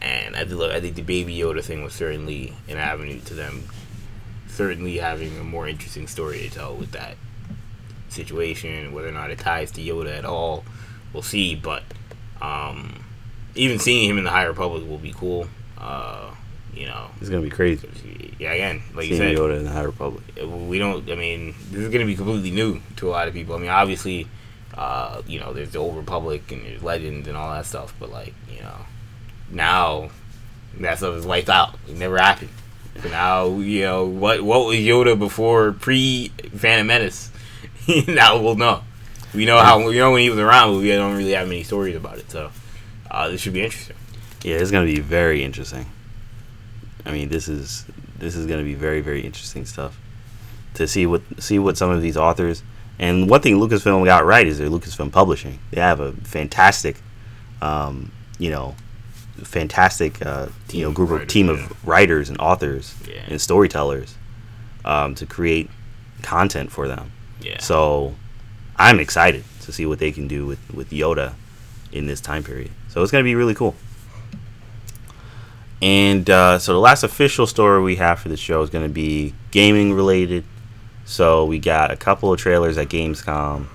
And 0.00 0.34
I 0.34 0.44
think 0.44 0.60
I 0.60 0.80
think 0.80 0.96
the 0.96 1.02
Baby 1.02 1.38
Yoda 1.38 1.62
thing 1.62 1.84
was 1.84 1.92
certainly 1.92 2.54
an 2.68 2.76
avenue 2.76 3.20
to 3.26 3.34
them, 3.34 3.62
certainly 4.48 4.98
having 4.98 5.38
a 5.38 5.44
more 5.44 5.68
interesting 5.68 6.06
story 6.06 6.40
to 6.40 6.50
tell 6.50 6.74
with 6.74 6.92
that 6.92 7.16
situation. 8.08 8.92
Whether 8.92 9.08
or 9.08 9.12
not 9.12 9.30
it 9.30 9.38
ties 9.38 9.70
to 9.72 9.80
Yoda 9.80 10.16
at 10.18 10.24
all, 10.24 10.64
we'll 11.12 11.22
see. 11.22 11.54
But 11.54 11.82
um, 12.40 13.04
even 13.54 13.78
seeing 13.78 14.08
him 14.08 14.18
in 14.18 14.24
the 14.24 14.30
High 14.30 14.44
Republic 14.44 14.88
will 14.88 14.98
be 14.98 15.12
cool. 15.12 15.46
Uh, 15.76 16.30
you 16.74 16.86
know, 16.86 17.08
It's 17.20 17.28
gonna 17.30 17.42
be 17.42 17.50
crazy. 17.50 18.34
yeah, 18.38 18.52
again, 18.52 18.82
like 18.94 19.08
you 19.08 19.16
Seeing 19.16 19.34
said, 19.34 19.38
Yoda 19.42 19.58
in 19.58 19.64
the 19.64 19.70
High 19.72 19.82
Republic. 19.82 20.22
we 20.68 20.78
don't. 20.78 21.08
I 21.10 21.14
mean, 21.14 21.54
this 21.70 21.80
is 21.80 21.88
going 21.88 22.00
to 22.00 22.06
be 22.06 22.14
completely 22.14 22.50
new 22.50 22.80
to 22.96 23.08
a 23.08 23.10
lot 23.10 23.26
of 23.26 23.34
people. 23.34 23.54
I 23.56 23.58
mean, 23.58 23.70
obviously, 23.70 24.28
uh, 24.74 25.22
you 25.26 25.40
know, 25.40 25.52
there's 25.52 25.70
the 25.70 25.78
Old 25.78 25.96
Republic 25.96 26.52
and 26.52 26.64
there's 26.64 26.82
Legends 26.82 27.26
and 27.26 27.36
all 27.36 27.50
that 27.52 27.66
stuff, 27.66 27.94
but 27.98 28.10
like, 28.10 28.34
you 28.52 28.60
know, 28.60 28.76
now 29.50 30.10
that 30.78 30.98
stuff 30.98 31.16
is 31.16 31.26
wiped 31.26 31.48
out. 31.48 31.74
It 31.88 31.96
never 31.96 32.18
happened. 32.18 32.50
Now, 33.04 33.58
you 33.58 33.82
know, 33.82 34.06
what 34.06 34.42
what 34.42 34.66
was 34.66 34.78
Yoda 34.78 35.18
before 35.18 35.72
pre 35.72 36.28
Phantom 36.54 36.86
Menace? 36.86 37.30
now 38.08 38.40
we'll 38.40 38.56
know. 38.56 38.82
We 39.34 39.44
know 39.44 39.58
how 39.58 39.86
we 39.86 39.96
know 39.96 40.12
when 40.12 40.22
he 40.22 40.30
was 40.30 40.38
around, 40.38 40.72
but 40.72 40.78
we 40.78 40.88
don't 40.88 41.16
really 41.16 41.32
have 41.32 41.48
many 41.48 41.62
stories 41.62 41.96
about 41.96 42.18
it. 42.18 42.30
So 42.30 42.50
uh, 43.10 43.28
this 43.28 43.40
should 43.40 43.52
be 43.52 43.62
interesting. 43.62 43.96
Yeah, 44.42 44.56
it's 44.56 44.70
gonna 44.70 44.86
be 44.86 45.00
very 45.00 45.44
interesting. 45.44 45.86
I 47.04 47.12
mean, 47.12 47.28
this 47.28 47.48
is 47.48 47.84
this 48.18 48.36
is 48.36 48.46
gonna 48.46 48.64
be 48.64 48.74
very 48.74 49.00
very 49.00 49.24
interesting 49.24 49.64
stuff 49.64 49.98
to 50.74 50.86
see 50.86 51.06
what 51.06 51.22
see 51.38 51.58
what 51.58 51.76
some 51.76 51.90
of 51.90 52.02
these 52.02 52.16
authors 52.16 52.62
and 52.98 53.30
one 53.30 53.40
thing 53.40 53.54
Lucasfilm 53.54 54.04
got 54.04 54.24
right 54.24 54.46
is 54.46 54.58
their 54.58 54.68
Lucasfilm 54.68 55.12
Publishing. 55.12 55.58
They 55.70 55.80
have 55.80 56.00
a 56.00 56.12
fantastic, 56.12 56.96
um, 57.62 58.10
you 58.38 58.50
know, 58.50 58.74
fantastic 59.44 60.24
uh, 60.24 60.48
you 60.70 60.82
know 60.82 60.92
group 60.92 61.08
of 61.10 61.16
writers, 61.18 61.32
team 61.32 61.46
yeah. 61.46 61.52
of 61.54 61.86
writers 61.86 62.28
and 62.28 62.38
authors 62.40 62.94
Yeah. 63.08 63.22
and 63.28 63.40
storytellers 63.40 64.16
um, 64.84 65.14
to 65.16 65.26
create 65.26 65.70
content 66.22 66.70
for 66.72 66.88
them. 66.88 67.12
Yeah. 67.40 67.58
So 67.60 68.14
I'm 68.76 69.00
excited 69.00 69.44
to 69.62 69.72
see 69.72 69.86
what 69.86 69.98
they 69.98 70.12
can 70.12 70.28
do 70.28 70.46
with 70.46 70.58
with 70.74 70.90
Yoda 70.90 71.34
in 71.92 72.06
this 72.06 72.20
time 72.20 72.42
period. 72.44 72.70
So 72.88 73.02
it's 73.02 73.12
gonna 73.12 73.24
be 73.24 73.34
really 73.34 73.54
cool. 73.54 73.74
And 75.80 76.28
uh, 76.28 76.58
so 76.58 76.72
the 76.72 76.80
last 76.80 77.04
official 77.04 77.46
story 77.46 77.80
we 77.82 77.96
have 77.96 78.18
for 78.18 78.28
the 78.28 78.36
show 78.36 78.62
is 78.62 78.70
gonna 78.70 78.88
be 78.88 79.34
gaming 79.50 79.92
related. 79.92 80.44
So 81.04 81.44
we 81.44 81.58
got 81.58 81.90
a 81.90 81.96
couple 81.96 82.32
of 82.32 82.38
trailers 82.40 82.76
at 82.76 82.88
Gamescom, 82.88 83.66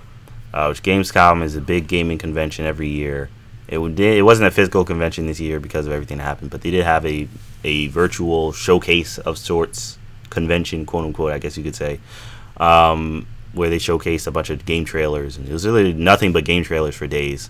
uh, 0.54 0.66
which 0.68 0.84
Gamescom 0.84 1.42
is 1.42 1.56
a 1.56 1.62
big 1.62 1.88
gaming 1.88 2.18
convention 2.18 2.66
every 2.66 2.90
year. 2.90 3.30
It 3.74 4.00
it 4.00 4.22
wasn't 4.22 4.48
a 4.48 4.52
physical 4.52 4.86
convention 4.86 5.26
this 5.26 5.40
year 5.40 5.60
because 5.60 5.86
of 5.88 5.92
everything 5.92 6.20
that 6.20 6.24
happened, 6.24 6.52
but 6.52 6.62
they 6.62 6.72
did 6.72 6.84
have 6.84 7.06
a 7.06 7.28
a 7.64 7.88
virtual 7.88 8.52
showcase 8.52 9.18
of 9.18 9.38
sorts, 9.38 9.98
convention 10.30 10.86
quote 10.86 11.06
unquote, 11.06 11.34
I 11.34 11.40
guess 11.40 11.58
you 11.58 11.64
could 11.64 11.76
say, 11.76 12.00
um, 12.58 13.26
where 13.54 13.70
they 13.70 13.78
showcased 13.78 14.28
a 14.28 14.32
bunch 14.32 14.50
of 14.50 14.66
game 14.66 14.86
trailers, 14.86 15.38
and 15.38 15.48
it 15.48 15.54
was 15.54 15.66
really 15.66 15.94
nothing 15.94 16.34
but 16.34 16.46
game 16.46 16.64
trailers 16.64 16.96
for 16.96 17.08
days, 17.08 17.50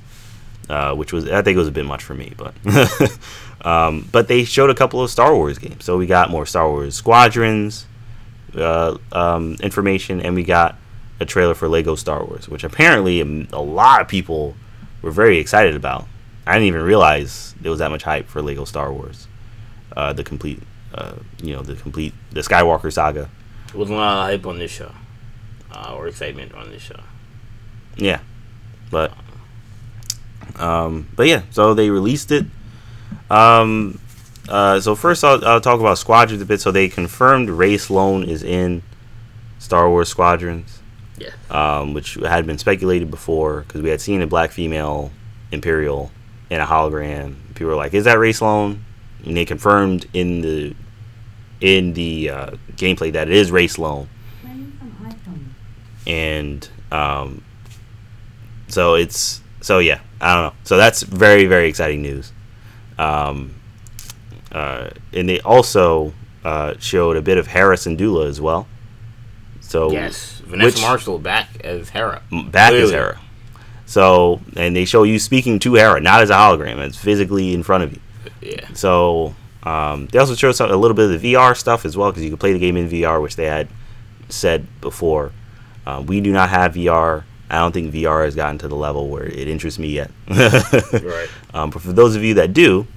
uh, 0.70 0.96
which 0.96 1.12
was 1.12 1.30
I 1.30 1.42
think 1.42 1.56
it 1.56 1.60
was 1.60 1.68
a 1.68 1.72
bit 1.72 1.86
much 1.86 2.04
for 2.04 2.14
me, 2.14 2.34
but 2.38 2.54
um, 3.66 4.08
but 4.12 4.28
they 4.28 4.46
showed 4.46 4.70
a 4.70 4.76
couple 4.76 5.02
of 5.02 5.10
Star 5.10 5.36
Wars 5.36 5.58
games, 5.58 5.84
so 5.84 5.98
we 5.98 6.06
got 6.06 6.30
more 6.30 6.46
Star 6.46 6.70
Wars 6.70 6.96
Squadrons 6.96 7.86
uh, 8.56 8.98
um, 9.12 9.56
information, 9.62 10.22
and 10.22 10.36
we 10.36 10.44
got 10.44 10.76
a 11.20 11.26
trailer 11.26 11.54
for 11.54 11.68
Lego 11.68 11.96
Star 11.96 12.24
Wars, 12.24 12.48
which 12.48 12.64
apparently 12.64 13.20
a 13.20 13.60
lot 13.60 14.02
of 14.02 14.08
people 14.08 14.56
were 15.02 15.12
very 15.12 15.38
excited 15.38 15.76
about. 15.76 16.08
I 16.46 16.54
didn't 16.54 16.68
even 16.68 16.82
realize 16.82 17.56
there 17.62 17.72
was 17.72 17.80
that 17.80 17.92
much 17.92 18.04
hype 18.04 18.28
for 18.28 18.42
Lego 18.42 18.66
Star 18.66 18.92
Wars, 18.92 19.28
uh, 19.96 20.14
the 20.14 20.24
complete, 20.24 20.62
uh, 20.94 21.16
you 21.42 21.56
know, 21.56 21.62
the 21.62 21.76
complete 21.76 22.14
the 22.32 22.42
Skywalker 22.42 22.92
saga. 22.92 23.30
There 23.68 23.80
wasn't 23.80 23.98
a 23.98 24.02
lot 24.02 24.18
of 24.18 24.30
hype 24.30 24.46
on 24.46 24.60
this 24.60 24.72
show, 24.72 24.92
uh, 25.72 25.96
or 25.96 26.08
excitement 26.08 26.54
on 26.54 26.70
this 26.70 26.82
show. 26.82 27.00
Yeah, 27.96 28.20
but 28.92 29.14
um, 30.58 31.08
but 31.16 31.28
yeah, 31.28 31.44
so 31.52 31.74
they 31.74 31.90
released 31.90 32.32
it. 32.32 32.46
Um, 33.30 34.00
uh, 34.50 34.80
so 34.80 34.96
first 34.96 35.24
I'll, 35.24 35.44
I'll 35.46 35.62
talk 35.62 35.80
about 35.80 35.98
Squadrons 35.98 36.42
a 36.42 36.46
bit. 36.46 36.62
So 36.62 36.72
they 36.72 36.90
confirmed 36.90 37.50
Rae 37.50 37.78
Sloane 37.78 38.24
is 38.24 38.44
in 38.44 38.84
Star 39.60 39.90
Wars 39.90 40.10
Squadrons. 40.10 40.80
Yeah. 41.18 41.30
Um, 41.52 41.94
which 41.94 42.16
had 42.16 42.48
been 42.48 42.58
speculated 42.58 43.12
before 43.12 43.62
because 43.62 43.82
we 43.82 43.90
had 43.90 44.02
seen 44.02 44.22
a 44.22 44.28
black 44.28 44.52
female 44.52 45.12
Imperial 45.52 46.12
in 46.54 46.62
a 46.62 46.66
hologram. 46.66 47.36
People 47.56 47.68
were 47.68 47.76
like, 47.76 47.94
"Is 47.94 48.06
that 48.06 48.20
Rae 48.20 48.32
Sloane?" 48.32 48.86
And 49.26 49.36
they 49.36 49.46
confirmed 49.46 50.06
in 50.13 50.42
the 50.42 50.76
in 51.62 51.94
the 51.94 52.30
uh, 52.30 52.52
gameplay 52.74 53.12
that 53.13 53.28
it 53.28 53.34
is 53.34 53.52
Rae 53.52 53.68
Sloane. 53.68 54.08
And 56.06 56.68
um, 56.92 57.44
so 58.68 58.96
it's 58.96 59.42
so 59.62 59.80
yeah, 59.80 60.02
I 60.22 60.36
don't 60.36 60.54
know. 60.54 60.60
So 60.63 60.78
that's 60.78 61.02
very 61.02 61.46
very 61.46 61.68
exciting 61.70 62.02
news. 62.02 62.32
Um, 63.00 63.56
uh, 64.52 64.92
and 65.12 65.28
they 65.28 65.39
also 65.42 66.13
uh, 66.44 66.76
showed 66.80 67.18
a 67.18 67.22
bit 67.22 67.39
of 67.39 67.48
Hera 67.48 67.76
Syndulla 67.76 68.28
as 68.28 68.39
well. 68.39 68.68
So 69.62 69.92
yes, 69.92 70.42
Vanessa 70.46 70.82
Marshall 70.82 71.18
back 71.18 71.62
as 71.63 71.89
Hera. 71.89 72.22
Back 72.32 72.70
Clearly. 72.70 72.84
as 72.84 72.92
Hera. 72.92 73.20
So 73.94 74.42
and 74.56 74.76
they 74.76 74.86
show 74.86 75.04
you 75.04 75.20
speaking 75.20 75.60
to 75.60 75.76
Hera, 75.76 76.02
not 76.02 76.24
as 76.24 76.32
a 76.32 76.34
hologram. 76.34 76.80
It's 76.80 76.98
physically 76.98 77.54
in 77.54 77.62
front 77.62 77.84
of 77.84 77.94
you. 77.94 78.00
Yeah. 78.42 78.74
So 78.74 79.36
um, 79.62 80.08
they 80.08 80.18
also 80.18 80.34
show 80.34 80.52
some, 80.52 80.72
a 80.72 80.76
little 80.76 80.96
bit 80.96 81.12
of 81.12 81.22
the 81.22 81.34
VR 81.34 81.56
stuff 81.56 81.86
as 81.86 81.96
well 81.96 82.10
because 82.10 82.24
you 82.24 82.32
can 82.32 82.40
play 82.40 82.54
the 82.54 82.60
game 82.60 82.76
in 82.76 82.90
VR, 82.90 83.22
which 83.22 83.36
they 83.36 83.46
had 83.46 83.68
said 84.30 84.66
before. 84.82 85.32
Uh, 85.86 86.04
we 86.04 86.22
do 86.22 86.32
not 86.32 86.50
have 86.50 86.74
VR. 86.74 87.24
I 87.52 87.60
don't 87.60 87.72
think 87.72 87.94
VR 87.94 88.26
has 88.26 88.34
gotten 88.34 88.58
to 88.60 88.68
the 88.68 88.76
level 88.76 89.10
where 89.10 89.26
it 89.26 89.48
interests 89.48 89.78
me 89.78 89.90
yet. 89.90 90.10
right. 90.28 91.28
Um, 91.54 91.70
but 91.70 91.84
for 91.84 91.94
those 91.94 92.16
of 92.16 92.24
you 92.24 92.34
that 92.34 92.52
do, 92.52 92.88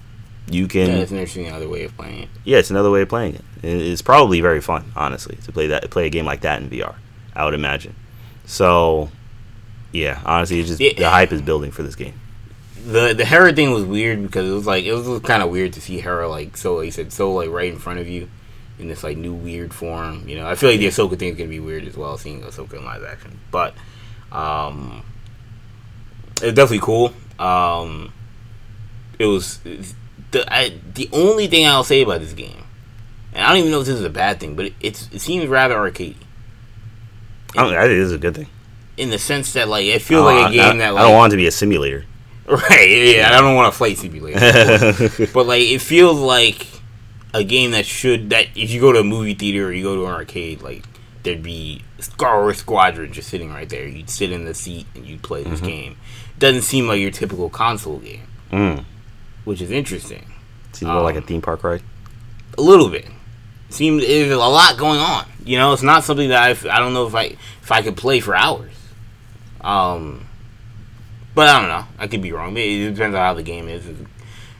you 0.50 0.66
can. 0.66 0.88
Yeah, 0.88 0.96
it's 0.96 1.10
an 1.10 1.18
interesting 1.18 1.52
other 1.52 1.68
way 1.68 1.84
of 1.84 1.94
playing 1.94 2.22
it. 2.22 2.28
Yeah, 2.44 2.56
it's 2.56 2.70
another 2.70 2.90
way 2.90 3.02
of 3.02 3.10
playing 3.10 3.34
it. 3.34 3.44
It's 3.62 4.00
probably 4.00 4.40
very 4.40 4.62
fun, 4.62 4.92
honestly, 4.96 5.36
to 5.44 5.52
play 5.52 5.66
that 5.66 5.90
play 5.90 6.06
a 6.06 6.10
game 6.10 6.24
like 6.24 6.40
that 6.40 6.62
in 6.62 6.70
VR. 6.70 6.94
I 7.34 7.44
would 7.44 7.52
imagine. 7.52 7.94
So, 8.46 9.10
yeah, 9.96 10.20
honestly, 10.24 10.60
it's 10.60 10.68
just 10.68 10.80
yeah. 10.80 10.92
the 10.96 11.08
hype 11.08 11.32
is 11.32 11.42
building 11.42 11.70
for 11.70 11.82
this 11.82 11.94
game. 11.94 12.20
The 12.86 13.14
the 13.14 13.24
Hera 13.24 13.52
thing 13.52 13.70
was 13.72 13.84
weird 13.84 14.22
because 14.22 14.48
it 14.48 14.52
was 14.52 14.66
like 14.66 14.84
it 14.84 14.92
was 14.92 15.20
kind 15.22 15.42
of 15.42 15.50
weird 15.50 15.72
to 15.72 15.80
see 15.80 16.00
Hera 16.00 16.28
like 16.28 16.56
so 16.56 16.76
like 16.76 16.92
said 16.92 17.12
so 17.12 17.32
like 17.32 17.50
right 17.50 17.72
in 17.72 17.78
front 17.78 17.98
of 17.98 18.08
you 18.08 18.28
in 18.78 18.88
this 18.88 19.02
like 19.02 19.16
new 19.16 19.32
weird 19.32 19.72
form. 19.72 20.28
You 20.28 20.36
know, 20.36 20.46
I 20.46 20.54
feel 20.54 20.70
like 20.70 20.78
the 20.78 20.86
Ahsoka 20.86 21.18
thing 21.18 21.30
is 21.30 21.36
gonna 21.36 21.48
be 21.48 21.60
weird 21.60 21.84
as 21.84 21.96
well, 21.96 22.18
seeing 22.18 22.42
Ahsoka 22.42 22.74
in 22.74 22.84
live 22.84 23.04
action. 23.04 23.38
But 23.50 23.74
um, 24.30 25.02
it 26.42 26.46
was 26.46 26.54
definitely 26.54 26.80
cool. 26.80 27.12
Um, 27.38 28.12
it 29.18 29.26
was 29.26 29.58
the 30.30 30.44
I, 30.52 30.74
the 30.94 31.08
only 31.12 31.46
thing 31.46 31.66
I'll 31.66 31.84
say 31.84 32.02
about 32.02 32.20
this 32.20 32.34
game, 32.34 32.64
and 33.32 33.42
I 33.42 33.48
don't 33.48 33.58
even 33.58 33.70
know 33.70 33.80
if 33.80 33.86
this 33.86 33.98
is 33.98 34.04
a 34.04 34.10
bad 34.10 34.40
thing, 34.40 34.56
but 34.56 34.66
it, 34.66 34.74
it's 34.80 35.08
it 35.10 35.20
seems 35.20 35.46
rather 35.46 35.74
arcadey. 35.74 36.16
I, 37.56 37.62
don't, 37.62 37.74
I 37.74 37.82
think 37.86 37.98
this 37.98 38.06
is 38.06 38.12
a 38.12 38.18
good 38.18 38.34
thing. 38.34 38.48
In 38.96 39.10
the 39.10 39.18
sense 39.18 39.52
that 39.54 39.68
like 39.68 39.84
it 39.86 40.00
feels 40.00 40.24
like 40.24 40.50
a 40.50 40.54
game 40.54 40.76
I, 40.76 40.78
that 40.78 40.94
like, 40.94 41.02
I 41.02 41.06
don't 41.06 41.14
want 41.14 41.32
it 41.32 41.36
to 41.36 41.40
be 41.40 41.46
a 41.46 41.52
simulator. 41.52 42.04
Right. 42.48 43.16
Yeah. 43.16 43.36
I 43.36 43.40
don't 43.40 43.56
want 43.56 43.74
a 43.74 43.76
flight 43.76 43.98
simulator. 43.98 44.38
but 45.34 45.46
like 45.46 45.62
it 45.62 45.80
feels 45.80 46.20
like 46.20 46.64
a 47.34 47.42
game 47.42 47.72
that 47.72 47.84
should 47.84 48.30
that 48.30 48.46
if 48.54 48.70
you 48.70 48.80
go 48.80 48.92
to 48.92 49.00
a 49.00 49.04
movie 49.04 49.34
theater 49.34 49.66
or 49.66 49.72
you 49.72 49.82
go 49.82 49.96
to 49.96 50.06
an 50.06 50.12
arcade, 50.12 50.62
like 50.62 50.84
there'd 51.24 51.42
be 51.42 51.82
Star 51.98 52.42
Wars 52.42 52.58
Squadron 52.58 53.12
just 53.12 53.30
sitting 53.30 53.52
right 53.52 53.68
there. 53.68 53.88
You'd 53.88 54.08
sit 54.08 54.30
in 54.30 54.44
the 54.44 54.54
seat 54.54 54.86
and 54.94 55.04
you'd 55.04 55.24
play 55.24 55.42
this 55.42 55.58
mm-hmm. 55.58 55.66
game. 55.66 55.96
It 56.36 56.38
doesn't 56.38 56.62
seem 56.62 56.86
like 56.86 57.00
your 57.00 57.10
typical 57.10 57.50
console 57.50 57.98
game. 57.98 58.28
Mm 58.52 58.84
which 59.46 59.62
is 59.62 59.70
interesting. 59.70 60.26
Seems 60.72 60.88
more 60.90 60.98
um, 60.98 61.04
like 61.04 61.14
a 61.14 61.18
um, 61.18 61.24
theme 61.24 61.40
park 61.40 61.64
ride. 61.64 61.82
A 62.58 62.60
little 62.60 62.90
bit. 62.90 63.06
Seems 63.70 64.04
there's 64.04 64.30
a 64.30 64.36
lot 64.36 64.76
going 64.76 64.98
on. 64.98 65.24
You 65.44 65.56
know, 65.56 65.72
it's 65.72 65.82
not 65.82 66.04
something 66.04 66.28
that 66.28 66.42
I 66.42 66.76
I 66.76 66.80
don't 66.80 66.92
know 66.92 67.06
if 67.06 67.14
I 67.14 67.36
if 67.62 67.72
I 67.72 67.80
could 67.80 67.96
play 67.96 68.20
for 68.20 68.34
hours. 68.34 68.72
Um, 69.66 70.26
but 71.34 71.48
I 71.48 71.60
don't 71.60 71.68
know. 71.68 71.84
I 71.98 72.06
could 72.06 72.22
be 72.22 72.32
wrong. 72.32 72.56
It 72.56 72.94
depends 72.94 73.14
on 73.14 73.20
how 73.20 73.34
the 73.34 73.42
game 73.42 73.68
is. 73.68 73.84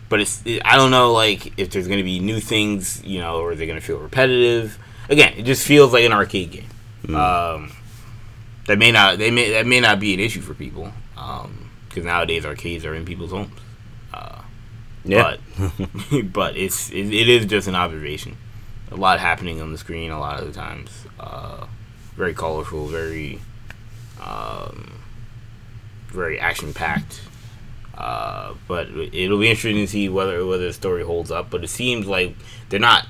But 0.09 0.21
it's 0.21 0.43
it, 0.45 0.63
I 0.65 0.77
don't 0.77 0.91
know 0.91 1.13
like 1.13 1.59
if 1.59 1.71
there's 1.71 1.89
going 1.89 1.99
to 1.99 2.05
be 2.05 2.19
new 2.21 2.41
things, 2.41 3.03
you 3.05 3.21
know, 3.21 3.41
or 3.41 3.55
they're 3.55 3.67
going 3.67 3.81
to 3.81 3.85
feel 3.85 3.99
repetitive. 3.99 4.79
Again, 5.09 5.35
it 5.37 5.43
just 5.45 5.67
feels 5.67 5.93
like 5.93 6.05
an 6.05 6.13
arcade 6.13 6.51
game. 6.51 6.69
Mm. 7.05 7.15
Um, 7.15 7.73
that 8.67 8.79
may 8.79 8.93
not 8.93 9.19
they 9.19 9.31
may 9.31 9.51
that 9.51 9.67
may 9.67 9.81
not 9.81 10.01
be 10.01 10.15
an 10.15 10.21
issue 10.21 10.41
for 10.41 10.55
people 10.55 10.93
because 11.15 11.45
um, 11.47 12.05
nowadays 12.05 12.45
arcades 12.45 12.85
are 12.85 12.95
in 12.95 13.05
people's 13.05 13.31
homes. 13.31 13.51
Yeah. 15.07 15.37
But 15.57 16.33
but 16.33 16.57
it's 16.57 16.91
it, 16.91 17.07
it 17.13 17.29
is 17.29 17.47
just 17.47 17.69
an 17.69 17.75
observation. 17.75 18.37
A 18.91 18.97
lot 18.97 19.21
happening 19.21 19.61
on 19.61 19.73
the 19.73 19.79
screen 19.79 20.11
a 20.11 20.19
lot 20.19 20.41
of 20.41 20.47
the 20.47 20.53
times. 20.53 20.91
Uh, 21.19 21.67
very 22.17 22.35
colorful, 22.35 22.87
very 22.87 23.41
um, 24.21 24.96
very 26.09 26.39
action 26.39 26.75
packed. 26.75 27.21
Uh, 27.97 28.55
but 28.69 28.89
it'll 28.89 29.39
be 29.39 29.49
interesting 29.49 29.77
to 29.77 29.87
see 29.87 30.09
whether 30.09 30.45
whether 30.45 30.67
the 30.67 30.73
story 30.73 31.03
holds 31.03 31.31
up. 31.31 31.51
But 31.51 31.65
it 31.65 31.69
seems 31.69 32.07
like 32.07 32.37
they're 32.69 32.81
not 32.81 33.07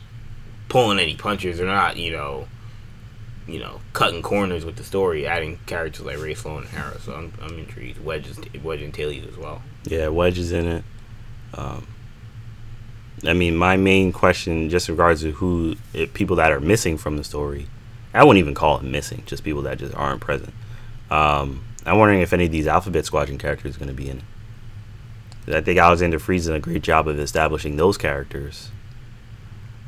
pulling 0.69 0.99
any 0.99 1.17
punches. 1.17 1.59
They're 1.59 1.67
not, 1.67 1.97
you 1.97 2.13
know, 2.13 2.47
you 3.47 3.59
know, 3.59 3.81
cutting 3.93 4.23
corners 4.23 4.65
with 4.65 4.77
the 4.77 4.85
story, 4.85 5.27
adding 5.27 5.59
characters 5.67 6.05
like 6.05 6.21
Rae 6.21 6.35
Sloane 6.35 6.63
and 6.63 6.69
Hera. 6.69 7.01
So 7.01 7.15
I'm, 7.15 7.33
I'm 7.43 7.59
intrigued. 7.59 8.05
Wedge 8.05 8.29
is 8.29 8.39
Wedge 8.63 8.83
Antilles 8.83 9.27
as 9.27 9.37
well. 9.37 9.63
Yeah, 9.85 10.09
Wedge 10.09 10.39
is 10.39 10.53
in 10.53 10.67
it. 10.67 10.85
Um, 11.55 11.87
I 13.25 13.33
mean, 13.33 13.57
my 13.57 13.77
main 13.77 14.13
question, 14.13 14.69
just 14.69 14.89
regards 14.89 15.23
to 15.23 15.33
who 15.33 15.77
people 16.13 16.37
that 16.37 16.53
are 16.53 16.61
missing 16.61 16.99
from 16.99 17.17
the 17.17 17.25
story, 17.25 17.67
I 18.13 18.25
wouldn't 18.25 18.41
even 18.41 18.55
call 18.55 18.79
it 18.79 18.83
missing, 18.83 19.23
just 19.27 19.45
people 19.45 19.63
that 19.63 19.79
just 19.79 19.95
aren't 19.95 20.21
present. 20.21 20.53
Um, 21.11 21.65
I'm 21.87 21.99
wondering 21.99 22.21
if 22.21 22.33
any 22.33 22.47
of 22.47 22.53
these 22.53 22.67
Alphabet 22.67 23.05
Squadron 23.05 23.39
characters 23.39 23.77
are 23.77 23.79
going 23.79 23.89
to 23.89 23.95
be 23.95 24.11
in 24.11 24.19
it. 24.19 25.55
I 25.55 25.61
think 25.61 25.79
Alexander 25.79 26.19
Freed 26.19 26.43
did 26.43 26.55
a 26.55 26.59
great 26.59 26.83
job 26.83 27.07
of 27.07 27.21
establishing 27.21 27.77
those 27.77 27.97
characters. 27.97 28.71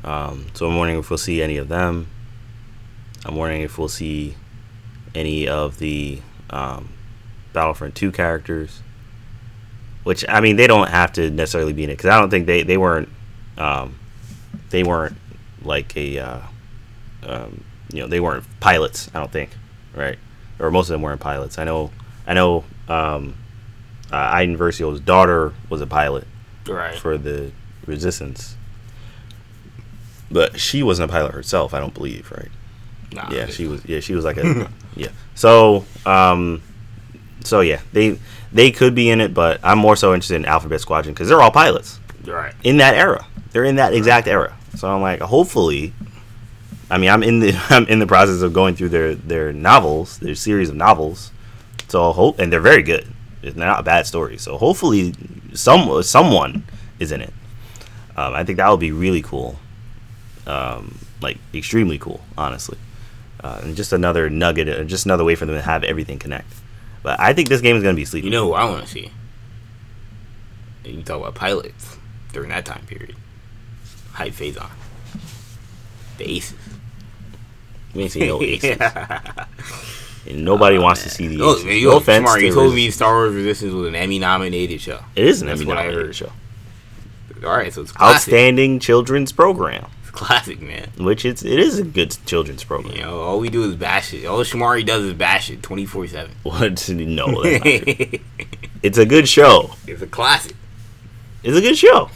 Um, 0.05 0.47
so 0.53 0.69
I'm 0.69 0.77
wondering 0.77 0.99
if 0.99 1.09
we'll 1.09 1.17
see 1.17 1.41
any 1.41 1.57
of 1.57 1.67
them. 1.67 2.07
I'm 3.25 3.35
wondering 3.35 3.63
if 3.63 3.77
we'll 3.77 3.89
see 3.89 4.35
any 5.13 5.49
of 5.49 5.79
the 5.79 6.21
um, 6.49 6.87
Battlefront 7.51 7.95
2 7.95 8.13
characters. 8.13 8.81
Which 10.03 10.23
I 10.29 10.39
mean, 10.39 10.55
they 10.55 10.67
don't 10.67 10.89
have 10.89 11.11
to 11.13 11.29
necessarily 11.29 11.73
be 11.73 11.83
in 11.83 11.89
it 11.89 11.97
because 11.97 12.09
I 12.09 12.19
don't 12.19 12.29
think 12.29 12.47
they 12.47 12.63
they 12.63 12.77
weren't 12.77 13.09
um, 13.57 13.99
they 14.69 14.81
weren't 14.81 15.17
like 15.61 15.95
a 15.97 16.19
uh, 16.19 16.41
um, 17.23 17.65
you 17.91 17.99
know 17.99 18.07
they 18.07 18.21
weren't 18.21 18.45
pilots. 18.61 19.11
I 19.13 19.19
don't 19.19 19.31
think 19.31 19.49
right 19.93 20.17
or 20.59 20.71
most 20.71 20.89
of 20.89 20.93
them 20.93 21.01
weren't 21.01 21.21
pilots. 21.21 21.57
I 21.57 21.63
know 21.63 21.91
I 22.27 22.33
know 22.33 22.63
um, 22.87 23.35
uh, 24.11 24.15
Iden 24.17 24.57
Versio's 24.57 24.99
daughter 24.99 25.53
was 25.69 25.81
a 25.81 25.87
pilot 25.87 26.25
right. 26.67 26.95
for 26.97 27.17
the 27.17 27.51
Resistance, 27.85 28.55
but 30.31 30.59
she 30.59 30.83
wasn't 30.83 31.09
a 31.09 31.11
pilot 31.11 31.33
herself. 31.33 31.73
I 31.73 31.79
don't 31.79 31.93
believe 31.93 32.31
right. 32.31 32.49
Nah, 33.11 33.29
yeah, 33.31 33.47
she 33.47 33.65
was. 33.65 33.83
Yeah, 33.85 33.99
she 33.99 34.13
was 34.13 34.23
like 34.25 34.37
a 34.37 34.69
yeah. 34.95 35.07
So 35.33 35.85
um, 36.05 36.61
so 37.43 37.61
yeah, 37.61 37.81
they 37.93 38.19
they 38.51 38.69
could 38.71 38.93
be 38.93 39.09
in 39.09 39.21
it, 39.21 39.33
but 39.33 39.59
I'm 39.63 39.79
more 39.79 39.95
so 39.95 40.13
interested 40.13 40.35
in 40.35 40.45
Alphabet 40.45 40.81
Squadron 40.81 41.13
because 41.13 41.27
they're 41.29 41.41
all 41.41 41.51
pilots 41.51 41.99
Right. 42.25 42.53
in 42.63 42.77
that 42.77 42.95
era. 42.95 43.25
They're 43.51 43.63
in 43.63 43.77
that 43.77 43.93
exact 43.93 44.27
era. 44.27 44.55
So 44.75 44.87
I'm 44.87 45.01
like, 45.01 45.21
hopefully, 45.21 45.93
I 46.89 46.97
mean, 46.97 47.09
I'm 47.09 47.23
in 47.23 47.39
the 47.39 47.53
I'm 47.69 47.85
in 47.87 47.99
the 47.99 48.07
process 48.07 48.41
of 48.41 48.53
going 48.53 48.75
through 48.75 48.89
their 48.89 49.15
their 49.15 49.53
novels, 49.53 50.17
their 50.19 50.35
series 50.35 50.69
of 50.69 50.75
novels. 50.75 51.31
So 51.87 52.11
hope, 52.11 52.39
and 52.39 52.53
they're 52.53 52.59
very 52.59 52.83
good. 52.83 53.07
It's 53.41 53.55
not 53.55 53.79
a 53.79 53.83
bad 53.83 54.05
story. 54.05 54.37
So 54.37 54.57
hopefully, 54.57 55.13
some 55.53 56.03
someone 56.03 56.63
is 56.99 57.11
in 57.11 57.21
it. 57.21 57.33
Um, 58.15 58.33
I 58.33 58.43
think 58.43 58.57
that 58.57 58.69
would 58.69 58.79
be 58.79 58.91
really 58.91 59.21
cool. 59.21 59.57
Um, 60.45 60.97
like 61.21 61.37
extremely 61.53 61.97
cool, 61.97 62.21
honestly. 62.37 62.77
Uh, 63.41 63.61
and 63.63 63.75
just 63.75 63.93
another 63.93 64.29
nugget, 64.29 64.67
uh, 64.67 64.83
just 64.83 65.05
another 65.05 65.23
way 65.23 65.35
for 65.35 65.45
them 65.45 65.55
to 65.55 65.61
have 65.61 65.83
everything 65.83 66.19
connect. 66.19 66.51
But 67.01 67.19
I 67.19 67.33
think 67.33 67.47
this 67.47 67.61
game 67.61 67.77
is 67.77 67.83
going 67.83 67.95
to 67.95 67.99
be 67.99 68.05
sleepy. 68.05 68.25
You 68.25 68.31
know 68.31 68.47
who 68.47 68.53
I 68.53 68.65
want 68.65 68.83
to 68.83 68.89
see? 68.89 69.11
You 70.83 71.01
talk 71.03 71.21
about 71.21 71.35
pilots 71.35 71.97
during 72.33 72.49
that 72.49 72.65
time 72.65 72.85
period. 72.85 73.15
Hype 74.13 74.33
phase 74.33 74.57
on. 74.57 74.71
The 76.17 76.29
aces. 76.29 76.57
We 77.93 78.03
ain't 78.03 78.11
seen 78.11 78.27
no 78.27 78.41
aces. 78.43 78.77
And 80.27 80.43
nobody 80.45 80.77
oh, 80.77 80.81
wants 80.81 81.03
to 81.03 81.09
see 81.09 81.27
the 81.27 81.43
Oh, 81.43 81.55
man, 81.57 81.65
no 81.65 81.71
you 81.71 81.91
offense 81.93 82.23
smart. 82.23 82.41
You 82.41 82.53
told 82.53 82.75
me 82.75 82.91
Star 82.91 83.13
Wars 83.13 83.33
Resistance 83.33 83.73
was 83.73 83.87
an 83.87 83.95
Emmy 83.95 84.19
nominated 84.19 84.81
show. 84.81 84.99
It 85.15 85.25
is 85.25 85.41
an 85.41 85.47
That's 85.47 85.61
Emmy-nominated 85.61 86.15
show. 86.15 86.31
All 87.43 87.55
right, 87.55 87.73
so 87.73 87.81
it's 87.81 87.91
classic. 87.93 88.33
Outstanding 88.33 88.79
children's 88.79 89.31
program, 89.31 89.87
It's 90.01 90.11
classic, 90.11 90.61
man. 90.61 90.89
which 90.97 91.23
it's 91.23 91.41
it 91.41 91.57
is 91.57 91.79
a 91.79 91.83
good 91.83 92.15
children's 92.25 92.65
program. 92.65 92.95
You 92.97 93.03
know, 93.03 93.21
all 93.21 93.39
we 93.39 93.49
do 93.49 93.63
is 93.63 93.75
bash 93.75 94.13
it. 94.13 94.25
All 94.25 94.39
Shamari 94.39 94.85
does 94.85 95.05
is 95.05 95.13
bash 95.13 95.49
it 95.49 95.63
24 95.63 96.07
7. 96.07 96.31
What? 96.43 96.89
No, 96.89 97.41
that's 97.41 97.63
not 97.63 97.63
true. 97.63 97.83
It's 97.85 98.23
it's 98.83 98.97
a 98.97 99.05
good 99.05 99.27
show. 99.29 99.71
It's 99.87 100.01
a 100.01 100.07
classic. 100.07 100.55
It's 101.43 101.57
a 101.57 101.61
good 101.61 101.77
show. 101.77 102.09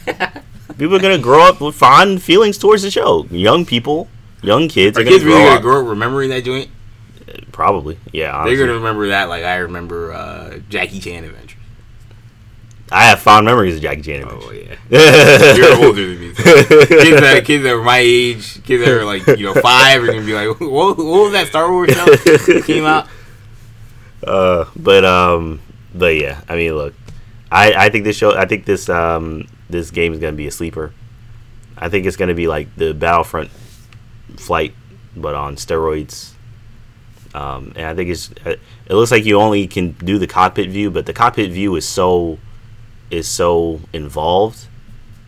people 0.76 0.94
are 0.94 1.00
gonna 1.00 1.16
grow 1.18 1.42
up 1.48 1.60
with 1.62 1.74
fond 1.74 2.22
feelings 2.22 2.58
towards 2.58 2.82
the 2.82 2.90
show. 2.90 3.24
Young 3.30 3.64
people, 3.64 4.08
young 4.44 4.68
kids 4.68 4.96
Are 4.96 5.00
are, 5.00 5.04
gonna 5.04 5.16
kids 5.16 5.24
grow 5.24 5.36
really 5.36 5.48
up. 5.48 5.56
to 5.58 5.62
grow 5.62 5.82
up 5.82 5.88
remembering 5.88 6.30
that 6.30 6.44
joint? 6.44 6.70
Probably, 7.52 7.98
yeah. 8.12 8.44
They're 8.44 8.56
going 8.56 8.68
to 8.68 8.74
remember 8.74 9.08
that 9.08 9.28
like 9.28 9.44
I 9.44 9.56
remember 9.56 10.12
uh, 10.12 10.58
Jackie 10.68 11.00
Chan 11.00 11.24
Adventures. 11.24 11.60
I 12.92 13.04
have 13.06 13.20
fond 13.20 13.46
memories 13.46 13.76
of 13.76 13.82
Jackie 13.82 14.02
Chan. 14.02 14.22
Adventures. 14.22 14.48
Oh, 14.48 14.52
yeah. 14.90 15.54
You're 15.54 15.86
older 15.86 16.06
than 16.06 16.20
me. 16.20 16.34
So. 16.34 16.42
kids, 16.86 17.20
that, 17.20 17.42
kids 17.44 17.64
that 17.64 17.74
were 17.74 17.82
my 17.82 17.98
age, 17.98 18.62
kids 18.64 18.84
that 18.84 18.90
were 18.90 19.04
like, 19.04 19.26
you 19.38 19.46
know, 19.46 19.54
five 19.54 20.02
are 20.02 20.06
going 20.06 20.20
to 20.20 20.26
be 20.26 20.34
like, 20.34 20.60
what, 20.60 20.98
what 20.98 20.98
was 20.98 21.32
that 21.32 21.46
Star 21.48 21.70
Wars 21.72 21.90
show 21.92 22.04
that 22.04 22.64
came 22.66 22.84
out? 22.84 23.08
Uh, 24.26 24.64
but 24.74 25.04
um, 25.04 25.60
but 25.94 26.16
yeah, 26.16 26.40
I 26.48 26.56
mean, 26.56 26.74
look, 26.74 26.94
I 27.50 27.74
I 27.74 27.90
think 27.90 28.04
this 28.04 28.16
show, 28.16 28.34
I 28.34 28.46
think 28.46 28.64
this 28.64 28.88
um 28.88 29.46
this 29.68 29.90
game 29.90 30.14
is 30.14 30.18
gonna 30.18 30.32
be 30.32 30.46
a 30.46 30.50
sleeper. 30.50 30.94
I 31.76 31.90
think 31.90 32.06
it's 32.06 32.16
gonna 32.16 32.32
be 32.32 32.48
like 32.48 32.74
the 32.74 32.94
Battlefront 32.94 33.50
flight, 34.36 34.74
but 35.16 35.34
on 35.34 35.56
steroids. 35.56 36.32
Um, 37.34 37.72
and 37.74 37.86
I 37.86 37.94
think 37.94 38.10
it's 38.10 38.30
it 38.46 38.60
looks 38.88 39.10
like 39.10 39.24
you 39.24 39.40
only 39.40 39.66
can 39.66 39.92
do 39.92 40.18
the 40.18 40.26
cockpit 40.26 40.70
view, 40.70 40.90
but 40.90 41.06
the 41.06 41.12
cockpit 41.12 41.50
view 41.50 41.74
is 41.76 41.86
so 41.86 42.38
is 43.10 43.26
so 43.26 43.80
involved 43.92 44.66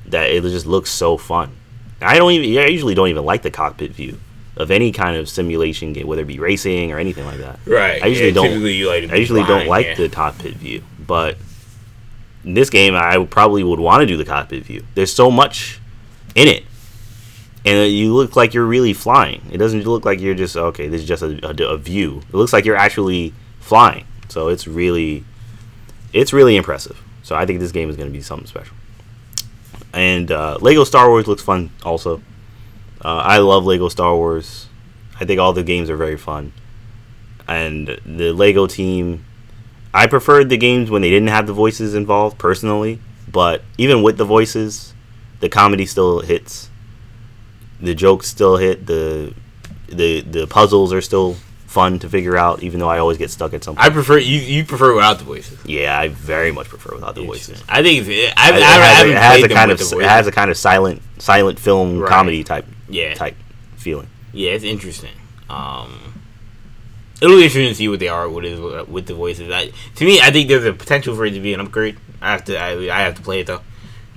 that 0.07 0.30
it 0.30 0.42
just 0.42 0.66
looks 0.66 0.90
so 0.90 1.16
fun. 1.16 1.53
I 2.01 2.18
don't 2.18 2.32
even 2.32 2.62
I 2.62 2.68
usually 2.68 2.94
don't 2.94 3.09
even 3.09 3.24
like 3.24 3.42
the 3.42 3.51
cockpit 3.51 3.92
view 3.92 4.20
of 4.57 4.70
any 4.70 4.92
kind 4.92 5.16
of 5.16 5.28
simulation 5.28 5.92
game, 5.92 6.07
whether 6.07 6.22
it 6.22 6.26
be 6.26 6.38
racing 6.38 6.92
or 6.92 6.99
anything 6.99 7.26
like 7.26 7.38
that. 7.38 7.59
Right. 7.66 8.03
I 8.03 8.07
usually 8.07 8.28
yeah, 8.28 8.34
don't- 8.34 8.49
Typically 8.49 8.74
you 8.74 8.88
like 8.88 9.11
I 9.11 9.16
usually 9.16 9.42
don't 9.42 9.66
like 9.66 9.86
yeah. 9.86 9.94
the 9.97 10.09
cockpit 10.09 10.55
view, 10.55 10.82
but 10.99 11.36
in 12.44 12.55
this 12.55 12.70
game, 12.70 12.94
I 12.94 13.24
probably 13.24 13.64
would 13.64 13.80
want 13.80 14.01
to 14.03 14.07
do 14.07 14.16
the 14.16 14.24
cockpit 14.24 14.62
view. 14.64 14.86
There's 14.94 15.12
so 15.12 15.30
much 15.30 15.80
in 16.36 16.47
it, 16.47 16.64
and 17.66 17.90
you 17.90 18.14
look 18.14 18.36
like 18.36 18.54
you're 18.54 18.64
really 18.64 18.92
flying. 18.92 19.42
It 19.50 19.58
doesn't 19.58 19.84
look 19.84 20.04
like 20.04 20.20
you're 20.20 20.36
just 20.36 20.56
okay. 20.56 20.88
This 20.88 21.02
is 21.02 21.08
just 21.08 21.22
a, 21.22 21.38
a, 21.44 21.74
a 21.74 21.76
view. 21.76 22.22
It 22.28 22.34
looks 22.34 22.52
like 22.52 22.64
you're 22.64 22.76
actually 22.76 23.34
flying. 23.58 24.06
So 24.28 24.48
it's 24.48 24.68
really, 24.68 25.24
it's 26.12 26.32
really 26.32 26.56
impressive. 26.56 27.02
So 27.24 27.34
I 27.34 27.44
think 27.44 27.58
this 27.58 27.72
game 27.72 27.90
is 27.90 27.96
going 27.96 28.08
to 28.08 28.12
be 28.12 28.22
something 28.22 28.46
special. 28.46 28.76
And 29.92 30.30
uh, 30.30 30.58
Lego 30.60 30.84
Star 30.84 31.08
Wars 31.08 31.26
looks 31.26 31.42
fun 31.42 31.70
also. 31.84 32.22
Uh, 33.04 33.16
I 33.16 33.38
love 33.38 33.64
Lego 33.64 33.88
Star 33.88 34.14
Wars. 34.14 34.68
I 35.18 35.24
think 35.24 35.40
all 35.40 35.52
the 35.52 35.64
games 35.64 35.90
are 35.90 35.96
very 35.96 36.16
fun. 36.16 36.52
And 37.48 37.88
the 38.06 38.32
Lego 38.32 38.68
team, 38.68 39.24
I 39.92 40.06
preferred 40.06 40.50
the 40.50 40.56
games 40.56 40.88
when 40.88 41.02
they 41.02 41.10
didn't 41.10 41.28
have 41.28 41.48
the 41.48 41.52
voices 41.52 41.94
involved 41.94 42.38
personally. 42.38 43.00
But 43.26 43.62
even 43.76 44.04
with 44.04 44.18
the 44.18 44.24
voices, 44.24 44.94
the 45.40 45.48
comedy 45.48 45.84
still 45.84 46.20
hits. 46.20 46.70
The 47.80 47.94
jokes 47.94 48.26
still 48.28 48.56
hit. 48.56 48.86
The 48.86 49.34
the 49.88 50.20
the 50.22 50.46
puzzles 50.46 50.92
are 50.92 51.00
still 51.00 51.36
fun 51.66 51.98
to 51.98 52.08
figure 52.08 52.36
out, 52.38 52.62
even 52.62 52.80
though 52.80 52.88
I 52.88 52.98
always 52.98 53.18
get 53.18 53.30
stuck 53.30 53.52
at 53.52 53.62
something. 53.62 53.84
I 53.84 53.90
prefer 53.90 54.16
you. 54.18 54.38
You 54.38 54.64
prefer 54.64 54.94
without 54.94 55.18
the 55.18 55.24
voices. 55.24 55.58
yeah, 55.66 55.98
I 55.98 56.08
very 56.08 56.50
much 56.52 56.68
prefer 56.68 56.94
without 56.94 57.14
the 57.14 57.22
voices. 57.24 57.62
I 57.68 57.82
think 57.82 58.06
it's, 58.06 58.34
I, 58.36 58.46
I, 58.52 58.56
It 58.56 58.62
I, 58.62 58.66
has, 58.66 58.96
haven't 58.96 59.12
it 59.12 59.18
has 59.18 59.42
a 59.42 59.48
kind 59.48 59.70
of 59.70 59.80
it 59.80 60.08
has 60.08 60.26
a 60.26 60.32
kind 60.32 60.50
of 60.50 60.56
silent 60.56 61.02
silent 61.18 61.58
film 61.58 61.98
Right. 61.98 62.08
comedy 62.08 62.42
type 62.44 62.64
yeah, 62.88 63.14
type 63.14 63.36
feeling. 63.76 64.08
yeah, 64.32 64.52
it's 64.52 64.64
interesting. 64.64 65.12
Um, 65.50 66.14
it'll 67.20 67.36
be 67.36 67.44
interesting 67.44 67.68
to 67.68 67.74
see 67.74 67.88
what 67.88 68.00
they 68.00 68.08
are 68.08 68.28
with 68.28 68.44
it, 68.46 68.88
with 68.88 69.06
the 69.06 69.14
voices. 69.14 69.50
I, 69.50 69.70
to 69.96 70.04
me, 70.04 70.20
I 70.20 70.30
think 70.30 70.48
there's 70.48 70.64
a 70.64 70.72
potential 70.72 71.14
for 71.14 71.24
it 71.26 71.32
to 71.32 71.40
be 71.40 71.52
an 71.52 71.60
upgrade. 71.60 71.98
I 72.22 72.32
have 72.32 72.44
to, 72.46 72.56
I, 72.58 72.70
I 72.96 73.00
have 73.02 73.14
to 73.16 73.22
play 73.22 73.40
it 73.40 73.46
though. 73.46 73.60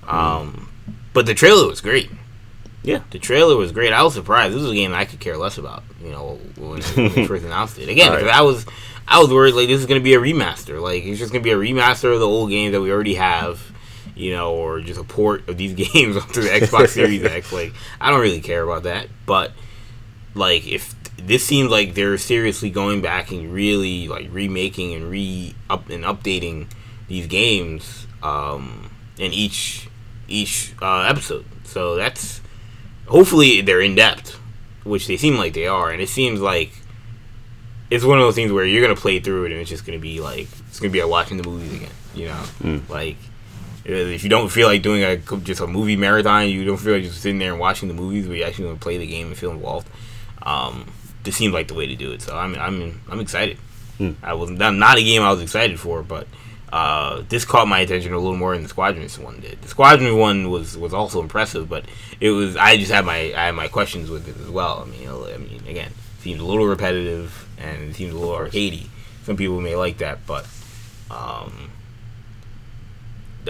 Um, 0.08 0.70
but 1.14 1.26
the 1.26 1.34
trailer 1.34 1.68
was 1.68 1.82
great. 1.82 2.10
Yeah. 2.84 3.02
The 3.12 3.20
trailer 3.20 3.56
was 3.58 3.72
great. 3.72 3.92
I 3.94 4.04
was 4.04 4.14
surprised. 4.14 4.56
This 4.56 4.62
was 4.62 4.72
a 4.72 4.76
game 4.76 4.94
I 4.94 5.06
could 5.06 5.20
care 5.20 5.38
less 5.38 5.58
about. 5.58 5.84
You 6.04 6.12
know, 6.12 6.40
when, 6.56 6.82
when 6.82 7.14
they 7.14 7.26
first 7.28 7.44
announced 7.46 7.78
it. 7.78 7.90
Again, 7.90 8.12
Right. 8.12 8.28
I 8.28 8.42
was, 8.42 8.66
I 9.08 9.20
was 9.20 9.30
worried 9.30 9.54
like 9.56 9.68
this 9.68 9.80
is 9.82 9.86
gonna 9.86 10.00
be 10.00 10.14
a 10.14 10.20
remaster. 10.20 10.82
Like 10.82 11.04
it's 11.04 11.20
just 11.20 11.32
gonna 11.34 11.44
be 11.44 11.52
a 11.52 11.58
remaster 11.58 12.14
of 12.14 12.20
the 12.20 12.28
old 12.28 12.50
games 12.50 12.72
that 12.74 12.82
we 12.82 12.92
already 12.92 13.16
have. 13.16 13.60
You 14.16 14.32
know, 14.34 14.54
or 14.56 14.82
just 14.82 15.00
a 15.00 15.04
port 15.04 15.48
of 15.48 15.58
these 15.58 15.74
games 15.94 16.18
onto 16.18 16.42
the 16.42 16.50
Xbox 16.50 16.90
Series 17.00 17.24
X. 17.24 17.52
Like 17.54 17.74
I 18.02 18.12
don't 18.12 18.20
really 18.22 18.42
care 18.42 18.64
about 18.64 18.84
that. 18.84 19.08
But 19.26 19.52
like 20.36 20.68
if 20.68 20.94
this 21.18 21.44
seems 21.44 21.70
like 21.70 21.96
they're 21.96 22.18
seriously 22.18 22.70
going 22.70 23.02
back 23.02 23.32
and 23.32 23.54
really 23.54 24.08
like 24.08 24.28
remaking 24.32 24.94
and 24.94 25.10
re 25.10 25.54
up 25.70 25.90
and 25.90 26.04
updating 26.06 26.68
these 27.10 27.28
games 27.28 28.08
um 28.24 28.90
in 29.18 29.34
each 29.34 29.90
each 30.30 30.74
uh, 30.82 31.02
episode 31.02 31.44
so 31.64 31.96
that's 31.96 32.40
hopefully 33.10 33.62
they're 33.62 33.82
in 33.82 33.96
depth 33.96 34.40
which 34.84 35.08
they 35.08 35.18
seem 35.18 35.36
like 35.38 35.54
they 35.54 35.68
are 35.68 35.92
and 35.92 36.02
it 36.02 36.10
seems 36.10 36.40
like 36.40 36.72
it's 37.92 38.06
one 38.06 38.18
of 38.20 38.24
those 38.24 38.36
things 38.36 38.52
where 38.52 38.66
you're 38.66 38.82
gonna 38.82 38.96
play 38.96 39.20
through 39.20 39.46
it 39.46 39.52
and 39.52 39.60
it's 39.62 39.70
just 39.70 39.86
gonna 39.86 40.00
be 40.00 40.20
like 40.22 40.48
it's 40.68 40.80
gonna 40.80 40.92
be 40.92 41.02
like 41.02 41.10
watching 41.12 41.38
the 41.38 41.44
movies 41.44 41.74
again 41.74 41.92
you 42.14 42.28
know 42.28 42.44
Mm. 42.62 42.90
like 42.90 43.18
uh, 43.88 43.92
if 43.94 44.24
you 44.24 44.30
don't 44.30 44.50
feel 44.50 44.68
like 44.68 44.82
doing 44.82 45.04
a 45.04 45.18
just 45.40 45.62
a 45.62 45.68
movie 45.68 45.96
marathon 45.96 46.48
you 46.50 46.64
don't 46.66 46.78
feel 46.78 46.94
like 46.94 47.04
just 47.04 47.22
sitting 47.22 47.40
there 47.40 47.52
and 47.52 47.60
watching 47.60 47.88
the 47.88 47.94
movies 47.94 48.28
where 48.28 48.38
you 48.38 48.44
actually 48.44 48.66
want 48.66 48.80
to 48.80 48.84
play 48.84 48.98
the 48.98 49.08
game 49.08 49.28
and 49.28 49.38
feel 49.38 49.52
involved 49.52 49.88
um, 50.44 50.86
this 51.24 51.36
seems 51.36 51.54
like 51.54 51.68
the 51.68 51.74
way 51.74 51.86
to 51.86 51.96
do 51.96 52.12
it. 52.14 52.22
So 52.22 52.36
I'm 52.38 52.56
I'm 52.56 53.02
I'm 53.10 53.20
excited. 53.20 53.58
Hmm. 53.98 54.12
I 54.24 54.34
was 54.36 54.50
not, 54.50 54.74
not 54.74 54.98
a 54.98 55.04
game 55.04 55.22
I 55.22 55.32
was 55.32 55.42
excited 55.42 55.78
for, 55.78 56.02
but 56.02 56.28
uh, 56.72 57.24
this 57.30 57.46
caught 57.46 57.68
my 57.68 57.80
attention 57.80 58.14
a 58.14 58.18
little 58.20 58.38
more 58.38 58.54
than 58.54 58.64
the 58.64 58.70
Squadrons 58.70 59.18
one 59.18 59.40
did. 59.40 59.62
The 59.62 59.68
Squadron 59.68 60.18
one 60.18 60.50
was 60.52 60.78
was 60.78 60.94
also 60.94 61.22
impressive, 61.22 61.68
but 61.70 61.86
it 62.20 62.30
was 62.32 62.56
I 62.56 62.78
just 62.78 62.92
had 62.92 63.06
my 63.06 63.18
I 63.36 63.46
had 63.48 63.56
my 63.56 63.68
questions 63.68 64.10
with 64.10 64.28
it 64.28 64.38
as 64.42 64.50
well. 64.50 64.84
I 64.86 64.90
mean, 64.90 65.08
I 65.10 65.38
mean, 65.38 65.64
again, 65.68 65.92
it 66.18 66.22
seems 66.22 66.40
a 66.42 66.46
little 66.46 66.68
repetitive 66.68 67.48
and 67.58 67.90
it 67.90 67.96
seems 67.96 68.14
a 68.14 68.18
little 68.18 68.36
arcadey. 68.36 68.88
Some 69.24 69.36
people 69.38 69.60
may 69.62 69.76
like 69.76 69.98
that, 70.00 70.26
but 70.28 70.46
um, 71.10 71.72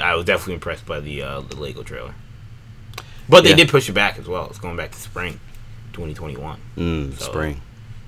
I 0.02 0.16
was 0.16 0.26
definitely 0.26 0.56
impressed 0.56 0.86
by 0.86 1.00
the 1.00 1.22
uh, 1.22 1.42
the 1.42 1.56
Lego 1.58 1.84
trailer. 1.84 2.14
But 3.28 3.44
they 3.44 3.52
Yeah. 3.52 3.58
did 3.58 3.70
push 3.70 3.88
it 3.90 3.94
back 3.94 4.18
as 4.18 4.28
well. 4.28 4.48
It's 4.50 4.60
going 4.60 4.76
back 4.76 4.92
to 4.92 4.98
spring, 5.00 5.40
2021. 5.94 6.60
Mm, 6.78 7.18
So- 7.20 7.26
spring. 7.26 7.62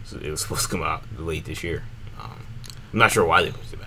So 0.06 0.18
it 0.18 0.30
was 0.32 0.42
supposed 0.42 0.64
to 0.64 0.68
come 0.70 0.84
out 0.84 1.04
late 1.18 1.46
this 1.46 1.64
year. 1.64 1.84
Um, 2.20 2.32
I'm 2.92 3.00
not 3.00 3.12
sure 3.12 3.24
why 3.26 3.44
they 3.44 3.52
pushed 3.52 3.74
it 3.74 3.80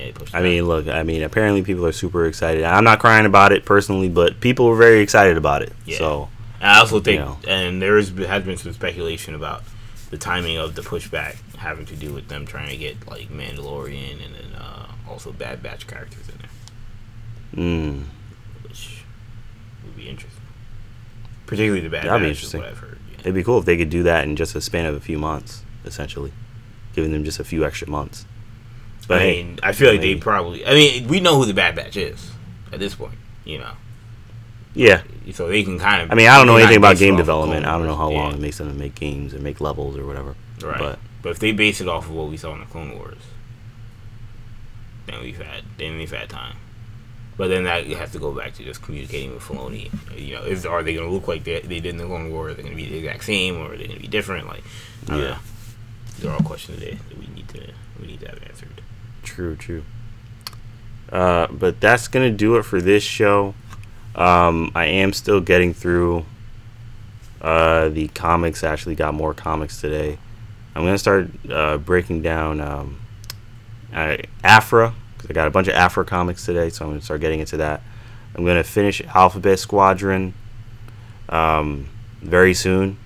yeah, 0.00 0.12
I 0.32 0.42
mean, 0.42 0.66
look. 0.66 0.88
I 0.88 1.02
mean, 1.02 1.22
apparently 1.22 1.62
people 1.62 1.86
are 1.86 1.92
super 1.92 2.26
excited. 2.26 2.64
I'm 2.64 2.84
not 2.84 2.98
crying 2.98 3.26
about 3.26 3.52
it 3.52 3.64
personally, 3.64 4.08
but 4.08 4.40
people 4.40 4.66
were 4.68 4.76
very 4.76 5.00
excited 5.00 5.36
about 5.36 5.62
it. 5.62 5.72
Yeah. 5.84 5.98
So 5.98 6.28
I 6.60 6.78
also 6.80 7.00
think, 7.00 7.18
you 7.18 7.24
know. 7.24 7.38
and 7.48 7.80
there 7.80 7.98
is, 7.98 8.10
has 8.10 8.44
been 8.44 8.56
some 8.56 8.72
speculation 8.72 9.34
about 9.34 9.62
the 10.10 10.18
timing 10.18 10.58
of 10.58 10.74
the 10.74 10.82
pushback 10.82 11.36
having 11.56 11.86
to 11.86 11.96
do 11.96 12.12
with 12.12 12.28
them 12.28 12.46
trying 12.46 12.68
to 12.68 12.76
get 12.76 13.06
like 13.06 13.28
Mandalorian 13.28 14.24
and 14.24 14.34
then 14.34 14.60
uh, 14.60 14.86
also 15.08 15.32
Bad 15.32 15.62
Batch 15.62 15.86
characters 15.86 16.28
in 16.28 16.34
there, 16.38 17.64
mm, 17.64 18.04
which 18.62 19.02
would 19.84 19.96
be 19.96 20.08
interesting. 20.08 20.42
Particularly 21.46 21.80
the 21.80 21.90
Bad 21.90 22.04
That'd 22.06 22.22
be 22.22 22.28
Batch, 22.28 22.42
is 22.42 22.54
interesting. 22.54 22.60
what 22.60 22.68
I've 22.70 22.78
heard. 22.78 22.98
Yeah. 23.10 23.20
it'd 23.20 23.34
be 23.34 23.44
cool 23.44 23.58
if 23.58 23.64
they 23.64 23.76
could 23.76 23.90
do 23.90 24.02
that 24.04 24.24
in 24.24 24.36
just 24.36 24.54
a 24.54 24.60
span 24.60 24.86
of 24.86 24.94
a 24.94 25.00
few 25.00 25.18
months, 25.18 25.62
essentially, 25.84 26.32
giving 26.94 27.12
them 27.12 27.24
just 27.24 27.40
a 27.40 27.44
few 27.44 27.64
extra 27.64 27.88
months. 27.88 28.24
But 29.08 29.22
I 29.22 29.24
mean, 29.26 29.58
I 29.62 29.72
feel 29.72 29.90
like 29.90 30.00
they 30.00 30.14
probably. 30.16 30.64
I 30.64 30.72
mean, 30.74 31.08
we 31.08 31.20
know 31.20 31.36
who 31.36 31.46
the 31.46 31.54
Bad 31.54 31.74
Batch 31.74 31.96
is 31.96 32.30
at 32.72 32.78
this 32.78 32.94
point. 32.94 33.14
You 33.44 33.58
know, 33.58 33.72
yeah. 34.74 35.02
so 35.32 35.48
they 35.48 35.62
can 35.64 35.78
kind 35.78 36.02
of. 36.02 36.12
I 36.12 36.14
mean, 36.14 36.28
I 36.28 36.36
don't 36.36 36.46
know 36.46 36.56
anything 36.56 36.76
about 36.76 36.98
game 36.98 37.16
development. 37.16 37.66
I 37.66 37.76
don't 37.76 37.86
know 37.86 37.96
how 37.96 38.10
long 38.10 38.30
Yeah. 38.30 38.36
it 38.36 38.40
makes 38.40 38.58
them 38.58 38.68
to 38.68 38.74
make 38.74 38.94
games 38.94 39.34
or 39.34 39.38
make 39.40 39.60
levels 39.60 39.96
or 39.96 40.06
whatever. 40.06 40.36
Right. 40.62 40.78
But 40.78 40.98
But 41.22 41.30
if 41.30 41.38
they 41.38 41.52
base 41.52 41.80
it 41.80 41.88
off 41.88 42.04
of 42.04 42.12
what 42.14 42.28
we 42.28 42.36
saw 42.36 42.52
in 42.54 42.60
the 42.60 42.66
Clone 42.66 42.96
Wars, 42.96 43.18
then 45.06 45.20
we've 45.22 45.38
had 45.40 45.64
then 45.78 45.96
we've 45.96 46.10
had 46.12 46.28
time. 46.28 46.56
But 47.36 47.48
then 47.48 47.64
that 47.64 47.86
you 47.86 47.96
have 47.96 48.12
to 48.12 48.18
go 48.18 48.32
back 48.32 48.52
to 48.54 48.64
just 48.64 48.82
communicating 48.82 49.32
with 49.32 49.42
Filoni. 49.42 49.90
You 50.16 50.34
know, 50.34 50.42
is 50.42 50.66
are 50.66 50.82
they 50.82 50.94
going 50.94 51.06
to 51.08 51.12
look 51.12 51.26
like 51.26 51.44
they, 51.44 51.60
they 51.60 51.80
did 51.80 51.86
in 51.86 51.96
the 51.96 52.04
Clone 52.04 52.30
Wars? 52.30 52.52
Are 52.52 52.54
they 52.54 52.62
going 52.62 52.76
to 52.76 52.82
be 52.82 52.88
the 52.88 52.98
exact 52.98 53.24
same, 53.24 53.56
or 53.56 53.72
are 53.72 53.76
they 53.76 53.86
going 53.86 53.96
to 53.96 54.02
be 54.02 54.08
different? 54.08 54.46
Like, 54.46 54.62
Yeah. 55.08 55.38
These 56.16 56.26
are 56.26 56.32
all 56.34 56.40
questions 56.40 56.80
that, 56.80 56.90
that 57.08 57.18
we 57.18 57.26
need 57.34 57.48
to 57.48 57.72
we 58.00 58.06
need 58.06 58.20
to 58.20 58.28
have 58.28 58.42
answered. 58.42 58.82
True, 59.22 59.56
true. 59.56 59.82
Uh, 61.12 61.48
but 61.48 61.80
that's 61.80 62.08
gonna 62.08 62.30
do 62.30 62.56
it 62.56 62.62
for 62.62 62.80
this 62.80 63.02
show. 63.02 63.54
Um, 64.14 64.72
I 64.74 64.86
am 64.86 65.12
still 65.12 65.40
getting 65.40 65.74
through 65.74 66.24
uh, 67.40 67.88
the 67.88 68.08
comics. 68.08 68.62
I 68.64 68.72
actually 68.72 68.94
got 68.94 69.14
more 69.14 69.34
comics 69.34 69.80
today. 69.80 70.18
I'm 70.74 70.84
gonna 70.84 70.98
start 70.98 71.30
uh, 71.50 71.78
breaking 71.78 72.22
down 72.22 72.60
um, 72.60 73.00
uh, 73.92 74.18
Aphra 74.44 74.94
because 75.16 75.30
I 75.30 75.32
got 75.32 75.48
a 75.48 75.50
bunch 75.50 75.68
of 75.68 75.74
Aphra 75.74 76.04
comics 76.04 76.46
today, 76.46 76.70
so 76.70 76.84
I'm 76.84 76.92
gonna 76.92 77.02
start 77.02 77.20
getting 77.20 77.40
into 77.40 77.56
that. 77.58 77.82
I'm 78.34 78.44
gonna 78.44 78.64
finish 78.64 79.02
Alphabet 79.14 79.58
Squadron 79.58 80.34
um, 81.28 81.88
very 82.22 82.54
soon 82.54 82.98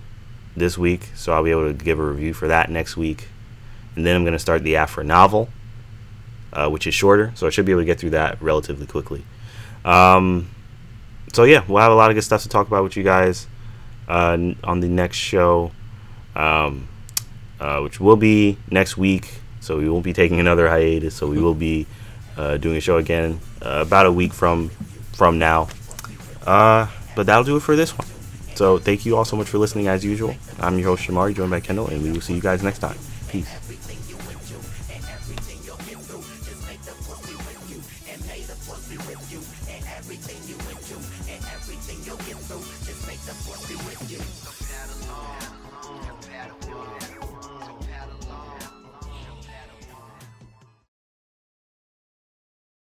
this 0.56 0.76
week, 0.76 1.10
so 1.14 1.32
I'll 1.32 1.42
be 1.44 1.50
able 1.50 1.72
to 1.72 1.72
give 1.72 1.98
a 1.98 2.04
review 2.04 2.34
for 2.34 2.48
that 2.48 2.70
next 2.70 2.96
week. 2.96 3.28
And 3.96 4.04
then 4.04 4.16
I'm 4.16 4.24
gonna 4.24 4.38
start 4.38 4.62
the 4.62 4.76
Aphra 4.76 5.04
novel 5.04 5.48
uh, 6.54 6.68
which 6.68 6.86
is 6.86 6.94
shorter, 6.94 7.32
so 7.34 7.46
I 7.46 7.50
should 7.50 7.66
be 7.66 7.72
able 7.72 7.82
to 7.82 7.86
get 7.86 7.98
through 7.98 8.10
that 8.10 8.40
relatively 8.40 8.86
quickly. 8.86 9.24
Um, 9.84 10.50
so 11.32 11.44
yeah, 11.44 11.64
we'll 11.66 11.82
have 11.82 11.92
a 11.92 11.96
lot 11.96 12.10
of 12.10 12.14
good 12.14 12.22
stuff 12.22 12.42
to 12.42 12.48
talk 12.48 12.68
about 12.68 12.84
with 12.84 12.96
you 12.96 13.02
guys 13.02 13.46
uh, 14.08 14.38
on 14.62 14.80
the 14.80 14.88
next 14.88 15.16
show, 15.16 15.72
um, 16.36 16.88
uh, 17.60 17.80
which 17.80 18.00
will 18.00 18.16
be 18.16 18.56
next 18.70 18.96
week. 18.96 19.40
So 19.60 19.78
we 19.78 19.88
won't 19.88 20.04
be 20.04 20.12
taking 20.12 20.40
another 20.40 20.68
hiatus. 20.68 21.14
So 21.14 21.26
we 21.26 21.40
will 21.40 21.54
be 21.54 21.86
uh, 22.36 22.58
doing 22.58 22.76
a 22.76 22.80
show 22.80 22.98
again 22.98 23.40
uh, 23.62 23.82
about 23.86 24.06
a 24.06 24.12
week 24.12 24.32
from 24.32 24.68
from 25.12 25.38
now. 25.38 25.68
Uh, 26.46 26.86
but 27.16 27.26
that'll 27.26 27.44
do 27.44 27.56
it 27.56 27.60
for 27.60 27.74
this 27.74 27.96
one. 27.96 28.06
So 28.54 28.78
thank 28.78 29.06
you 29.06 29.16
all 29.16 29.24
so 29.24 29.36
much 29.36 29.48
for 29.48 29.58
listening 29.58 29.88
as 29.88 30.04
usual. 30.04 30.36
I'm 30.60 30.78
your 30.78 30.90
host 30.90 31.08
Shamari, 31.08 31.34
joined 31.34 31.50
by 31.50 31.60
Kendall, 31.60 31.88
and 31.88 32.02
we 32.02 32.12
will 32.12 32.20
see 32.20 32.34
you 32.34 32.42
guys 32.42 32.62
next 32.62 32.78
time. 32.78 32.96
Peace. 33.28 33.63